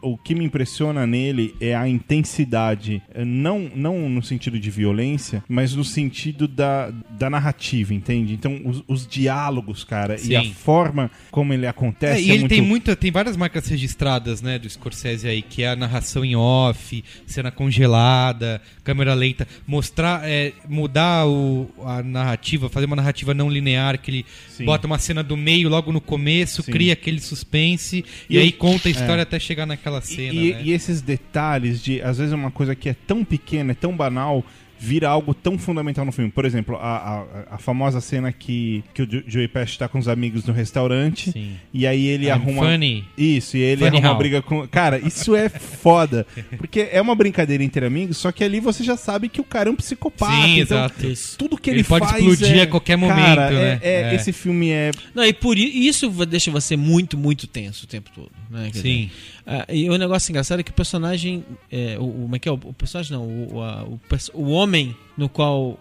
[0.00, 5.42] o que me impressiona nele é a intensidade, eh, não, não no sentido de violência,
[5.48, 8.32] mas no sentido da, da narrativa, entende?
[8.34, 10.52] Então, os, os diálogos, cara, e a Sim.
[10.52, 12.22] forma como ele É, acontece.
[12.22, 12.50] e é ele muito...
[12.50, 16.36] tem muita, tem várias marcas registradas, né, do Scorsese aí, que é a narração em
[16.36, 23.50] off, cena congelada, câmera lenta, mostrar, é, mudar o, a narrativa, fazer uma narrativa não
[23.50, 24.64] linear, que ele Sim.
[24.64, 26.72] bota uma cena do meio logo no começo, Sim.
[26.72, 30.62] cria aquele suspense e, E aí conta a história até chegar naquela cena, E, né?
[30.64, 34.44] e esses detalhes de, às vezes, uma coisa que é tão pequena, é tão banal,
[34.84, 36.28] vira algo tão fundamental no filme.
[36.28, 37.20] Por exemplo, a,
[37.50, 40.52] a, a famosa cena que, que o Jo- Joey Pesci tá com os amigos no
[40.52, 41.52] restaurante Sim.
[41.72, 42.66] e aí ele I'm arruma...
[42.68, 43.04] funny.
[43.16, 44.18] Isso, e ele Funny arruma uma how?
[44.18, 44.66] briga com...
[44.66, 46.26] Cara, isso é foda.
[46.58, 49.68] Porque é uma brincadeira entre amigos, só que ali você já sabe que o cara
[49.68, 50.32] é um psicopata.
[50.32, 51.36] Sim, então, exato.
[51.38, 53.80] Tudo que ele, Ele pode faz explodir é- a qualquer Cara, momento, é- né?
[53.82, 54.14] é- É.
[54.16, 54.90] Esse filme é...
[55.14, 58.32] Não, e por isso deixa você muito, muito tenso o tempo todo.
[58.50, 58.64] Né?
[58.74, 58.80] Sim.
[58.82, 59.10] dizer,
[59.46, 61.44] ah, e o negócio engraçado é que o personagem.
[61.70, 62.52] É, o, o, como é que é?
[62.52, 64.00] O, personagem não, o, o,
[64.34, 65.78] o, homem no qual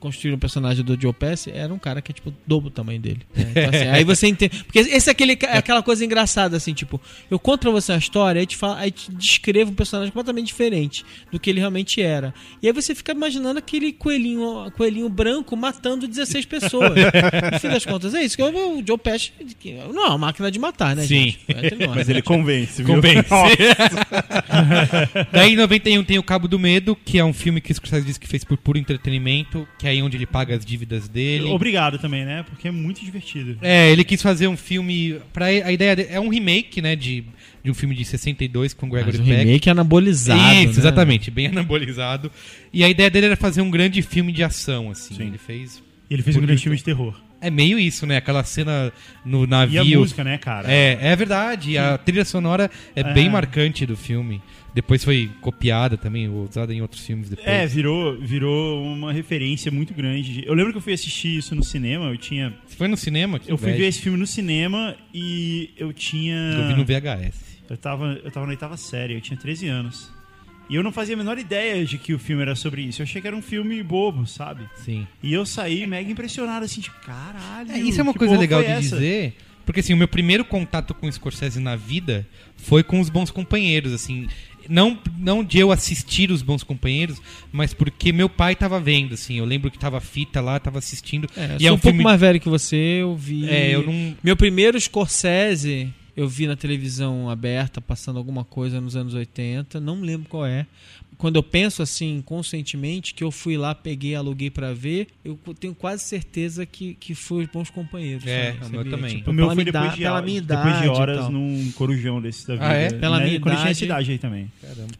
[0.00, 3.00] construíram o personagem do Joe Pesci era um cara que é tipo dobro o tamanho
[3.00, 3.20] dele.
[3.34, 3.50] né?
[3.50, 4.64] Então, assim, aí você entende.
[4.64, 7.00] Porque esse é aquele, é aquela coisa engraçada, assim, tipo,
[7.30, 10.46] eu conto pra você a história, aí te, fala, aí te descrevo um personagem completamente
[10.46, 12.34] diferente do que ele realmente era.
[12.62, 16.92] E aí você fica imaginando aquele coelhinho, coelhinho branco matando 16 pessoas.
[17.52, 18.36] no fim das contas, é isso.
[18.36, 19.32] Que o Joe Pesci
[19.92, 21.34] não é uma máquina de matar, né, Sim.
[21.80, 22.14] nós, Mas né?
[22.14, 22.94] ele convence, viu?
[22.96, 23.28] Convence.
[25.32, 28.06] Daí em 91 tem o Cabo do Medo, que é um filme que o Scorsese
[28.06, 29.25] disse que fez por puro entretenimento,
[29.78, 31.44] que é aí onde ele paga as dívidas dele.
[31.46, 32.44] Obrigado também, né?
[32.48, 33.56] Porque é muito divertido.
[33.62, 35.20] É, ele quis fazer um filme.
[35.32, 36.94] Pra, a ideia dele- é um remake, né?
[36.96, 37.24] De,
[37.64, 39.30] de um filme de 62 com Gregory Peck.
[39.30, 40.40] remake é anabolizado.
[40.54, 40.78] Isso, né?
[40.78, 42.30] exatamente, bem anabolizado.
[42.72, 45.14] E a ideia dele era fazer um grande filme de ação, assim.
[45.14, 45.26] Sim.
[45.28, 45.82] Ele fez.
[46.08, 47.20] E ele fez um grande filme de terror.
[47.40, 48.16] É meio isso, né?
[48.16, 48.90] Aquela cena
[49.24, 49.80] no E navio.
[49.98, 50.72] a música, né, cara?
[50.72, 51.76] É, é verdade.
[51.76, 53.12] A trilha sonora é, É.
[53.12, 54.40] bem marcante do filme.
[54.76, 57.48] Depois foi copiada também, usada em outros filmes depois.
[57.48, 60.44] É, virou, virou uma referência muito grande.
[60.46, 62.54] Eu lembro que eu fui assistir isso no cinema, eu tinha.
[62.66, 63.38] Você foi no cinema?
[63.38, 66.36] Que Eu fui ver esse filme no cinema e eu tinha.
[66.36, 67.56] Eu vi no VHS.
[67.70, 70.12] Eu tava, eu tava na oitava série, eu tinha 13 anos.
[70.68, 73.00] E eu não fazia a menor ideia de que o filme era sobre isso.
[73.00, 74.68] Eu achei que era um filme bobo, sabe?
[74.74, 75.06] Sim.
[75.22, 77.70] E eu saí mega impressionado, assim, tipo, caralho.
[77.70, 78.96] É, isso é uma coisa legal de essa?
[78.96, 79.36] dizer,
[79.66, 82.24] porque assim, o meu primeiro contato com o Scorsese na vida
[82.56, 84.28] foi com os Bons Companheiros, assim,
[84.68, 87.20] não não de eu assistir os Bons Companheiros,
[87.52, 91.28] mas porque meu pai tava vendo, assim, eu lembro que tava fita lá, tava assistindo,
[91.36, 93.48] É, eu e sou é um, um pouco filme mais velho que você, eu vi.
[93.48, 98.96] É, eu não Meu primeiro Scorsese eu vi na televisão aberta, passando alguma coisa nos
[98.96, 100.66] anos 80, não lembro qual é.
[101.18, 105.74] Quando eu penso assim, conscientemente, que eu fui lá, peguei, aluguei pra ver, eu tenho
[105.74, 108.26] quase certeza que, que foi os bons companheiros.
[108.26, 108.90] É, meu Sabia?
[108.90, 109.16] também.
[109.16, 110.86] Tipo, O meu pela foi minha depois idade- de, pela horas- minha depois de idade
[110.86, 111.32] e horas tal.
[111.32, 112.66] num corujão desse da vida.
[112.68, 112.90] Ah, é?
[112.92, 114.50] Pela minha Quando eu tinha essa idade- idade aí também.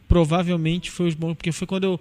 [0.08, 2.00] provavelmente foi os bons, porque foi quando eu.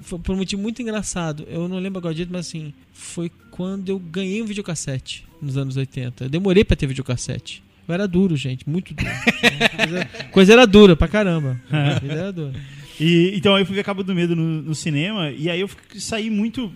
[0.00, 1.44] Foi por um motivo muito engraçado.
[1.48, 5.76] Eu não lembro agora direito, mas assim, foi quando eu ganhei um videocassete nos anos
[5.76, 6.24] 80.
[6.24, 7.62] Eu demorei pra ter videocassete.
[7.86, 9.08] Eu era duro, gente, muito duro.
[9.76, 11.60] coisa, coisa era dura pra caramba.
[11.70, 12.52] A vida era dura.
[13.00, 15.68] E, então aí eu fui ver Cabo do Medo no, no cinema e aí eu
[15.68, 16.72] fiquei- saí muito.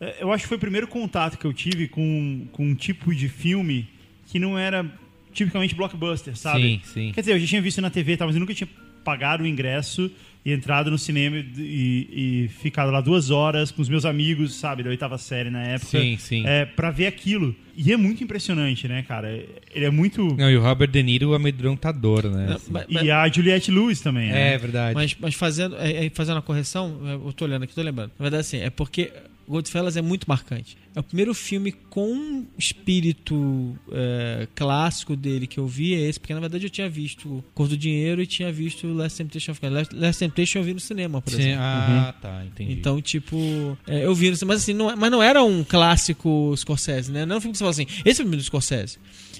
[0.00, 3.14] eh, Eu acho que foi o primeiro contato que eu tive com, com um tipo
[3.14, 3.86] de filme
[4.26, 4.84] que não era
[5.32, 6.62] tipicamente blockbuster, sabe?
[6.62, 7.12] Sim, sim.
[7.12, 8.68] Quer dizer, eu já tinha visto na TV, mas eu nunca tinha
[9.04, 10.10] pagado o ingresso
[10.44, 14.82] e entrado no cinema e, e- ficado lá duas horas com os meus amigos, sabe,
[14.82, 15.90] da oitava série na época.
[16.00, 16.42] Sim, sim.
[16.46, 17.54] É, pra ver aquilo.
[17.76, 19.28] E é muito impressionante, né, cara?
[19.74, 20.34] Ele é muito.
[20.36, 22.54] Não, e o Robert De Niro amedrontador, né?
[22.54, 22.72] assim.
[22.72, 24.54] Mas- E a Juliette Lewis também, né?
[24.54, 24.94] É verdade.
[24.94, 28.10] Mas, mas fazendo, é, é, fazendo a correção, eu tô olhando aqui, tô lembrando.
[28.18, 29.12] Na verdade, assim, é porque
[29.48, 30.76] Goodfellas é muito marcante.
[30.94, 36.34] É o primeiro filme com espírito é, clássico dele que eu vi, é esse, porque
[36.34, 39.72] na verdade eu tinha visto Cor do Dinheiro e tinha visto Last Temptation of God.
[39.72, 41.60] Last, Last Temptation eu vi no cinema, por Sim, exemplo.
[41.62, 42.72] ah, tá, entendi.
[42.72, 46.54] Então, tipo, é, eu vi no cinema, mas assim, não, mas não era um clássico
[46.56, 47.24] Scorsese, né?
[47.24, 48.98] Não é um filme que você fala assim, esse é o filme do Scorsese.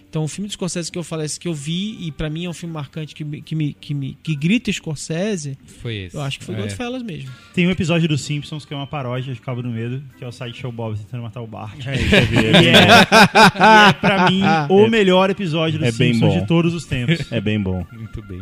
[0.08, 2.46] Então, o filme do Scorsese que eu falei, esse que eu vi, e pra mim
[2.46, 6.16] é um filme marcante que, me, que, me, que, me, que grita Scorsese, foi esse.
[6.16, 6.62] eu acho que foi é.
[6.62, 7.30] Goodfellas mesmo.
[7.52, 10.26] Tem um episódio dos Simpsons que é uma paródia de Cabo do Medo, que é
[10.26, 11.86] o Sideshow Bob tentando matar o Bart.
[11.86, 16.46] É, isso E é, e é pra mim o melhor episódio dos é Simpsons de
[16.46, 17.30] todos os tempos.
[17.32, 17.84] É bem bom.
[17.92, 18.40] Muito bem.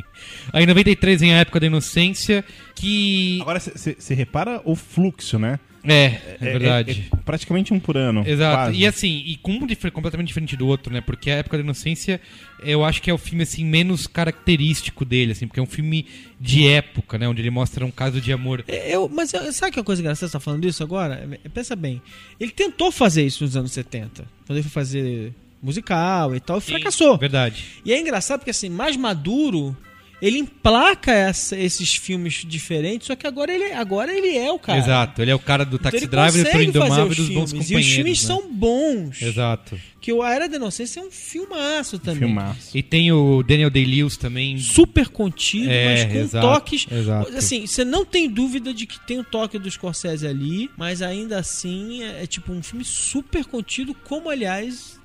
[0.52, 3.38] Aí em 93 vem a época da inocência, que.
[3.40, 5.58] Agora, você repara o fluxo, né?
[5.92, 7.08] É, é, verdade.
[7.12, 8.22] é praticamente um por ano.
[8.26, 8.56] Exato.
[8.56, 8.78] quase.
[8.78, 11.00] E assim, e com um dif- completamente diferente do outro, né?
[11.00, 12.20] Porque a época da inocência,
[12.62, 16.06] eu acho que é o filme assim menos característico dele, assim, porque é um filme
[16.40, 17.28] de época, né?
[17.28, 18.64] Onde ele mostra um caso de amor.
[18.68, 20.28] É, Eu, mas eu- sabe que é uma coisa engraçada?
[20.28, 21.28] Você tá falando disso agora?
[21.44, 22.02] É, Pensa bem.
[22.38, 24.24] Ele tentou fazer isso nos anos 70.
[24.46, 25.32] Quando ele foi fazer
[25.62, 27.16] musical e tal, e fracassou.
[27.18, 27.64] Verdade.
[27.84, 29.76] E é engraçado porque, assim, mais maduro,
[30.20, 34.78] ele emplaca essa- esses filmes diferentes, só que agora ele, agora ele é o cara.
[34.78, 35.22] Exato.
[35.22, 37.52] Ele é o cara do Então Taxi ele Driver, do Indomável e os dos Bons.
[37.52, 37.70] Companheiros.
[37.70, 38.26] E os filmes né?
[38.26, 39.22] são bons.
[39.22, 39.78] Exato.
[40.01, 42.20] Que o A Era da Inocência é um filmaço também.
[42.20, 42.76] Filmaço.
[42.76, 44.56] E tem o Daniel Day-Lewis também.
[44.59, 46.86] Super contido, É, mas com exato, toques.
[46.90, 47.36] exato.
[47.36, 51.38] Assim, você não tem dúvida de que tem o toque do Scorsese ali, mas ainda
[51.40, 54.95] assim é, é tipo um filme super contido, como aliás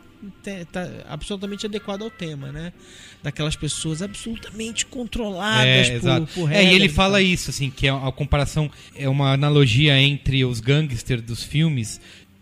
[0.72, 2.74] tá absolutamente adequado ao tema, né?
[3.24, 7.22] Daquelas pessoas absolutamente controladas É, por, por é, e ele fala tal.
[7.22, 12.00] isso, assim, que é a comparação, é uma analogia entre os gangsters dos filmes,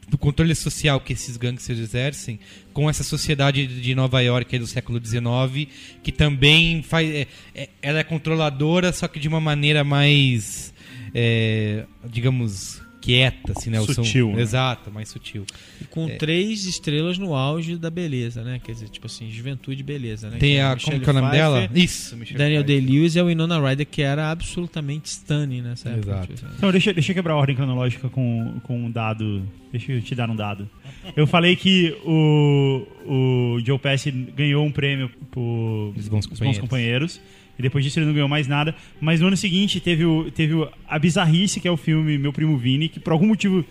[0.08, 2.40] do controle social que esses gangsters exercem,
[2.74, 5.68] com essa sociedade de Nova York aí do século XIX,
[6.02, 7.08] que também faz.
[7.10, 10.74] é- é- ela é controladora, só que de uma maneira mais.
[11.14, 12.82] é, digamos.
[13.10, 13.80] Quieta, assim, né?
[13.80, 14.42] O som- Sutil, né?
[14.42, 15.46] Exato, mais sutil.
[15.82, 18.60] E com três estrelas no auge da beleza, né?
[18.64, 20.38] Quer dizer, tipo assim, juventude e beleza, né?
[20.38, 20.78] Tem Que é a.
[20.78, 21.70] Como que é o nome Pfeiffer, dela?
[21.76, 22.64] Isso, Michelle Daniel.
[22.64, 26.08] Day-Lewis e o Winona Ryder, que era absolutamente stunning nessa época.
[26.12, 26.34] Exato.
[26.34, 29.42] Tipo, Então, deixa, deixa eu quebrar a ordem cronológica com, com um dado.
[29.72, 30.68] Deixa eu te dar um dado.
[31.16, 36.60] Eu falei que o, o Joe Pesci ganhou um prêmio por Os Bons Companheiros.
[36.60, 37.22] Companheiros.
[37.60, 38.74] E depois disso ele não ganhou mais nada.
[39.02, 42.32] Mas no ano seguinte teve, o, teve o- a Bizarrice, que é o filme Meu
[42.32, 43.66] Primo Vini, que por algum motivo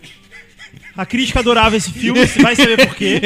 [0.95, 3.21] A crítica adorava esse filme, você vai saber por quê.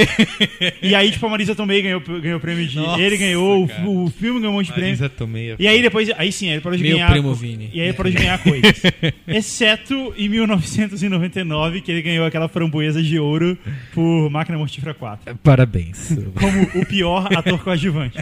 [0.82, 2.76] E aí, tipo, a Marisa Tomei ganhou, ganhou o prêmio de.
[2.76, 3.84] Nossa, ele ganhou, cara.
[3.88, 4.92] o, o filme ganhou um monte de prêmio.
[4.92, 5.56] Marisa Tomei.
[5.58, 7.12] E aí depois, aí sim, ele parou de Meu ganhar.
[7.12, 7.70] primo Vini.
[7.74, 8.82] E aí ele parou de ganhar coisas.
[9.28, 13.58] Exceto em 1999, que ele ganhou aquela framboesa de ouro
[13.94, 15.36] por Máquina Mortífera 4.
[15.44, 16.10] Parabéns.
[16.36, 18.18] Como o pior ator coadjuvante.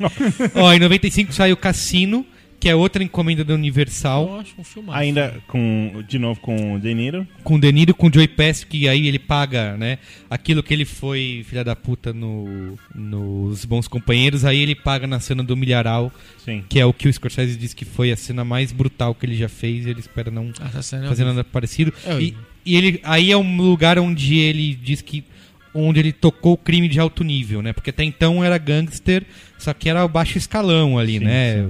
[0.54, 2.24] Ó, em 95 saiu Cassino,
[2.60, 4.28] que é outra encomenda da Universal.
[4.28, 4.90] Eu acho um filme.
[4.92, 7.26] Ainda com, de novo com o De Niro.
[7.42, 10.74] com o De Niro, com o Joey Pesci, que aí ele paga, né, aquilo que
[10.74, 15.56] ele foi filha da puta no, nos Bons Companheiros, aí ele paga na cena do
[15.56, 16.12] Milharal,
[16.44, 16.62] Sim.
[16.68, 19.36] que é o que o Scorsese disse que foi a cena mais brutal que ele
[19.36, 21.94] já fez, e ele espera não cena é fazer nada parecido.
[22.04, 25.24] É E, e ele, aí é um lugar onde ele diz que
[25.72, 27.72] onde ele tocou o crime de alto nível, né?
[27.72, 29.24] Porque até então era gangster,
[29.56, 31.68] só que era o baixo escalão ali, Sim, né?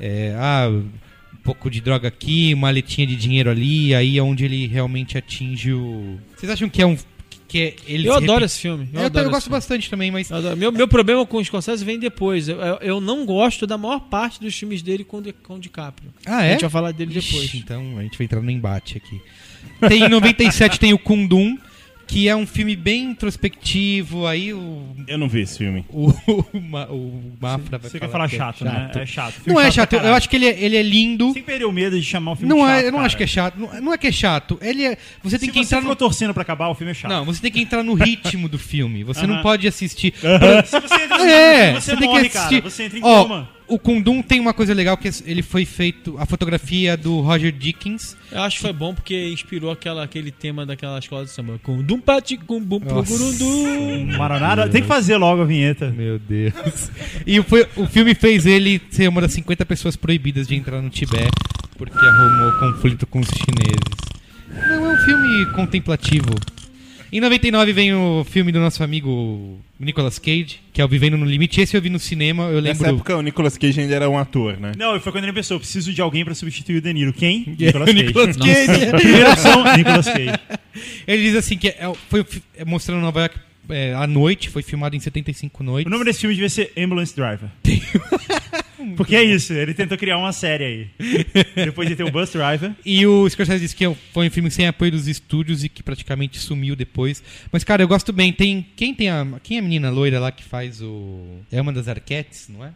[0.00, 4.44] É, ah, um pouco de droga aqui, uma maletinha de dinheiro ali, aí é onde
[4.44, 6.18] ele realmente atinge o.
[6.36, 6.96] Vocês acham que é um
[7.50, 8.88] que é ele Eu adoro esse filme.
[8.92, 9.56] Eu, Eu, adoro eu gosto filme.
[9.56, 10.30] bastante também, mas.
[10.56, 12.48] Meu, meu problema com o Scorsese vem depois.
[12.48, 16.12] Eu, eu, não gosto da maior parte dos filmes dele com, com o DiCaprio.
[16.24, 16.52] ah A é.
[16.52, 17.54] gente vai falar dele Ixi, depois.
[17.56, 19.20] então a gente vai entrar no embate aqui.
[19.88, 21.58] Tem em 97 tem o Kundum,
[22.10, 25.84] que é um filme bem introspectivo, aí o Eu não vi esse filme.
[25.90, 26.44] o, o,
[26.90, 28.90] o Mafra vai Você quer falar que é chato, né?
[28.96, 29.34] É chato.
[29.38, 31.32] Não Filme é chato, eu acho que ele é, ele é lindo.
[31.32, 33.06] Sem perder o medo de chamar o filme Não chato, é, eu não cara.
[33.06, 33.54] acho que é chato.
[33.58, 34.58] Não, não é que é chato.
[34.60, 34.98] Ele é.
[35.22, 35.96] Você tem Se que você entrar ficou no.
[35.96, 37.10] torcendo pra acabar, o filme é chato.
[37.12, 39.04] Não, você tem que entrar no ritmo do filme.
[39.04, 39.42] Você não Aham.
[39.42, 40.12] pode assistir.
[40.66, 42.60] Se você entra no É, filme, você, você tem morre, que assistir.
[42.62, 42.70] cara.
[42.70, 43.48] Você entra em Ó, coma.
[43.70, 46.16] O Kundum tem uma coisa legal que ele foi feito.
[46.18, 48.16] A fotografia do Roger Dickens.
[48.30, 51.58] Eu acho que foi bom porque inspirou aquela, aquele tema daquela escola de samba.
[51.62, 53.10] Com dum pati com bum pro Nossa.
[53.10, 54.16] gurundum.
[54.18, 55.90] Maranada, tem que fazer logo a vinheta.
[55.90, 56.90] Meu Deus.
[57.26, 60.90] e foi, o filme fez ele ser uma das 50 pessoas proibidas de entrar no
[60.90, 61.30] Tibete
[61.80, 64.68] porque arrumou conflito com os chineses.
[64.68, 66.28] Não, é um filme contemplativo.
[67.12, 71.24] Em 99 vem o filme do nosso amigo Nicolas Cage, que é o Vivendo no
[71.26, 71.60] Limite.
[71.60, 72.96] Esse eu vi no cinema, eu Nessa lembro.
[72.98, 74.72] época o Nicolas Cage ainda era um ator, né?
[74.78, 77.12] Não, foi quando ele pensou, preciso de alguém pra substituir o De Niro.
[77.12, 77.56] Quem?
[77.58, 78.02] É, Nicolas o Cage.
[78.04, 78.90] Nicolas Cage.
[78.92, 80.40] Primeira opção, Nicolas Cage.
[81.06, 82.24] Ele diz assim que é- foi
[82.56, 83.36] é, mostrando Nova York
[83.70, 85.86] é, à noite, foi filmado em 75 noites.
[85.88, 87.48] O nome desse filme devia ser Ambulance Driver.
[88.96, 90.88] Porque é isso, ele tentou criar uma série aí.
[91.54, 92.72] Depois de ter o Bus Driver.
[92.84, 96.38] E o Scorsese disse que foi um filme sem apoio dos estúdios e que praticamente
[96.38, 97.22] sumiu depois.
[97.52, 98.32] Mas, cara, eu gosto bem.
[98.32, 98.66] Tem.
[98.76, 99.26] Quem tem a.
[99.42, 101.38] Quem é a menina loira lá que faz o.
[101.50, 102.72] É uma das Arquetes, não é?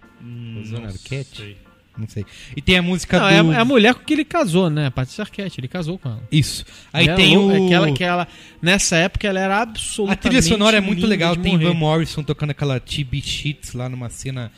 [0.59, 1.37] Rosana Arquette?
[1.37, 1.57] sei.
[1.97, 2.25] Não sei.
[2.57, 3.53] E tem a música Não, do.
[3.53, 4.87] é, a- é a mulher com que ele casou, né?
[4.87, 6.23] A Patrícia Arquette, ele casou com ela.
[6.33, 6.65] Isso.
[6.93, 7.43] Aí Ela tem é o.
[7.43, 8.29] lou- Aquela, aquela,
[8.61, 11.37] nessa época ela era A absolutamente trilha sonora é muito legal.
[11.37, 11.67] Tem morrer.
[11.67, 14.51] Van Morrison tocando aquela TB Sheets lá numa cena.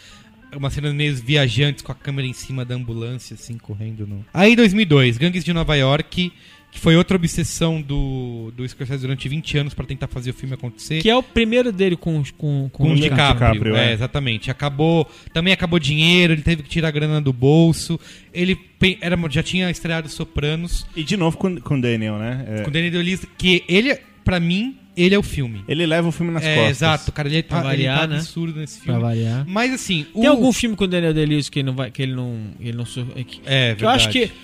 [0.54, 4.24] Uma cena meio viajantes com a câmera em cima da ambulância, assim, correndo no.
[4.32, 6.32] Aí 2002, Gangues de Nova York,
[6.76, 10.54] que foi outra obsessão do, do Scorsese durante 20 anos pra tentar fazer o filme
[10.54, 11.00] acontecer.
[11.00, 13.92] Que é o primeiro dele com, com, Com o DiCaprio, DiCaprio, é, é.
[13.94, 14.50] exatamente.
[14.50, 17.98] Acabou, também acabou dinheiro, ele teve que tirar a grana do bolso.
[18.32, 18.58] Ele
[19.00, 22.44] era, já tinha estreado Sopranos, E de novo com, com o Daniel, né?
[22.48, 25.62] É, com o Danny DeLuise, que ele, pra mim, ele é o filme.
[25.68, 26.70] Ele leva o filme nas é, costas.
[26.76, 28.16] exato, cara, ele tá, Pra ele variar, tá né?
[28.16, 29.00] absurdo nesse Pra filme.
[29.00, 29.44] variar.
[29.46, 30.20] Mas assim, o...
[30.20, 32.76] Tem algum filme com o Daniel Day-Lewis que ele não vai, que ele não, ele
[32.76, 34.40] não é que, É, que eu acho que, verdade.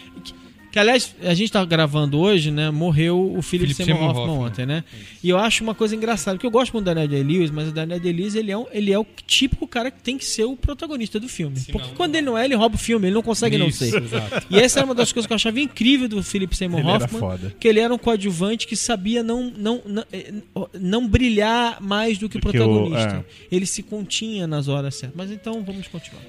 [0.72, 2.70] Que, aliás a gente tá gravando hoje, né?
[2.70, 4.46] Morreu o Philip, Philip Seymour Hoffman, Hoffman.
[4.46, 4.84] ontem, né?
[5.22, 7.72] E eu acho uma coisa engraçada, porque eu gosto muito do Daniel Day-Lewis, mas o
[7.72, 10.56] Daniel Day-Lewis ele é um, ele é o típico cara que tem que ser o
[10.56, 11.56] protagonista do filme.
[11.70, 14.02] porque quando ele não é, ele rouba o filme, ele não consegue não Isso, ser.
[14.02, 14.46] exato.
[14.50, 17.52] E essa era uma das coisas que eu achava incrível do Philip Seymour Ele Hoffman,
[17.60, 20.32] que ele era um coadjuvante que sabia não não, não, eh,
[20.80, 23.24] não brilhar mais do que o Do que o- protagonista.
[23.50, 23.54] é.
[23.54, 25.16] Ele se continha nas horas certas.
[25.16, 26.22] Mas então vamos continuar.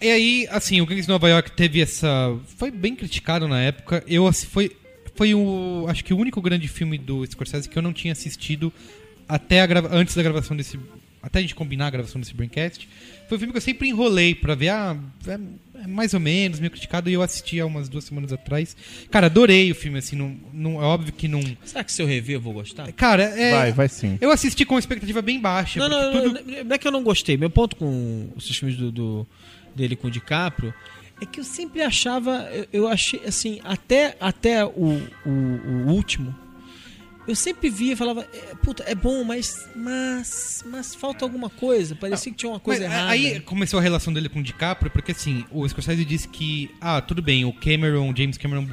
[0.00, 2.36] E aí, assim, o Gangs de Nova York teve essa...
[2.58, 4.04] Foi bem criticado na época.
[4.06, 4.76] Eu, assim, foi...
[5.14, 5.86] Foi o...
[5.88, 8.70] Acho que o único grande filme do Scorsese que eu não tinha assistido
[9.26, 9.88] até a grava...
[9.96, 10.78] antes da gravação desse...
[11.22, 12.86] Até a gente combinar a gravação desse Braincast.
[13.28, 14.68] Foi um filme que eu sempre enrolei pra ver.
[14.68, 14.96] Ah,
[15.26, 15.40] é,
[15.82, 17.10] é mais ou menos, meio criticado.
[17.10, 18.76] E eu assisti há umas duas semanas atrás.
[19.10, 20.14] Cara, adorei o filme, assim.
[20.14, 21.42] Não, não, é óbvio que não...
[21.64, 22.92] Será que se eu rever eu vou gostar?
[22.92, 23.50] Cara, é...
[23.50, 24.18] Vai, vai sim.
[24.20, 25.80] Eu assisti com uma expectativa bem baixa.
[25.80, 26.44] Não, não, tudo...
[26.44, 27.36] não, não é que eu não gostei.
[27.36, 29.26] Meu ponto com os filmes do, do-
[29.76, 30.74] dele com o DiCaprio
[31.20, 36.34] é que eu sempre achava, eu, eu achei assim, até, até o, o, o último,
[37.26, 41.96] eu sempre via e falava, é, puta, é bom, mas, mas, mas falta alguma coisa.
[41.96, 43.10] Parecia que tinha uma coisa Mas, errada.
[43.10, 47.00] Aí começou a relação dele com o DiCaprio, porque assim, o Scorsese disse que, ah,
[47.00, 48.68] tudo bem, o Cameron, James Cameron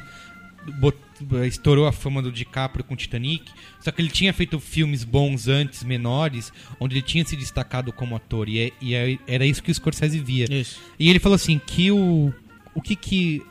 [1.46, 3.50] estourou a fama do DiCaprio com Titanic,
[3.80, 8.16] só que ele tinha feito filmes bons antes, menores, onde ele tinha se destacado como
[8.16, 10.46] ator, e, é- e é- era isso que o Scorsese via.
[10.50, 10.80] Isso.
[10.98, 12.32] E ele falou assim, que o...
[12.74, 13.42] O que que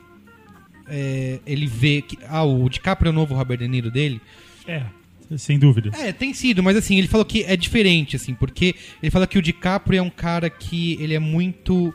[0.88, 2.02] é, ele vê...
[2.02, 4.20] Que, ah, o DiCaprio é o novo Robert De Niro dele?
[4.68, 4.84] É.
[5.38, 5.92] sem dúvida.
[5.98, 9.38] É, tem sido, mas assim, ele falou que é diferente, assim, porque ele fala que
[9.38, 11.94] o DiCaprio é um cara que ele é muito.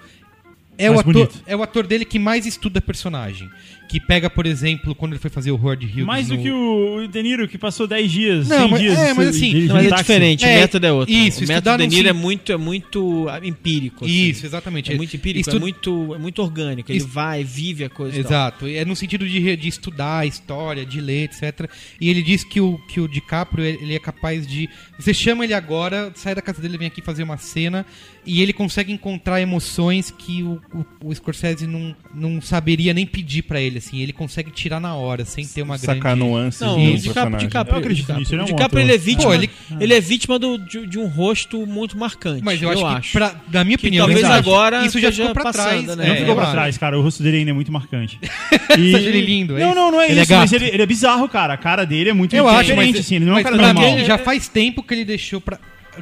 [0.76, 1.42] É o, ator, bonito.
[1.46, 3.50] é o ator dele que mais estuda personagem.
[3.88, 6.04] Que pega, por exemplo, quando ele foi fazer o Howard Hughes.
[6.04, 8.98] Mais do no- que o De Niro, que passou 10 dias, Não, 100 mas- dias.
[8.98, 11.14] é, mas de- assim, de- Não, mas de é diferente, É, o método é outro.
[11.14, 14.04] isso, o método num Deniro sim- é muito, é muito ah, empírico.
[14.04, 14.14] assim.
[14.28, 14.92] Isso, exatamente.
[14.92, 16.92] É muito empírico, Estu- é, muito, é muito orgânico.
[16.92, 18.12] Ele Est- vai, vive a coisa.
[18.22, 18.30] tal.
[18.30, 21.70] Exato, é no sentido de, de estudar a história, de ler, etc.
[21.98, 24.68] E ele diz que o, que o DiCaprio ele é capaz de.
[24.98, 27.86] Você chama ele agora, sai da casa dele, vem aqui fazer uma cena,
[28.26, 30.60] e ele consegue encontrar emoções que o,
[31.02, 34.00] o, o Scorsese não, não saberia nem pedir pra ele, assim.
[34.00, 36.20] Ele consegue tirar na hora, sem ter uma Sacar grande.
[36.20, 37.38] nuances Não, do o DiCaprio, personagem.
[37.48, 39.50] DiCaprio, Eu acredito nisso, ele é um DiCaprio ele é vítima, Pô, ele...
[39.80, 42.42] ele- é vítima do- de, de um rosto muito marcante.
[42.44, 45.28] Mas eu, acho, que, pra, na minha Que opinião, talvez isso- agora isso já esteja
[45.28, 45.96] ficou pra passando, trás.
[45.96, 46.06] né?
[46.06, 46.52] Não é, ficou eu pra acho.
[46.52, 46.98] trás, cara.
[46.98, 48.18] O rosto dele ainda é muito marcante.
[48.68, 49.76] Acha ele lindo, é Não, isso?
[49.76, 50.32] não, não é Ele é isso.
[50.34, 50.62] mas gato.
[50.62, 51.54] ele, ele é bizarro, cara.
[51.54, 53.16] A cara dele é muito Eu acho, diferente, mas, assim.
[53.16, 53.96] Ele não é um mas cara pra normal.
[53.96, 55.58] mim, já faz tempo que ele deixou pra.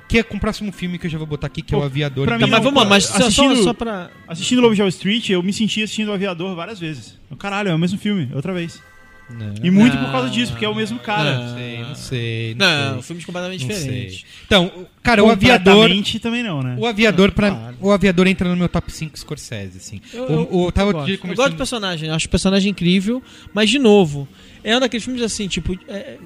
[0.09, 1.81] Que é com o próximo filme que eu já vou botar aqui, que é o
[1.81, 2.27] Pô, Aviador.
[2.27, 3.25] pra Tá, mim mas não, vamos lá, mas cara.
[3.25, 4.11] só, só, Assistindo- só pra.
[4.29, 7.19] Assistindo Lobo de Wall Street, eu me senti assistindo o Aviador várias vezes.
[7.31, 8.81] Eu, Caralho, é o mesmo filme, outra vez.
[9.29, 9.55] Não.
[9.61, 10.05] E muito Não.
[10.05, 11.37] por causa disso, porque é o mesmo cara.
[11.39, 12.55] Não sei, não sei.
[12.55, 13.03] Não, Não, sei.
[13.03, 13.79] filmes completamente Não sei.
[13.85, 14.25] diferentes.
[14.47, 15.91] Então, o- cara, o aviador.
[16.23, 16.77] Também não, né?
[16.79, 17.77] O aviador, pra, Claro.
[17.81, 20.01] o aviador entra no meu top 5 Scorsese, assim.
[20.15, 21.11] Eu, o, eu- o, tava eu gosto.
[21.11, 23.21] Eu conversando- gosto do personagem, acho o personagem incrível,
[23.53, 24.29] mas de novo,
[24.63, 25.77] é um daqueles filmes assim, tipo.
[25.89, 26.19] é,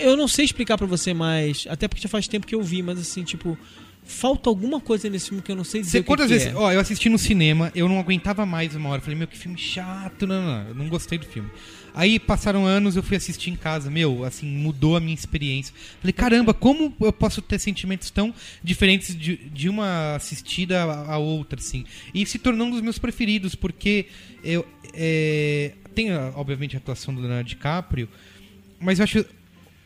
[0.00, 2.82] eu não sei explicar pra você mais, até porque já faz tempo que eu vi,
[2.82, 3.56] mas assim, tipo.
[4.02, 6.48] Falta alguma coisa nesse filme que eu não sei dizer Você, que quantas que vezes.
[6.48, 6.56] é.
[6.56, 9.00] Ó, eu assisti no cinema, eu não aguentava mais uma hora.
[9.00, 10.74] Falei, meu, que filme chato, não, não, não.
[10.74, 11.48] Não gostei do filme.
[11.94, 13.88] Aí passaram anos, eu fui assistir em casa.
[13.88, 15.72] Meu, assim, mudou a minha experiência.
[16.00, 18.34] Falei, caramba, como eu posso ter sentimentos tão
[18.64, 21.84] diferentes de, de uma assistida a, a outra, assim?
[22.12, 24.06] E se tornou um dos meus preferidos, porque
[24.42, 24.66] eu.
[24.92, 28.08] É, tem, obviamente, a atuação do Leonardo DiCaprio,
[28.80, 29.24] mas eu acho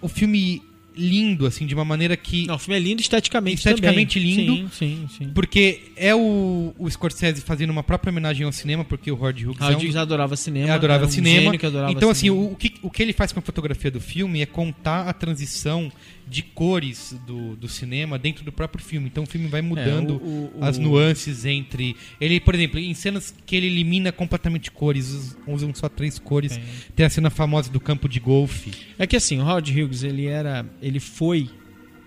[0.00, 0.62] o filme
[0.96, 2.46] lindo, assim, de uma maneira que.
[2.46, 3.56] Não, o filme é lindo esteticamente.
[3.56, 4.34] Esteticamente também.
[4.36, 4.68] lindo.
[4.72, 5.30] Sim, sim, sim.
[5.34, 9.58] Porque é o, o Scorsese fazendo uma própria homenagem ao cinema, porque o Howard Hughes
[9.60, 10.68] é um- Howard Hughes adorava cinema.
[10.68, 11.52] é, adorava um cinema.
[11.54, 12.40] adorava então, assim, cinema.
[12.42, 15.12] o, o que, o que ele faz com a fotografia do filme é contar a
[15.12, 15.90] transição
[16.26, 19.06] de cores do, do cinema dentro do próprio filme.
[19.08, 21.94] Então o filme vai mudando É, o- o- as nuances entre.
[22.20, 26.58] Ele, por exemplo, em cenas que ele elimina completamente cores, us- usam só três cores.
[26.96, 28.72] Tem a cena famosa do campo de golfe.
[28.98, 30.64] É que assim, o Howard Hughes, ele era.
[30.80, 31.50] Ele foi,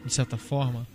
[0.06, 0.88] de certa forma,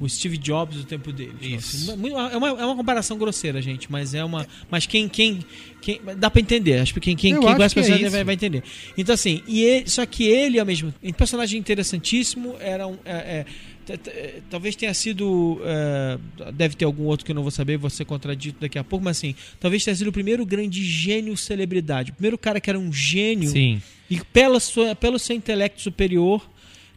[0.00, 1.34] o Steve Jobs do tempo dele.
[1.38, 1.92] Tipo Isso.
[1.92, 4.46] assim, é, uma, é uma comparação grosseira, gente, mas é uma.
[4.70, 5.06] Mas quem.
[5.08, 5.40] quem,
[5.82, 6.80] quem dá pra entender.
[6.80, 8.10] Acho que quem, quem, quem o que é personagem isso.
[8.10, 8.62] vai, vai entender.
[8.96, 12.96] Então, assim, e ele, só que ele, ao mesmo um personagem interessantíssimo, era um.
[13.04, 13.44] é,
[13.90, 15.60] é, é, talvez tenha sido.
[15.64, 16.18] é,
[16.52, 19.04] deve ter algum outro que eu não vou saber, vou ser contradito daqui a pouco,
[19.04, 22.10] mas assim, talvez tenha sido o primeiro grande gênio celebridade.
[22.10, 23.82] O primeiro cara que era um gênio Sim.
[24.08, 26.49] e pela sua, pelo seu intelecto superior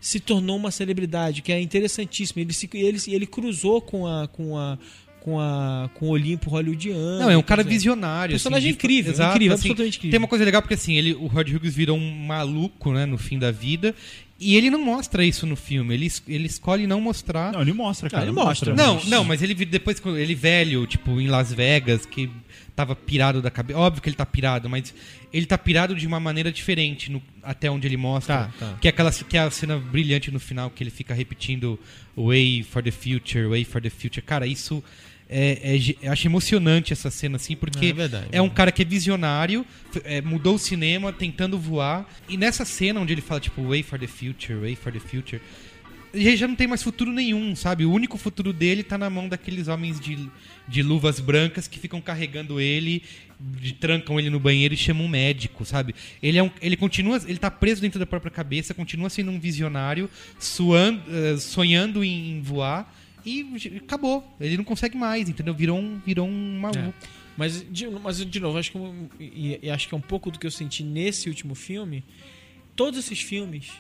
[0.04, 2.42] se tornou uma celebridade, que é interessantíssimo.
[2.42, 4.78] Ele, se, ele, ele cruzou com a com a
[5.22, 7.20] com a com o Olimpo hollywoodiano.
[7.20, 8.34] Não, é um cara visionário.
[8.34, 10.12] Personagem assim, incrível, Exato, incrível, assim, absolutamente incrível.
[10.12, 13.18] Tem uma coisa legal porque assim, ele, o Howard Hughes virou um maluco, né, no
[13.18, 13.96] fim da vida.
[14.38, 15.94] E ele não mostra isso no filme.
[15.94, 17.54] Ele, ele escolhe não mostrar.
[17.54, 18.24] Não, ele mostra, cara.
[18.24, 18.76] Ah, ele mostra.
[18.76, 22.30] Não, não, mas ele depois, quando ele velho, tipo, em Las Vegas, que
[22.76, 23.78] tava pirado da cabeça.
[23.80, 24.94] Óbvio que ele tá pirado, mas
[25.32, 28.36] ele tá pirado de uma maneira diferente no- até onde ele mostra.
[28.36, 28.78] Tá, tá.
[28.82, 31.80] Que é aquela que é a cena brilhante no final, que ele fica repetindo
[32.18, 34.22] Way for the Future, Way for the Future.
[34.26, 34.84] Cara, isso.
[35.36, 38.86] É, é acho emocionante essa cena, assim, porque É, verdade, é um cara que é
[38.86, 39.66] visionário,
[40.04, 42.08] é, mudou o cinema tentando voar.
[42.30, 45.42] E nessa cena onde ele fala, tipo, Way for the Future, Way for the Future,
[46.14, 47.86] ele já não tem mais futuro nenhum, sabe?
[47.86, 50.30] O único futuro dele tá na mão daqueles homens de,
[50.68, 53.02] de luvas brancas que ficam carregando ele,
[53.40, 55.96] de- trancam ele no banheiro e chamam um médico, sabe?
[56.22, 59.40] Ele é um, ele continua, ele tá preso dentro da própria cabeça, continua sendo um
[59.40, 60.10] visionário,
[60.40, 62.94] suando, eh, sonhando em, em voar
[63.26, 63.46] e
[63.84, 64.36] acabou.
[64.40, 65.54] Ele não consegue mais, entendeu?
[65.54, 66.94] Virou um, virou um maluco.
[67.36, 68.78] Mas de, mas, de novo, acho que,
[69.20, 72.04] e, e acho que é um pouco do que eu senti nesse último filme.
[72.76, 73.72] Todos esses filmes,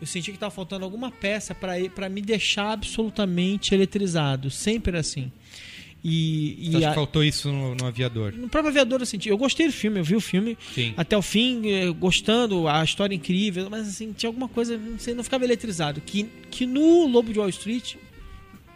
[0.00, 4.50] eu senti que tava faltando alguma peça pra me deixar absolutamente eletrizado.
[4.50, 5.30] Sempre assim.
[6.06, 8.32] E, e a- que faltou isso no, no aviador.
[8.34, 9.30] no próprio aviador eu senti.
[9.30, 10.92] Eu gostei do filme, eu vi o filme Sim.
[10.98, 15.14] até o fim, eh, gostando, a história incrível, mas assim, tinha alguma coisa, não sei,
[15.14, 16.02] não ficava eletrizado.
[16.02, 17.94] Que, que no Lobo de Wall Street.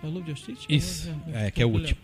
[0.03, 0.61] É o Lobo de Wall Street?
[0.71, 1.99] Isso, é, que é o último.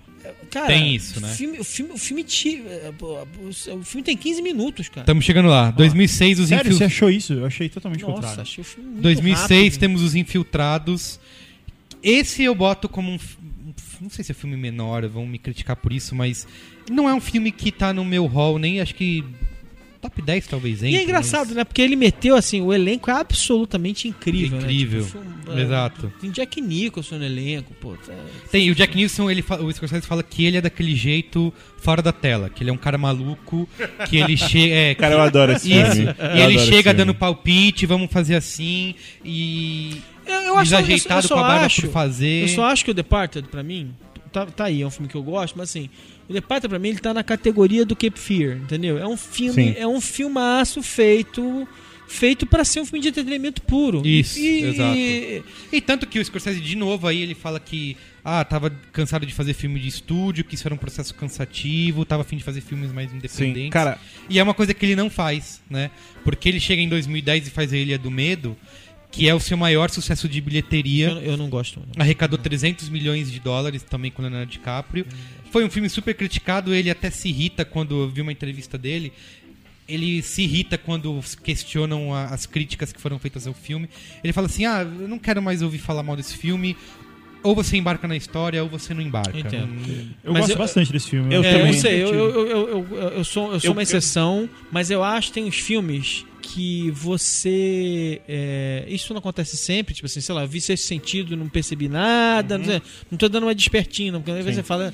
[0.51, 1.29] Cara, Tem isso, né?
[1.31, 5.01] O filme, o filme, o filme, ti- eh, pô, o filme tem 15 minutos, cara.
[5.03, 5.71] Estamos chegando lá.
[5.73, 7.33] 2006, os Sério, infil- você achou isso?
[7.35, 8.43] Eu achei totalmente Nossa, contrário.
[8.43, 9.81] achei o filme muito 2006 rápido.
[9.81, 11.19] temos os Infiltrados.
[12.03, 13.19] Esse eu boto como um.
[14.01, 16.47] Não sei se é filme menor, vão me criticar por isso, mas
[16.91, 19.25] não é um filme que tá no meu hall, nem acho que
[20.05, 21.65] top 10 talvez, E entre, é engraçado, mas- né?
[21.65, 25.01] Porque ele meteu assim, o elenco é absolutamente incrível, Incrível.
[25.01, 25.07] né?
[25.07, 26.13] Tipo, filme- Exato.
[26.21, 27.95] Tem Jack Nicholson no elenco, pô.
[27.95, 31.53] é- Tem, e o Jack Nicholson, ele o Scorsese fala que ele é daquele jeito
[31.79, 33.69] fora da tela, que ele é um cara maluco,
[34.09, 34.75] que ele chega.
[34.75, 35.93] É, Cara, eu adoro esse Isso.
[35.93, 36.15] filme.
[36.35, 38.95] E Eu ele chega dando palpite, vamos fazer assim,
[39.25, 40.01] e.
[40.27, 42.43] Eu, eu acho, eu, eu desajeitado só com a barba acho, por fazer.
[42.45, 43.91] Eu só acho que o Departed, pra mim,
[44.33, 45.91] tá, tá aí, é um filme que eu gosto, mas assim,
[46.29, 48.99] o Departed pra mim ele tá na categoria do Cape Fear, entendeu?
[48.99, 49.75] É um filme, Sim.
[49.77, 51.67] é um filmaço feito
[52.07, 54.07] feito para ser um filme de entretenimento puro.
[54.07, 54.97] Isso, e, exato.
[54.97, 55.43] e-
[55.73, 59.33] E tanto que o Scorsese, de novo, aí ele fala que ah, tava cansado de
[59.35, 62.93] fazer filme de estúdio, que isso era um processo cansativo, tava afim de fazer filmes
[62.93, 63.63] mais independentes.
[63.65, 63.99] Sim, cara,
[64.29, 65.91] E é uma coisa que ele não faz, né?
[66.23, 68.57] Porque ele chega em 2010 e faz a Ilha do Medo,
[69.15, 71.09] que é o seu maior sucesso de bilheteria.
[71.11, 71.81] eu, eu não gosto.
[71.81, 72.03] não.
[72.03, 75.07] Arrecadou 300 milhões de dólares também com Leonardo DiCaprio.
[75.51, 79.13] Foi um filme super criticado, ele até se irrita quando eu vi uma entrevista dele.
[79.87, 83.89] Ele se irrita quando questionam a- as críticas que foram feitas ao filme.
[84.23, 86.77] Ele fala assim: Ah, eu não quero mais ouvir falar mal desse filme.
[87.43, 89.39] Ou você embarca na história, ou você não embarca.
[89.39, 89.67] Entendo.
[89.67, 91.35] Não- Eu Mas gosto eu- bastante desse filme.
[91.35, 91.67] eu É, também.
[91.75, 95.35] eu sei, eu, eu, eu, eu, sou, eu sou uma exceção, mas eu acho que
[95.35, 98.21] tem uns filmes que você.
[98.29, 102.59] é, isso não acontece sempre, tipo assim, sei lá, vi sexto sentido, não percebi nada,
[102.59, 104.93] não, sei, não tô dando uma despertinho, não, porque às vezes você fala.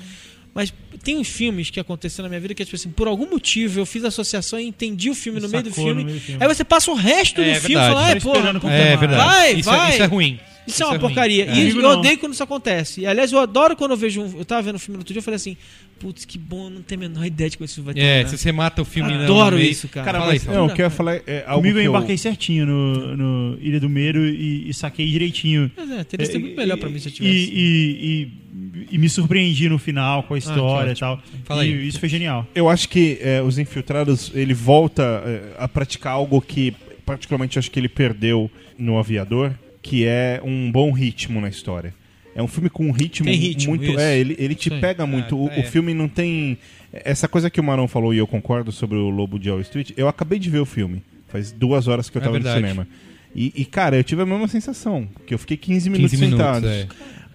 [0.52, 0.72] Mas
[1.04, 3.78] tem uns filmes que aconteceram na minha vida que é tipo assim, por algum motivo
[3.78, 6.42] eu fiz associação e entendi o filme no meio, filme, no meio do filme.
[6.42, 8.96] Aí você passa o resto É do filme e fala, ah, porra, esperando puta, É.
[8.96, 9.90] Vai, isso, vai.
[9.90, 10.40] É, isso é ruim.
[10.70, 11.00] Isso é uma ruim.
[11.00, 11.44] porcaria.
[11.50, 11.54] É.
[11.54, 11.98] E eu não.
[11.98, 13.02] odeio quando isso acontece.
[13.02, 14.38] E, aliás, eu adoro quando eu vejo um.
[14.38, 15.56] Eu tava vendo um filme no outro dia eu falei assim:
[15.98, 18.28] putz, que bom, eu não tenho a menor ideia de como isso vai É, terminar.
[18.30, 20.04] se você mata o filme no Adoro meio- isso, cara.
[20.06, 21.90] Cara, Fala mas aí, não, o que eu ia falar é algo Comigo que eu
[21.90, 25.70] embarquei certinho no, no Ilha do Medo e, e saquei direitinho.
[25.76, 27.34] Mas é, teria sido muito melhor pra mim se eu tivesse.
[27.52, 31.20] e, e, e me surpreendi no final com a história e tal.
[31.44, 31.86] Fala e aí.
[31.88, 32.46] isso foi genial.
[32.54, 36.74] Eu acho que é, os infiltrados ele volta é, a praticar algo que
[37.04, 39.52] particularmente eu acho que ele perdeu no Aviador,
[39.82, 41.94] que é um bom ritmo na história.
[42.34, 43.90] É um filme com um ritmo, Tem ritmo, muito.
[43.90, 43.98] isso.
[43.98, 44.80] É, ele, ele te aí.
[44.80, 45.36] pega muito.
[45.36, 45.60] o, é.
[45.60, 46.56] o filme não tem.
[46.92, 49.90] Essa coisa que o Marão falou e eu concordo sobre o Lobo de Wall Street.
[49.96, 51.02] Eu acabei de ver o filme.
[51.28, 52.66] Faz duas horas que eu É tava no verdade.
[52.66, 52.86] cinema.
[53.34, 55.08] E, e, cara, eu tive a mesma sensação.
[55.26, 56.68] Que eu fiquei 15 minutos 15 minutos, sentado.
[56.68, 56.86] é.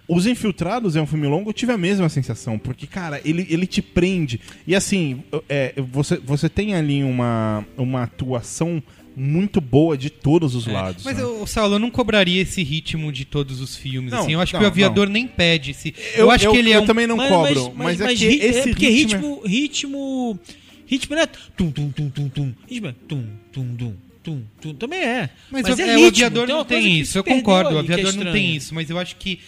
[0.08, 3.66] Os Infiltrados é um filme longo, eu tive a mesma sensação, porque, cara, ele, ele
[3.66, 4.40] te prende.
[4.64, 8.80] E assim, é, você, você tem ali uma, uma atuação
[9.16, 11.02] muito boa de todos os lados.
[11.02, 11.24] Mas, né?
[11.24, 14.12] o Saulo, eu não cobraria esse ritmo de todos os filmes.
[14.12, 14.32] Não, assim.
[14.34, 15.70] Eu acho não, que o Aviador nem pede.
[15.70, 16.86] esse- Eu, eu, acho que ele é eu um.
[16.86, 19.40] também não cobro, mas, é que ri- esse porque ritmo...
[19.44, 20.36] ritmo.
[20.36, 20.40] Ritmo.
[20.86, 21.26] Ritmo não é.
[21.26, 22.52] Tum, tum, tum, tum, tum.
[22.68, 22.94] Ritmo é.
[23.08, 23.94] Tum, tum, tum.
[24.22, 25.30] Tum, tum, também é.
[25.52, 27.16] Mas, Mas o, é é, o ritmo, Aviador não tem isso.
[27.16, 28.74] Eu concordo, o ali, é Aviador não tem isso.
[28.74, 29.38] Mas eu acho que.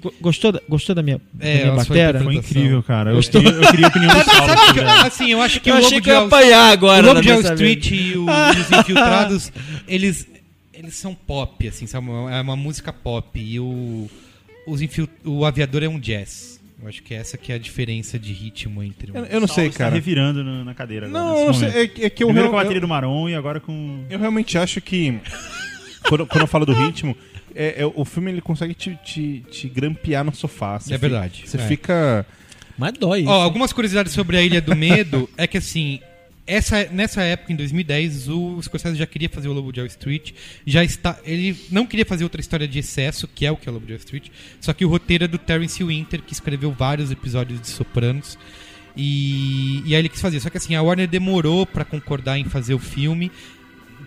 [0.00, 2.20] Go- Gostou da, gostou da minha, da É, minha a sua batera?
[2.22, 3.10] Foi incrível, cara.
[3.12, 4.46] Eu queria, eu queria a opinião do Saulo.
[4.46, 7.02] Sabe que, sobre- assim, eu acho que Eu o achei que eu ia apanhar agora.
[7.02, 9.52] O Lobo né, de Wall Street e, o- e os Infiltrados,
[9.88, 10.26] eles,
[10.72, 12.06] eles são pop, assim, sabe?
[12.32, 13.40] É uma música pop.
[13.40, 14.08] E o,
[14.66, 16.58] os infil- o Aviador é um jazz.
[16.80, 19.16] Eu acho que essa que é a diferença de ritmo entre um...
[19.16, 19.94] Eu, eu não sei, Saulo está cara.
[19.96, 21.24] revirando no- na cadeira agora.
[21.24, 23.28] Não, não sei, é, é que eu, Primeiro real- com a bateria eu, do Maron
[23.28, 24.04] e agora com.
[24.08, 25.18] eu realmente acho que...
[26.08, 27.16] quando, quando eu falo do ritmo,
[27.54, 30.78] é, é, o filme ele consegue te, te, te grampear no sofá.
[30.78, 31.66] Você É fica- verdade, Você é.
[31.66, 32.26] fica...
[32.76, 33.24] Mas dói.
[33.26, 36.00] Ó, algumas curiosidades sobre a Ilha do Medo é que assim,
[36.46, 40.30] essa, nessa época, em 2010, o Scorsese já queria fazer o Lobo de Wall Street,
[40.64, 43.70] já está, ele não queria fazer outra história de excesso, que é o que é
[43.70, 44.28] o Lobo de Wall Street,
[44.60, 48.38] só que o roteiro é do Terence Winter, que escreveu vários episódios de Sopranos,
[48.96, 50.40] e, e aí ele quis fazer.
[50.40, 53.30] Só que assim, a Warner demorou pra concordar em fazer o filme,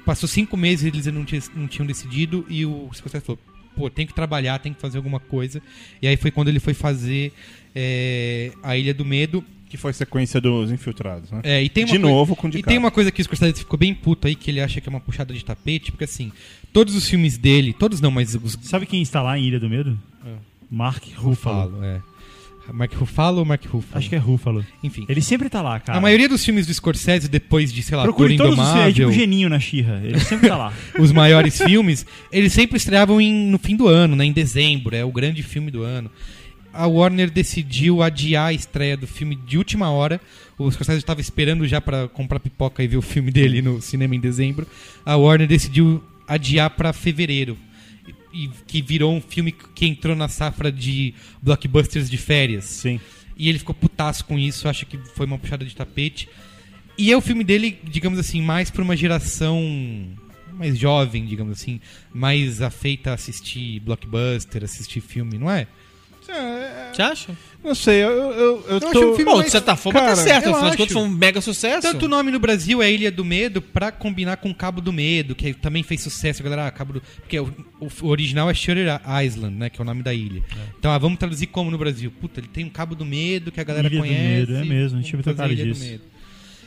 [0.05, 3.39] passou cinco meses eles não, tinham- não tinham decidido, e o Scorsese falou,
[3.75, 5.61] pô, tem que trabalhar, tem que fazer alguma coisa,
[6.01, 7.33] e aí foi quando ele foi fazer
[7.75, 11.39] é, a Ilha do Medo, Que foi a sequência dos Infiltrados, né?
[11.43, 13.23] é, e tem uma de coi- novo com o E tem uma coisa que o
[13.23, 16.03] Scorsese ficou bem puto aí, que ele acha que é uma puxada de tapete, porque
[16.03, 16.31] assim,
[16.73, 19.69] todos os filmes dele, todos não, mas os Sabe quem está lá em Ilha do
[19.69, 19.97] Medo?
[20.25, 20.33] É.
[20.69, 21.69] Mark Ruffalo.
[21.71, 22.01] Ruffalo, é.
[22.73, 23.97] Mark Ruffalo ou Mark Ruffalo?
[23.97, 24.65] Acho que é Ruffalo.
[24.83, 25.05] Enfim.
[25.09, 25.97] Ele sempre tá lá, cara.
[25.97, 28.75] A maioria dos filmes do Scorsese, depois de, sei lá, Procure todos os filmes.
[28.81, 30.01] É tipo Indomável, Geninho na Xirra.
[30.03, 30.73] Ele sempre tá lá.
[30.99, 35.03] os maiores filmes, eles sempre estreavam em- no fim do ano, né, em dezembro, é
[35.03, 36.09] o grande filme do ano.
[36.73, 40.21] A Warner decidiu adiar a estreia do filme de última hora.
[40.57, 44.15] O Scorsese estava esperando já para comprar pipoca e ver o filme dele no cinema
[44.15, 44.65] em dezembro.
[45.05, 47.57] A Warner decidiu adiar para fevereiro.
[48.33, 52.65] E, que virou um filme que entrou na safra de blockbusters de férias.
[52.65, 52.99] Sim.
[53.37, 56.29] E ele ficou putaço com isso, acha que foi uma puxada de tapete.
[56.97, 59.59] E é o filme dele, digamos assim, mais pra uma geração
[60.53, 61.81] mais jovem, digamos assim,
[62.13, 65.67] mais afeita a assistir blockbuster, assistir filme, não é?
[66.93, 67.37] Você acha?
[67.63, 68.87] Não sei, eu, eu, eu, Eu tô...
[68.87, 70.49] um filme Bom, mais- de certa forma cara, tá certo.
[70.49, 71.81] Afinal de contas foi um mega sucesso.
[71.81, 75.35] Tanto o nome no Brasil é Ilha do Medo pra combinar com Cabo do Medo,
[75.35, 76.65] que também fez sucesso, galera.
[76.67, 77.01] Ah, Cabo do...
[77.01, 77.53] Porque o,
[78.01, 79.69] o original é Shutter Island, né?
[79.69, 80.41] Que é o nome da ilha.
[80.79, 82.11] Então, ah, vamos traduzir como no Brasil?
[82.19, 84.23] Puta, ele tem um Cabo do Medo que a galera Ilha do conhece.
[84.51, 86.01] Medo, é mesmo, a gente vamos vai fazer tocar Ilha do disso.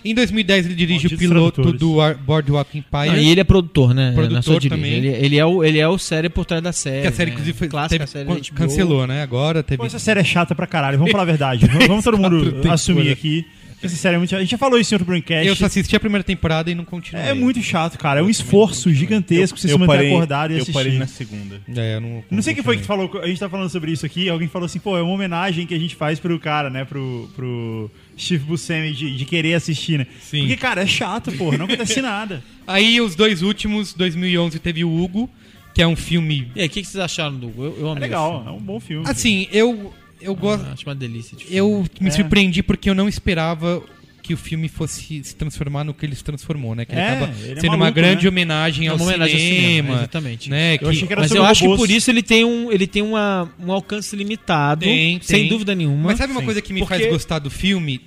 [0.05, 3.07] Em 2010 ele dirige o piloto do Ar- Boardwalk Empire.
[3.09, 4.13] Não, e ele é produtor, né?
[4.15, 4.93] Produtor também.
[4.93, 7.03] Ele, ele é o, ele é o série por trás da série.
[7.03, 7.35] que a série, né?
[7.35, 9.23] inclusive, foi, Clássica teve- série cancelou, né?
[9.23, 9.79] Agora teve.
[9.79, 11.65] Pô, essa série é chata pra caralho, vamos falar a verdade.
[11.75, 13.47] Vamos, vamos todo mundo assumir aqui.
[13.83, 14.41] Essa série é muito chata.
[14.41, 15.47] A gente já falou isso em outro Braincast.
[15.47, 17.27] Eu só assisti a primeira temporada e não continuei.
[17.27, 18.21] É muito chato, cara.
[18.21, 20.73] É um esforço gigantesco você se manter acordado e eu assistir.
[20.73, 21.61] parei na segunda.
[21.77, 24.07] É, eu não, Não sei quem foi que falou, a gente tá falando sobre isso
[24.07, 26.85] aqui, alguém falou assim, pô, é uma homenagem que a gente faz pro cara, né,
[26.87, 30.07] pro, pro Steve Buscemi de, de querer assistir, né?
[30.21, 30.41] Sim.
[30.41, 32.43] Porque, cara, é chato, porra, não acontece nada.
[32.67, 35.29] Aí os dois últimos, 2011 teve o Hugo,
[35.75, 36.49] que é um filme.
[36.55, 38.53] E aí, o que, que vocês acharam do Eu, eu É amei legal, o é
[38.53, 39.05] um bom filme.
[39.09, 40.65] Assim, eu eu gosto.
[40.65, 41.59] Ah, acho uma delícia de filme.
[41.59, 42.11] Eu me É.
[42.11, 43.83] surpreendi porque eu não esperava
[44.25, 46.87] que o filme fosse se transformar no que ele se transformou, né?
[46.87, 48.29] Que ele É, acaba ele é sendo uma maluco, grande né?
[48.31, 50.49] homenagem É ao uma homenagem ao cinema, cinema, exatamente.
[50.51, 50.79] né?
[50.81, 53.03] Eu achei que era Mas eu acho que por isso ele tem um, ele tem
[53.03, 55.49] uma, um alcance limitado, Tem, sem tem.
[55.49, 56.05] dúvida nenhuma.
[56.05, 56.47] Mas sabe uma Sim.
[56.47, 58.01] coisa que me Porque- faz gostar do filme?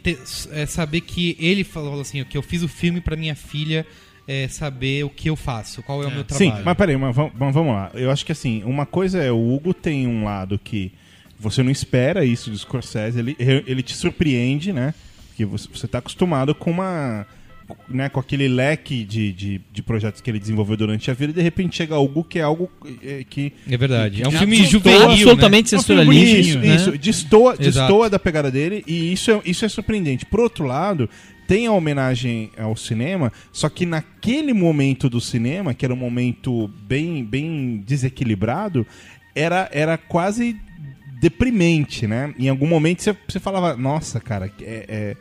[0.52, 3.85] É saber que ele falou assim, que eu fiz o filme pra minha filha
[4.27, 6.57] é, saber o que eu faço, qual é, o meu trabalho.
[6.57, 7.91] Sim, mas peraí, mas vamos, mas vamos lá.
[7.94, 10.91] Eu acho que assim, uma coisa é, o Hugo tem um lado que
[11.39, 14.94] você não espera isso do Scorsese, ele, ele te surpreende, né?
[15.38, 17.28] Que você, você tá acostumado com uma.
[17.88, 21.36] Né, com aquele leque de, de, de projetos que ele desenvolveu durante a vida, e
[21.36, 22.72] de repente chega algo que é algo
[23.04, 23.54] é, que.
[23.70, 24.24] É verdade.
[24.24, 26.38] É um que filme juvenil, absolutamente É um sensualista.
[26.38, 26.76] Isso, né?
[26.76, 26.98] isso.
[26.98, 30.26] Destoa, destoa da pegada dele e isso é, isso é surpreendente.
[30.26, 31.10] Por outro lado,
[31.46, 36.70] tem a homenagem ao cinema, só que naquele momento do cinema, que era um momento
[36.88, 38.88] bem, bem desequilibrado,
[39.36, 40.58] era, era quase
[41.19, 42.34] deprimente, né?
[42.38, 45.18] Em algum momento você, você falava, nossa, cara, é, é-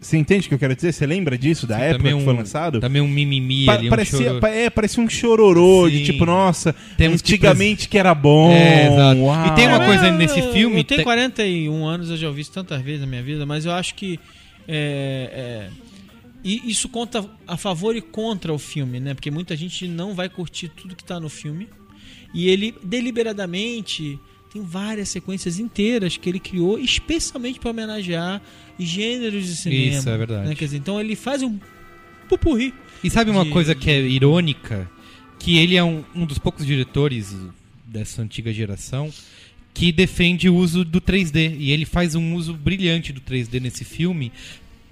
[0.00, 0.90] Você entende o que eu quero dizer?
[0.90, 2.80] Você lembra disso, da Sim, época também que foi um- lançado?
[2.80, 4.40] Também um mimimi Pa- ali, um parecia, choro.
[4.40, 6.04] pa- é, parecia um chororô de Sim.
[6.04, 8.50] tipo, nossa, Temos que antigamente que, era bom.
[8.52, 9.20] É, exato.
[9.20, 9.46] uau.
[9.48, 10.78] E tem uma Ah, coisa nesse filme.
[10.78, 13.66] Eu tenho te- 41 anos, eu já ouvi isso tantas vezes na minha vida, mas
[13.66, 14.18] eu acho que.
[14.66, 15.70] é, é,
[16.42, 19.12] e isso conta a favor e contra o filme, né?
[19.12, 21.68] Porque muita gente não vai curtir tudo que tá no filme.
[22.32, 24.18] E ele deliberadamente
[24.56, 28.40] tem várias sequências inteiras que ele criou especialmente para homenagear
[28.78, 29.98] gêneros de cinema.
[29.98, 30.48] Isso, é verdade.
[30.48, 30.54] né?
[30.54, 31.58] Dizer, então ele faz um
[32.28, 32.72] pupurri.
[33.04, 34.90] E sabe uma de- coisa que é irônica?
[35.38, 37.34] Que ele é um, um dos poucos diretores
[37.86, 39.12] dessa antiga geração
[39.74, 41.56] que defende o uso do 3D.
[41.58, 44.32] E ele faz um uso brilhante do 3D nesse filme.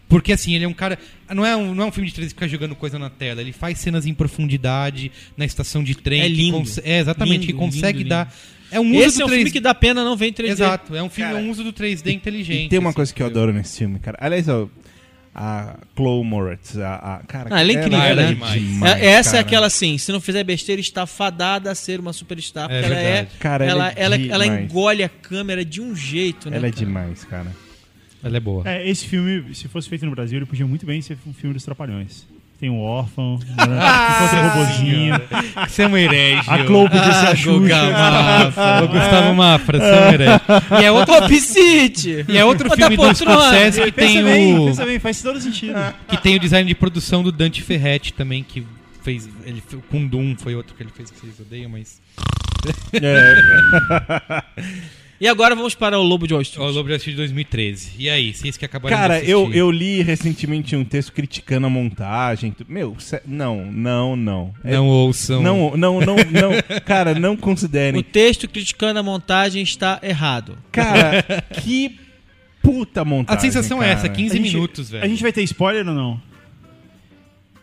[0.07, 0.99] Porque assim, ele é um cara.
[1.35, 3.41] Não é um, não é um filme de 3D que fica jogando coisa na tela.
[3.41, 6.21] Ele faz cenas em profundidade, na estação de trem.
[6.21, 6.63] É que lindo.
[6.85, 8.33] é, exatamente, Lindo, que consegue lindo, dar.
[8.75, 9.35] É um uso Esse do é um 3D.
[9.37, 10.51] filme que dá pena não ver em 3D.
[10.51, 12.67] Exato, é um filme, Cara, é um uso do 3D inteligente.
[12.67, 14.17] E tem uma assim, coisa que eu adoro nesse filme, cara.
[14.21, 14.69] Aliás, ó,
[15.35, 18.29] a Chloe Moretz, a, a- cara, Ah, ela é incrível, ela né?
[18.35, 19.41] demais, É- essa é cara.
[19.41, 22.71] aquela assim, se não fizer besteira, está fadada a ser uma superstar.
[22.71, 23.29] É Porque ela é.
[23.41, 24.65] Cara, ela, ela é ela, ela demais.
[24.71, 26.57] engole a câmera de um jeito, né?
[26.57, 26.85] Ela é cara?
[26.85, 27.51] demais, cara.
[28.23, 28.63] Ela é boa.
[28.69, 31.53] É, esse filme, se fosse feito no Brasil, ele podia muito bem ser um filme
[31.53, 32.27] dos Trapalhões.
[32.59, 33.47] Tem um órfão, né?
[33.57, 35.15] encontra um robozinho.
[35.69, 36.49] Você é um herege.
[36.49, 36.67] A ô.
[36.67, 37.91] Chloe podia ser a Guga Xuxa.
[37.91, 40.41] Mafra, o Gustavo Mafra, você é um herege.
[40.81, 42.25] E é outro, Ô, Piscite!
[42.29, 43.15] e é outro filme do!
[43.15, 45.75] Scorsese que Pensa tem bem, o pensa bem, faz todo sentido.
[46.09, 48.65] que tem o design de produção do Dante Ferretti também que
[49.03, 52.01] fez ele com Doom foi outro que ele fez que vocês odeiam, mas
[55.21, 56.61] E agora vamos para o Lobo de Wall Street.
[56.69, 57.93] o Lobo de Wall Street de 2013.
[57.99, 61.71] E aí, vocês que acabaram Cara, de eu, eu li recentemente um texto criticando a
[61.71, 62.55] montagem.
[62.69, 64.55] Meu, não, não, não.
[64.65, 65.41] É- não ouçam.
[65.41, 66.53] não, não, não, não.
[66.85, 68.03] Cara, não O considerem.
[68.03, 70.59] texto criticando a montagem está errado.
[70.73, 71.23] Cara,
[71.63, 71.97] que
[72.61, 73.41] puta A montagem.
[73.51, 73.99] sensação é cara.
[74.01, 75.05] essa, 15 A gente- minutos, velho.
[75.05, 76.21] A gente vai ter spoiler ou não?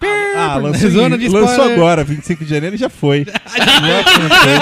[0.03, 1.77] Ah, lançou, Zona de lançou spoiler.
[1.77, 3.25] agora, 25 de janeiro já foi.
[3.25, 4.59] já foi.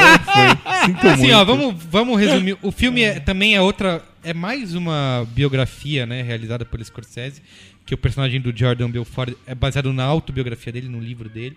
[0.00, 0.86] Já foi.
[0.86, 1.34] Sinto Assim, muito.
[1.34, 2.56] ó, vamos, vamos resumir.
[2.62, 4.02] O filme é- também é outra.
[4.22, 6.22] É mais uma biografia, né?
[6.22, 7.40] Realizada por Scorsese.
[7.86, 11.56] Que o personagem do Jordan Belfort é baseado na autobiografia dele, no livro dele.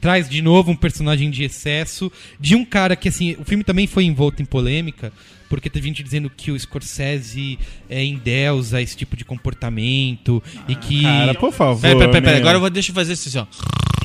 [0.00, 2.10] Traz de novo um personagem de excesso.
[2.38, 5.12] De um cara que, assim, o filme também foi envolto em polêmica.
[5.54, 7.58] Porque teve gente dizendo que o Scorsese
[7.88, 10.42] é endeusa esse tipo de comportamento.
[10.68, 11.02] e que.
[11.02, 11.80] Cara, por favor.
[11.80, 12.32] Pera, pera, pera, pera.
[12.32, 12.40] meu.
[12.40, 13.46] Agora eu vou, deixa eu fazer isso assim, ó.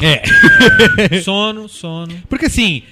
[0.05, 0.21] É.
[1.21, 2.15] Sono, sono.
[2.29, 2.83] Porque assim,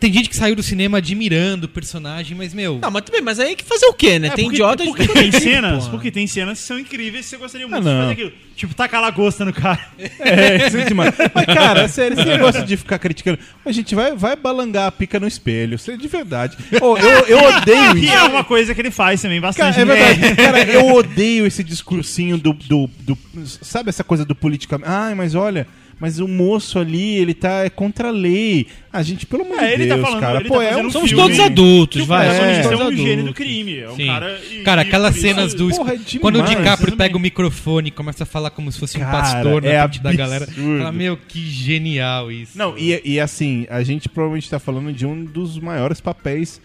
[0.00, 2.78] Tem gente que saiu do cinema admirando o personagem, mas, meu.
[2.80, 4.28] Não, mas também, mas aí que fazer o quê, né?
[4.28, 7.28] É, tem porque, idiota porque todo tem cenas, porque tem cenas que são incríveis e
[7.30, 8.32] você gostaria muito Ah, de fazer aquilo.
[8.54, 9.80] Tipo, tacar lagosta no cara.
[10.20, 11.14] É, isso é demais.
[11.34, 13.38] Mas, cara, sério, esse negócio de ficar criticando.
[13.64, 15.76] A gente vai, vai balangar a pica no espelho.
[15.76, 16.56] Isso é de verdade.
[16.80, 18.14] Ô, eu, eu odeio Que isso.
[18.14, 19.76] é uma coisa que ele faz também bastante.
[19.76, 20.14] Cara, é né?
[20.14, 20.34] verdade.
[20.42, 24.88] Cara, eu odeio esse discursinho do, do, do- Sabe essa coisa do politicamente.
[24.90, 25.66] Ai, mas olha.
[26.00, 28.68] Mas o moço ali, ele tá é contra a lei.
[28.92, 30.38] A gente, pelo amor É, de ele tá Deus, falando- cara.
[30.40, 31.24] ele Pô, tá é um um Somos filme.
[31.24, 32.28] todos adultos, vai.
[32.28, 33.04] é, somos é um adultos.
[33.04, 33.78] gênio do crime.
[33.80, 34.06] É um Sim.
[34.06, 34.40] cara.
[34.52, 35.68] e- Cara, e aquelas isso- cenas do.
[35.70, 38.78] Porra, é quando o demais, DiCaprio pega o microfone e começa a falar como se
[38.78, 40.46] fosse um Cara, pastor na é frente da galera.
[40.46, 42.56] Fala, meu, que genial isso.
[42.56, 46.60] Não, e, e assim, a gente provavelmente tá falando de um dos maiores papéis,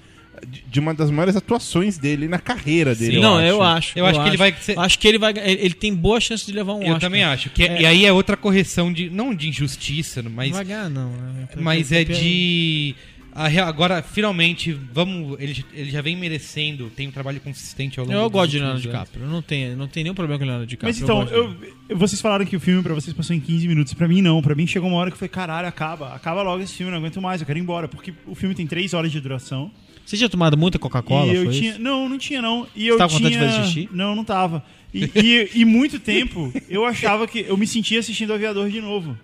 [0.46, 3.16] de, de uma das maiores atuações dele na carreira dele.
[3.16, 3.22] Sim.
[3.22, 3.98] Não, eu acho.
[3.98, 5.34] Eu acho que ele vai ser- Acho que ele vai.
[5.38, 7.00] Ele tem boa chance de levar um Eu Oscar.
[7.02, 7.50] também acho.
[7.50, 7.82] Que, É.
[7.82, 9.10] E aí é outra correção de.
[9.10, 10.50] Não de injustiça, mas.
[10.50, 11.10] Não vai ganhar, não.
[11.12, 11.48] né?
[11.58, 12.96] Mas é de.
[13.36, 15.38] a rea- Agora, finalmente, vamos.
[15.40, 18.82] Ele, ele já vem merecendo, tem um trabalho consistente ao longo Eu gosto de Leonardo.
[18.82, 19.24] DiCaprio.
[19.26, 20.94] Eu não tenho, não tenho nenhum problema com o Leonardo DiCaprio.
[20.94, 21.56] Mas então, eu,
[21.90, 23.94] eu- vocês falaram que o filme pra vocês passou em 15 minutos.
[23.94, 24.42] Pra mim, não.
[24.42, 26.14] Pra mim, chegou uma hora que foi caralho, acaba.
[26.14, 27.88] Acaba logo esse filme, não aguento mais, eu quero ir embora.
[27.88, 29.72] Porque o filme tem 3 horas de duração.
[30.06, 31.32] Você tinha tomado muita Coca-Cola?
[31.32, 31.72] eu tinha.
[31.72, 31.82] isso?
[31.82, 32.68] Não, não tinha, não.
[32.76, 33.30] E eu tava com tinha.
[33.30, 33.90] vontade de fazer xixi?
[33.92, 34.64] Não, não tava.
[34.94, 37.46] E, e, e muito tempo eu achava que.
[37.48, 39.18] Eu me sentia assistindo o aviador de novo.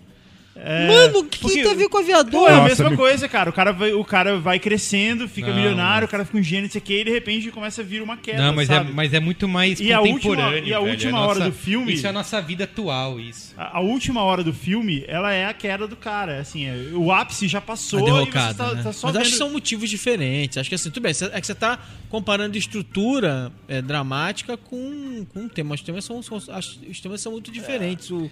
[0.62, 2.32] É, Mano, o que, porque- tem a ver com o aviador?
[2.42, 3.50] Pô, é a Nossa, mesma me- coisa, cara.
[3.50, 6.08] O cara vai, o cara vai crescendo, fica Não, milionário, não.
[6.08, 8.18] o cara fica um gênio, não sei o e de repente começa a vir uma
[8.18, 8.44] queda.
[8.44, 8.92] Não, mas é, sabe?
[8.92, 10.68] mas é muito mais E a última- contemporâneo.
[10.68, 10.92] e a velho.
[10.92, 13.54] última É hora nossa- do filme- Isso é a nossa vida atual, isso.
[13.58, 16.40] A, a última hora do filme, ela é a queda do cara.
[16.40, 18.84] Assim, é- o ápice já passou A e você derrocada, tá, né?
[18.84, 20.58] tá só Mas acho que vendo- são motivos diferentes.
[20.58, 21.14] Acho que assim, tudo bem.
[21.32, 21.80] É que você tá
[22.10, 25.80] comparando estrutura é, dramática com, com temas.
[25.80, 28.10] Os temas são, são- acho- os temas são muito diferentes.
[28.12, 28.30] O,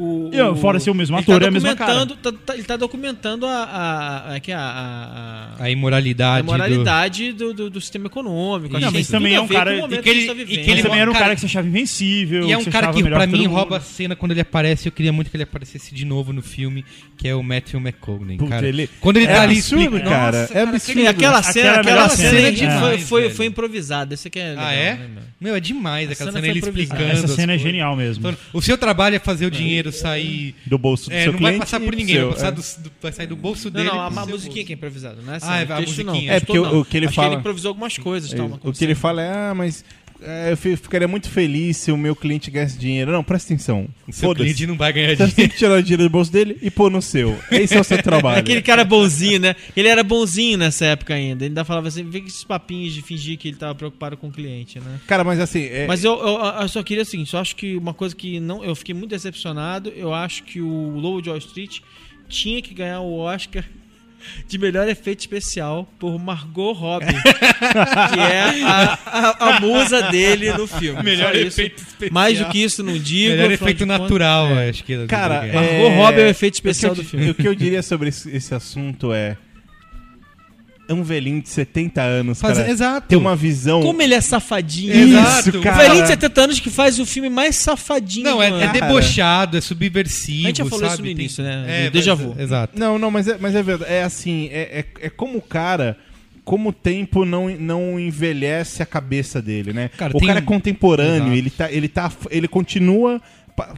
[0.00, 1.92] o, E, ó, fora ser o mesmo ele ator, tá é a mesma cara.
[2.04, 5.70] documentando- tá- tá- ele tá documentando a, a, a, é que a, a, a- A
[5.70, 6.40] imoralidade.
[6.40, 8.72] a moralidade do, do, do sistema econômico.
[8.78, 10.52] Não, que mas também a é um cara- o e que ele- tá e que.
[10.54, 12.44] Ele ele- também era um cara- cara que você achava invencível.
[12.48, 14.88] E é um você cara que, pra todo mim, rouba a cena quando ele aparece.
[14.88, 16.84] Eu queria muito que ele aparecesse de novo no filme,
[17.16, 18.66] que é o Matthew McConaughey, cara.
[18.66, 20.40] ele- Quando ele é tá ali absurdo, explicando- cara.
[20.42, 21.06] Nossa, É absurdo.
[21.08, 24.14] Aquela cena, Aquela cena, é é foi, foi, improvisada.
[24.14, 24.94] Esse aqui é legal, Ah, é?
[24.94, 25.08] né,
[25.40, 25.54] meu?
[25.56, 27.00] É demais aquela cena ele improvisada.
[27.02, 27.24] explicando.
[27.24, 28.22] Essa cena é genial mesmo.
[28.22, 30.54] Falando, O seu trabalho é fazer o dinheiro sair.
[30.66, 32.34] Do bolso do É, seu não vai cliente passar e por do ninguém, seu, vai,
[32.34, 32.50] passar é.
[32.52, 33.84] do- do- vai sair do bolso Não, dele.
[33.84, 35.52] não, pro a, a musiquinha que é improvisada, não é essa?
[35.52, 36.04] Ah, é a texto musiquinha.
[36.06, 36.80] não, É, texto porque o- não.
[36.80, 38.32] o que ele Acho fala- que ele improvisou algumas coisas.
[38.32, 39.84] Tal, O que ele fala é, ah, mas
[40.22, 43.10] é, eu fi- ficaria muito feliz se o meu cliente ganhasse dinheiro.
[43.12, 43.88] Não, presta atenção.
[44.06, 45.52] O seu cliente não vai ganhar Você tem dinheiro.
[45.52, 47.38] que tirar o dinheiro do bolso dele e pôr no seu.
[47.50, 48.38] Esse é o seu trabalho.
[48.40, 49.56] Aquele cara bonzinho, né?
[49.76, 51.44] Ele era bonzinho nessa época ainda.
[51.44, 54.28] Ele ainda falava assim, vê que esses papinhos de fingir que ele tava preocupado com
[54.28, 55.00] o cliente, né?
[55.06, 57.94] Cara, mas assim, é, Mas eu, eu, eu só queria assim, só acho que uma
[57.94, 61.78] coisa que não, eu fiquei muito decepcionado, eu acho que o Lobo de Wall Street
[62.28, 63.64] tinha que ganhar o Oscar
[64.46, 70.66] de melhor efeito especial por Margot Robbie, que é a, a, a musa dele no
[70.66, 71.02] filme.
[71.02, 71.60] Melhor Só isso.
[71.60, 72.12] efeito especial.
[72.12, 73.30] Mais do que isso não digo.
[73.36, 75.06] Melhor efeito natural, acho que.
[75.06, 75.50] Cara, é...
[75.50, 77.30] é- Margot Robbie é o efeito o especial que eu do filme.
[77.30, 79.36] O que eu diria sobre esse, esse assunto é.
[80.90, 82.68] É um velhinho de 70 anos, Faz- cara.
[82.68, 83.06] Exato.
[83.06, 83.80] Tem uma visão.
[83.80, 84.92] Como ele é safadinho.
[84.92, 85.76] Exato, O cara.
[85.84, 88.24] velhinho de 70 anos que faz o filme mais safadinho.
[88.24, 90.44] Não, é, é debochado, é subversivo.
[90.44, 90.92] A gente já falou sabe?
[90.94, 91.64] isso no Tem- início, né?
[91.86, 92.34] É, déjà vu.
[92.36, 92.76] Exato.
[92.78, 93.92] Não, não, mas é, mas é verdade.
[93.92, 95.96] É assim, é, é, é como o cara.
[96.42, 99.88] Como o tempo não, não envelhece a cabeça dele, né?
[99.96, 101.32] Cara, o tem cara é um- contemporâneo, Exato.
[101.36, 102.12] ele tá, ele tá.
[102.30, 103.22] Ele continua.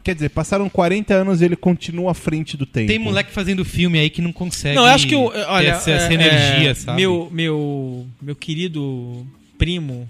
[0.02, 2.88] Quer dizer, passaram 40 anos e ele continua à frente do tempo.
[2.88, 4.76] Tem moleque fazendo filme aí que não consegue.
[4.76, 7.00] Não, eu acho que ter olha, essa, é, essa energia, é, sabe?
[7.00, 9.26] Meu, meu, meu querido
[9.58, 10.08] primo,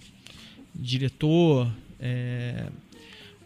[0.75, 1.69] diretor,
[2.01, 2.65] é,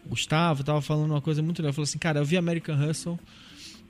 [0.07, 1.73] Gustavo, tava falando uma coisa muito legal.
[1.73, 3.19] Falou assim, cara, eu vi American Hustle,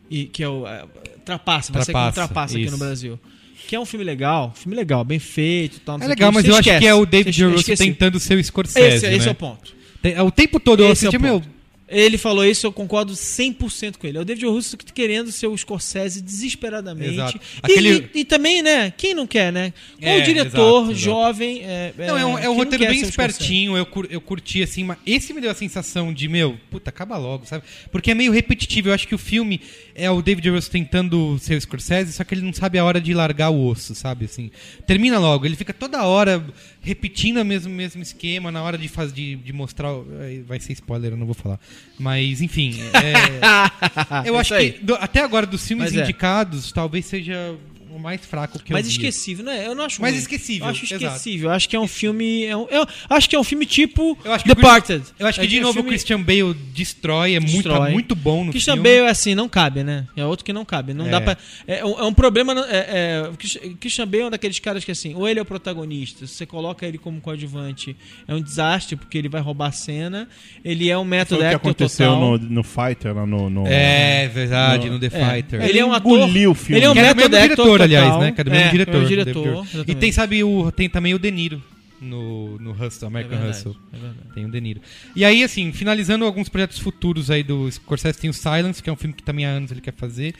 [0.10, 0.86] e, que é o é,
[1.26, 2.72] Trapaça, vai ser como Trapaça, Trapaça aqui isso.
[2.72, 3.20] no Brasil.
[3.68, 5.98] Que é um filme legal, filme legal, bem feito tal.
[5.98, 6.36] não É legal, quê.
[6.36, 7.46] mas Você eu acho esquece, que é o David.
[7.46, 9.16] Russo tentando ser o Scorsese, Esse, né?
[9.16, 9.76] esse é o ponto.
[10.02, 11.42] Tem- é o tempo todo eu Esse é o assisti, meu...
[11.90, 14.18] Ele falou isso, eu concordo 100% com ele.
[14.18, 14.52] É o David O.
[14.52, 17.14] Russo querendo ser o Scorsese desesperadamente.
[17.14, 17.38] Exato.
[17.38, 18.92] E- Aquele- E, e também, né?
[18.98, 19.72] Quem não quer, né?
[19.96, 21.62] Como É, diretor exato, jovem.
[21.64, 24.84] É, Não, é um, é um roteiro bem o espertinho, eu, cur- eu curti assim,
[24.84, 27.64] mas esse me deu a sensação de, meu, puta, acaba logo, sabe?
[27.92, 29.60] Porque é meio repetitivo, eu acho que o filme
[29.96, 33.02] é o David Russell tentando ser o Scorsese, só que ele não sabe a hora
[33.02, 34.26] de largar o osso, sabe?
[34.26, 34.52] Assim,
[34.86, 36.46] termina logo, ele fica toda hora
[36.82, 39.90] repetindo o mesmo, mesmo esquema na hora de, faz, de, de mostrar.
[40.22, 41.60] eh, Vai ser spoiler, eu não vou falar.
[41.98, 42.76] Mas, enfim.
[42.94, 46.04] é, eu Isso acho que do- até agora dos filmes Mas é.
[46.04, 47.56] indicados, talvez seja
[47.98, 48.98] o mais fraco que mais eu vi.
[48.98, 49.66] esquecível, né?
[49.68, 50.22] Eu não acho Mais ruim.
[50.22, 51.04] esquecível, Eu acho exato.
[51.06, 51.50] esquecível.
[51.50, 52.46] Eu acho que é um filme.
[52.46, 55.04] é um- eu acho que é um filme tipo Eu acho que Departed.
[55.20, 57.92] Eu acho que, É de um novo, o filme- Christian Bale destrói, é muito, Destrói.
[57.92, 58.90] muito bom no Christian filme.
[58.90, 60.06] Bale, assim, não cabe, né?
[60.16, 60.94] É outro que não cabe.
[60.94, 61.10] Não É.
[61.10, 61.38] dá pra.
[61.68, 62.54] É, um- é um problema.
[62.70, 63.32] É, é,
[63.80, 66.46] Christian- Bale é um daqueles caras que, assim, ou ele é o protagonista, se você
[66.46, 67.96] coloca ele como coadjuvante,
[68.28, 70.28] é um desastre, porque ele vai roubar a cena.
[70.64, 72.22] Ele é um Foi método o que aconteceu total.
[72.22, 73.50] no, no Fighter, lá no...
[73.50, 73.66] no...
[73.68, 75.36] É, verdade, No- no The É.
[75.36, 75.62] Fighter.
[75.62, 76.28] Ele é um ator.
[76.28, 76.78] o filme.
[76.80, 78.32] Ele é um Que método diretor, aliás, né?
[78.32, 78.96] Que era do mesmo É, diretor.
[78.96, 79.68] é o diretor.
[79.88, 81.62] E tem, sabe, o, tem também o De Niro
[82.00, 83.76] no, no Hustle, É American verdade, Hustle.
[83.94, 84.34] é.
[84.34, 84.82] Tem o De Niro.
[85.16, 88.94] E aí, assim, finalizando alguns projetos futuros aí do Scorsese, tem o Silence, que é
[88.94, 90.36] um filme que também há anos ele quer fazer.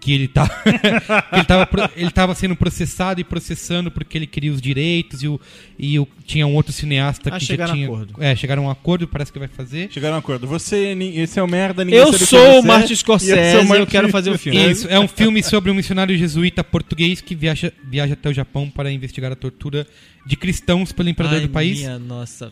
[0.00, 0.48] Que ele tá.
[0.64, 5.28] que ele, tava, ele tava sendo processado e processando porque ele queria os direitos e,
[5.28, 5.38] o,
[5.78, 7.84] e o, tinha um outro cineasta Ah, que já tinha.
[7.86, 8.14] acordo.
[8.18, 9.88] É, chegaram a um acordo, parece que vai fazer.
[9.92, 10.46] Chegaram a um acordo.
[10.46, 13.60] Você, esse é o merda, ninguém Eu sou o é, Martin e eu Scorsese, sou
[13.60, 14.70] o eu Martin- quero fazer o filme.
[14.70, 18.70] Isso, é um filme sobre um missionário jesuíta português que viaja, viaja até o Japão
[18.70, 19.86] para investigar a tortura
[20.26, 21.78] de cristãos pelo imperador Ai, do país.
[21.78, 22.50] Minha nossa.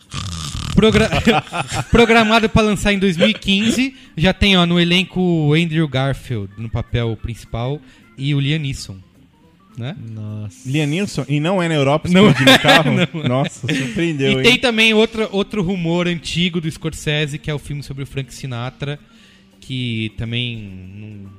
[0.75, 1.09] Progra-
[1.91, 3.95] Programado para lançar em 2015.
[4.17, 7.79] Já tem ó, no elenco o Andrew Garfield no papel principal
[8.17, 8.97] e o Liam Neeson.
[9.77, 9.95] Né?
[10.11, 10.69] Nossa.
[10.69, 12.91] Liam Neeson, e não é na Europa Não explodindo o carro?
[13.13, 13.27] não é.
[13.29, 14.43] Nossa, surpreendeu, E hein?
[14.43, 18.33] tem também outro, outro rumor antigo do Scorsese, que é o filme sobre o Frank
[18.33, 18.99] Sinatra,
[19.61, 20.57] que também
[20.95, 21.31] não,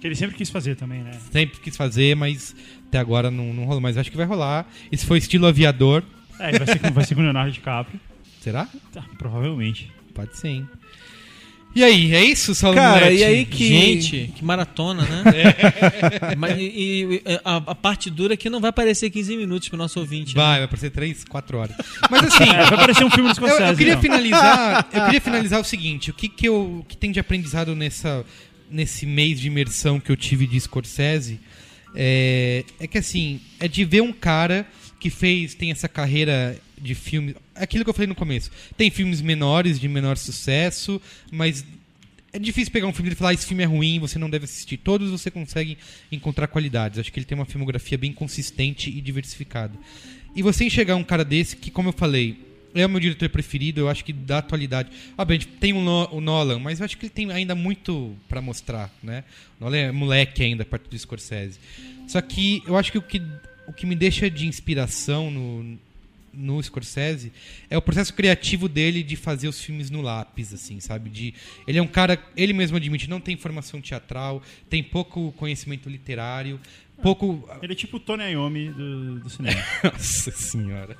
[0.00, 1.10] Que ele sempre quis fazer também, né?
[1.32, 2.54] sempre quis fazer, mas
[2.90, 3.80] até agora não, não rolou.
[3.80, 4.66] Mas acho que vai rolar.
[4.90, 6.02] Esse foi estilo aviador.
[6.38, 7.98] É, ele vai ser, com- vai ser com o Leonardo DiCaprio.
[8.42, 8.66] Será?
[8.92, 9.90] Tá, provavelmente.
[10.14, 10.68] Pode ser, hein?
[11.72, 13.20] E aí, é isso, Saulo Cara, Moretti?
[13.20, 13.68] e aí que...
[13.68, 15.22] Gente, que maratona, né?
[16.36, 19.78] Mas, e, e- a, a parte dura é que não vai parecer 15 minutos pro
[19.78, 20.34] nosso ouvinte.
[20.34, 20.42] né?
[20.42, 21.76] Vai, vai parecer 3, 4 horas.
[22.10, 23.70] Mas assim, É, vai parecer um filme do eu, Scorsese.
[23.70, 24.02] eu queria então.
[24.02, 24.88] finalizar.
[24.92, 28.24] Eu queria finalizar o seguinte: o que, que, eu, o que tem de aprendizado nessa,
[28.68, 31.38] nesse mês de imersão que eu tive de Scorsese
[31.94, 34.66] é, é que assim, é de ver um cara
[34.98, 37.34] que fez, tem essa carreira de filme.
[37.54, 38.50] Aquilo que eu falei no começo.
[38.76, 41.00] Tem filmes menores, de menor sucesso,
[41.30, 41.64] mas
[42.32, 44.76] é difícil pegar um filme e falar esse filme é ruim, você não deve assistir.
[44.76, 45.76] Todos você consegue
[46.12, 46.98] encontrar qualidades.
[46.98, 49.74] Acho que ele tem uma filmografia bem consistente e diversificada.
[50.34, 52.38] E você enxergar um cara desse, que como eu falei,
[52.74, 54.90] é o meu diretor preferido, eu acho que da atualidade.
[55.18, 58.40] Obviamente, tem o, No- o Nolan, mas eu acho que ele tem ainda muito pra
[58.40, 59.24] mostrar, né?
[59.60, 61.58] O Nolan é moleque ainda, perto do Scorsese.
[62.06, 63.20] Só que eu acho que o que,
[63.66, 65.78] o que me deixa de inspiração no,
[66.32, 67.32] no Scorsese
[67.68, 71.10] é o processo criativo dele de fazer os filmes no lápis, assim, sabe?
[71.10, 71.34] De,
[71.66, 76.58] ele é um cara, ele mesmo admite, não tem formação teatral, tem pouco conhecimento literário,
[77.00, 77.48] pouco.
[77.62, 79.60] Ele é tipo o Tony Iommi do, do cinema.
[79.84, 80.96] Nossa senhora.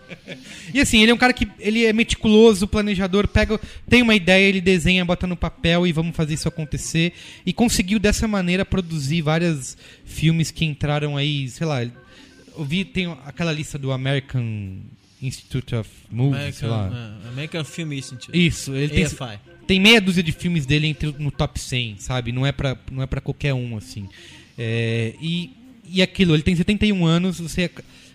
[0.73, 4.49] E assim, ele é um cara que ele é meticuloso, planejador, pega, tem uma ideia,
[4.49, 7.13] ele desenha, bota no papel e vamos fazer isso acontecer.
[7.45, 11.83] E conseguiu dessa maneira produzir vários filmes que entraram aí, sei lá.
[11.83, 14.81] Eu vi, tem aquela lista do American
[15.23, 16.87] Institute of Movies, sei lá.
[16.87, 18.47] American, é, American Film Institute.
[18.47, 19.39] Isso, ele tem, AFI.
[19.67, 22.33] tem meia dúzia de filmes dele entre, no top 100, sabe?
[22.33, 24.09] Não é pra, não é pra qualquer um, assim.
[24.59, 25.51] É, e,
[25.93, 27.71] e aquilo, ele tem 71 anos, você,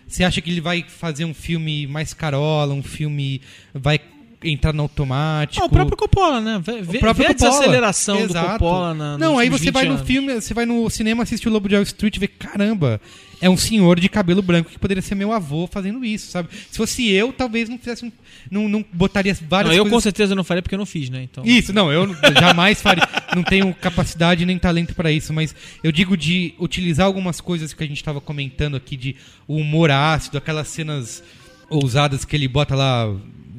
[0.06, 3.40] você acha que ele vai fazer um filme mais carola, um filme
[3.74, 4.00] vai
[4.42, 5.62] entrar no automático.
[5.62, 6.60] Ah, o próprio Coppola, né?
[6.62, 7.50] Vê, vê, próprio vê a Coppola.
[7.50, 8.46] desaceleração Exato.
[8.46, 10.06] do Coppola na, Não, aí você vai 20 no anos.
[10.06, 13.00] filme, você vai no cinema, assiste o Lobo de Wall Street e vê, caramba,
[13.40, 16.48] é um senhor de cabelo branco que poderia ser meu avô fazendo isso, sabe?
[16.70, 18.12] Se fosse eu, talvez não fizesse um,
[18.50, 21.10] não, não botaria várias Não, eu com coisas certeza não faria porque eu não fiz,
[21.10, 21.22] né?
[21.22, 21.44] Então.
[21.44, 23.06] isso, não, eu jamais faria.
[23.34, 27.82] Não tenho capacidade nem talento pra isso, mas eu digo de utilizar algumas coisas que
[27.84, 31.22] a gente tava comentando aqui, de o humor ácido, aquelas cenas
[31.68, 33.12] ousadas que ele bota lá,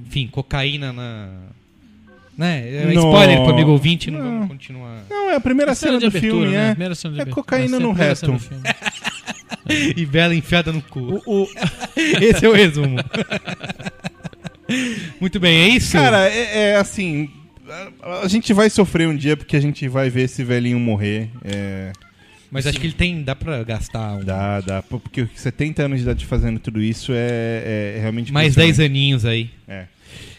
[0.08, 1.30] enfim, cocaína na.
[2.38, 2.70] Né?
[2.70, 4.32] É No- spoiler pro amigo ouvinte, não, Não.
[4.34, 5.04] vamos continuar.
[5.10, 6.68] Não, é a primeira A cena, cena de do abertura, filme, né?
[6.68, 6.70] é.
[6.72, 8.38] Primeira cena É cocaína é no reto.
[9.98, 11.22] E vela enfiada no cu.
[11.26, 11.50] O, o-
[12.22, 12.98] Esse é o resumo.
[15.20, 15.94] Muito bem, é isso?
[15.94, 17.30] Cara, é, é assim.
[18.02, 21.30] A, a gente vai sofrer um dia porque a gente vai ver esse velhinho morrer.
[21.44, 21.92] É,
[22.52, 23.24] Mas acho que ele tem.
[23.24, 24.82] dá pra gastar um, dá, dá.
[24.84, 28.32] Porque 70 anos de idade fazendo tudo isso é, é realmente.
[28.32, 28.78] mais impressionante.
[28.78, 29.50] 10 aninhos aí.
[29.68, 29.86] É.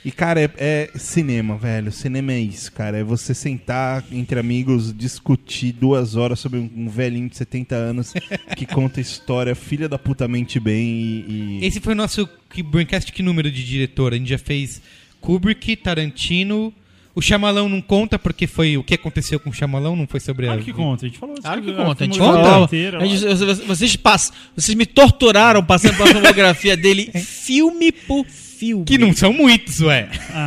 [0.04, 1.90] E, cara, é, é cinema, velho.
[1.92, 2.96] Cinema é isso, cara.
[2.98, 8.12] É você sentar entre amigos, discutir duas horas sobre um, um velhinho de 70 anos
[8.56, 11.58] que conta história, filha da puta mente bem e.
[11.60, 14.12] e- Esse foi o nosso que- Braincast que número de diretor?
[14.12, 14.80] A gente já fez
[15.20, 16.72] Kubrick, Tarantino.
[17.18, 20.46] O Chamalão não conta porque foi o que aconteceu com o Chamalão, não foi sobre
[20.46, 22.04] Claro a que conta, a gente falou Claro que sobre conta.
[22.04, 22.64] A gente falou.
[22.64, 28.84] inteira, a gente- vocês- passam, vocês me torturaram passando pela filmografia dele filme por filme.
[28.84, 30.08] Que não são muitos, ué.
[30.32, 30.46] Ah.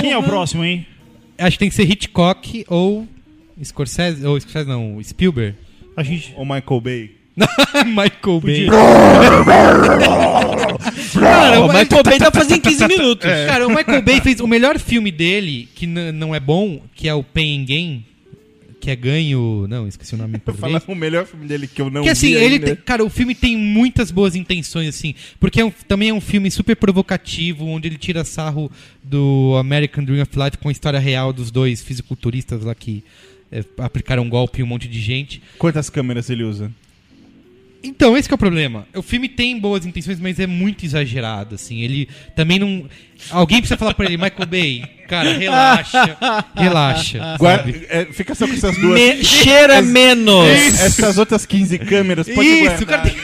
[0.00, 0.86] Quem é o próximo, hein?
[1.38, 3.06] Acho que tem que ser Hitchcock ou
[3.62, 5.56] Scorsese, ou Scorsese não, Spielberg.
[5.96, 6.32] A gente.
[6.36, 7.10] O Michael Bay.
[7.86, 8.66] Michael Bay.
[8.66, 9.44] Cara,
[11.12, 13.26] Cara, o Michael Bay fazer em 15 minutos.
[13.46, 17.14] Cara, o Michael Bay fez o melhor filme dele, que não é bom, que é
[17.14, 18.04] o Pain and Gain,
[18.80, 19.66] que é ganho...
[19.68, 20.82] Não, esqueci o nome em português.
[20.82, 22.66] Falar o melhor filme dele que eu não Que assim, vi ele ainda.
[22.66, 26.20] tem, cara, o filme tem muitas boas intenções assim, porque é um- também é um
[26.20, 28.70] filme super provocativo, onde ele tira sarro
[29.02, 33.02] do American Dream of Life com a história real dos dois fisiculturistas lá que
[33.52, 35.42] é, aplicaram um golpe em um monte de gente.
[35.58, 36.70] Quantas câmeras ele usa?
[37.82, 38.86] Então, esse que é o problema.
[38.94, 41.80] O filme tem boas intenções, mas é muito exagerado, assim.
[41.82, 42.84] Ele também não...
[43.30, 46.16] Alguém precisa falar pra ele, Michael Bay, cara, relaxa,
[46.54, 49.00] relaxa, Guarda- é, fica só com essas duas.
[49.00, 50.46] Me- cheira menos.
[50.80, 52.82] Essas outras 15 câmeras, pode Isso, guardar.
[52.82, 53.16] o cara tem...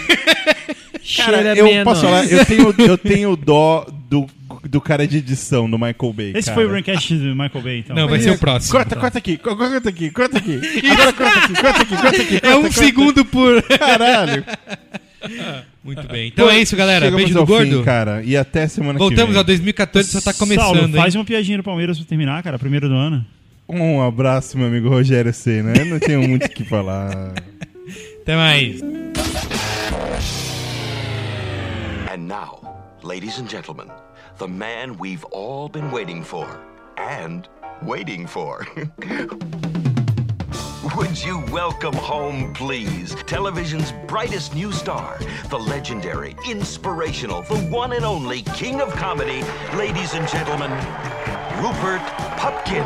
[1.02, 1.84] Cheira eu menos.
[1.84, 4.26] posso falar, eu tenho, eu tenho dó do,
[4.62, 6.32] do cara de edição do Michael Bay.
[6.34, 6.54] Esse cara.
[6.54, 7.96] foi o Rancast do Michael Bay, então.
[7.96, 8.72] Não, vai ser o próximo.
[8.72, 10.60] Corta, corta aqui, co- corta aqui, corta aqui.
[10.90, 12.36] Agora corta aqui, corta aqui, corta aqui.
[12.36, 12.72] É corta, um corta.
[12.84, 13.62] segundo por...
[13.78, 14.44] Caralho.
[15.84, 16.28] Muito bem.
[16.28, 17.10] Então é isso, galera.
[17.10, 17.78] Beijo do gordo.
[17.78, 18.22] Fim, cara.
[18.24, 19.56] E até semana Voltamos que a vem.
[19.56, 20.92] 2014, só tá começando, Saulo, hein?
[20.94, 22.58] faz uma piadinha do Palmeiras pra terminar, cara.
[22.58, 23.24] Primeiro do ano.
[23.68, 25.72] Um abraço, meu amigo Rogério Senna.
[25.76, 27.32] Eu não tenho muito o que falar.
[28.22, 28.80] Até mais.
[32.12, 32.60] And now,
[33.02, 33.86] ladies and gentlemen,
[34.42, 36.60] the man we've all been waiting for.
[36.96, 37.48] And
[37.80, 38.66] waiting for.
[40.96, 43.14] Would you welcome home, please?
[43.26, 49.44] Television's brightest new star, the legendary, inspirational, the one and only king of comedy,
[49.76, 50.72] ladies and gentlemen,
[51.62, 52.02] Rupert
[52.36, 52.82] Pupkin.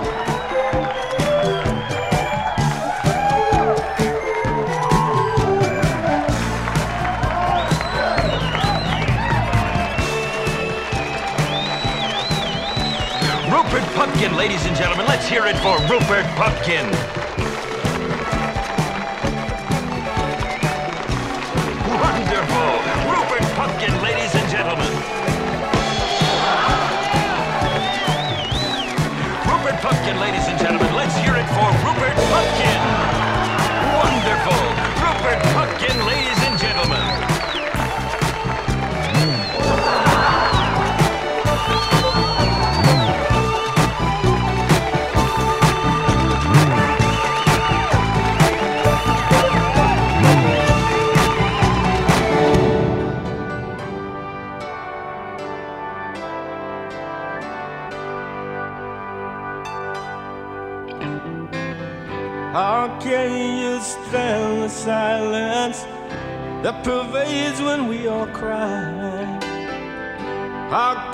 [13.76, 15.04] Rupert Pupkin, ladies and gentlemen.
[15.04, 16.86] Let's hear it for Rupert Pupkin.
[22.00, 22.85] Wonderful.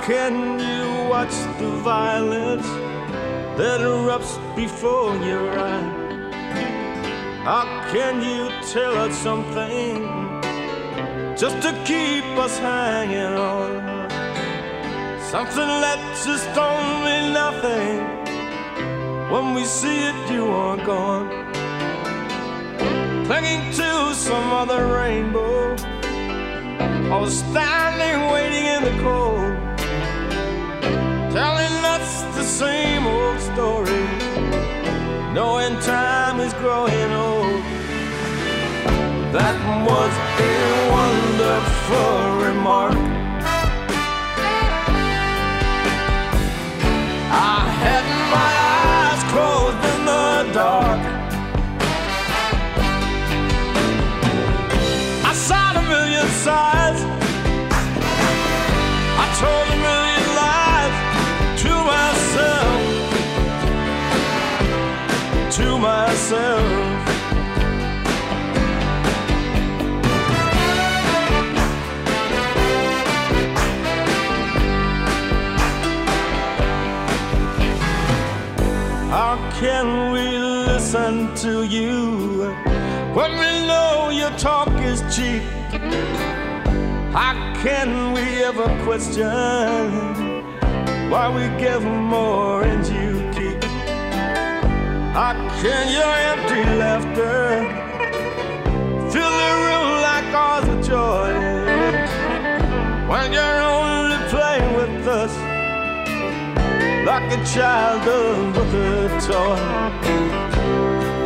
[0.05, 2.67] Can you watch the violence
[3.57, 6.03] that erupts before your eyes?
[7.45, 7.63] How
[7.93, 10.03] can you tell us something
[11.37, 14.09] just to keep us hanging on?
[15.31, 17.99] Something that just don't mean nothing.
[19.31, 21.29] When we see it, you are gone.
[23.25, 25.71] Clinging to some other rainbow.
[27.09, 29.42] Or standing waiting in the cold.
[31.33, 34.05] Telling us the same old story.
[35.33, 37.63] Knowing time is growing old.
[39.33, 39.57] That
[39.89, 43.12] was a wonderful remark.
[79.63, 82.51] Can we listen to you
[83.17, 85.41] when we know your talk is cheap?
[87.15, 87.33] How
[87.63, 90.43] can we ever question
[91.09, 93.63] why we give more and you keep?
[95.17, 97.39] How can your empty laughter
[99.11, 101.31] fill the room like ours with joy
[103.07, 103.92] when you're only
[107.05, 108.05] like a child
[108.55, 109.57] with a toy.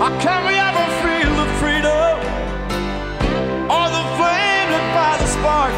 [0.02, 2.18] How can we ever feel the freedom
[3.70, 5.74] or the flame lit by the spark?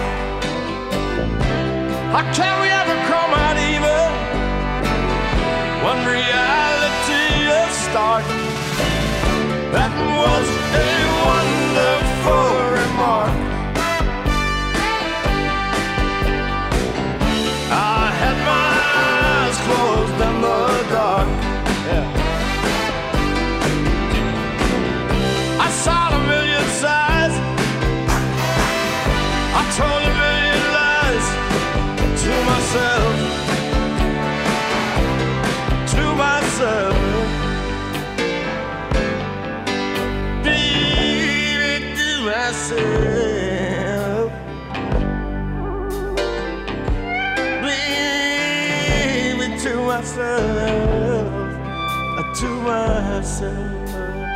[2.16, 4.10] How can we ever come out even
[5.84, 7.28] when reality
[7.60, 8.24] is stark?
[9.76, 10.92] That was a
[11.28, 12.48] wonderful
[12.80, 13.49] remark.
[50.00, 51.28] Myself,
[52.18, 54.32] uh, to myself, uh,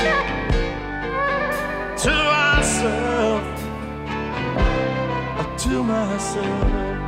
[1.95, 3.43] to myself,
[5.39, 7.02] uh, to myself.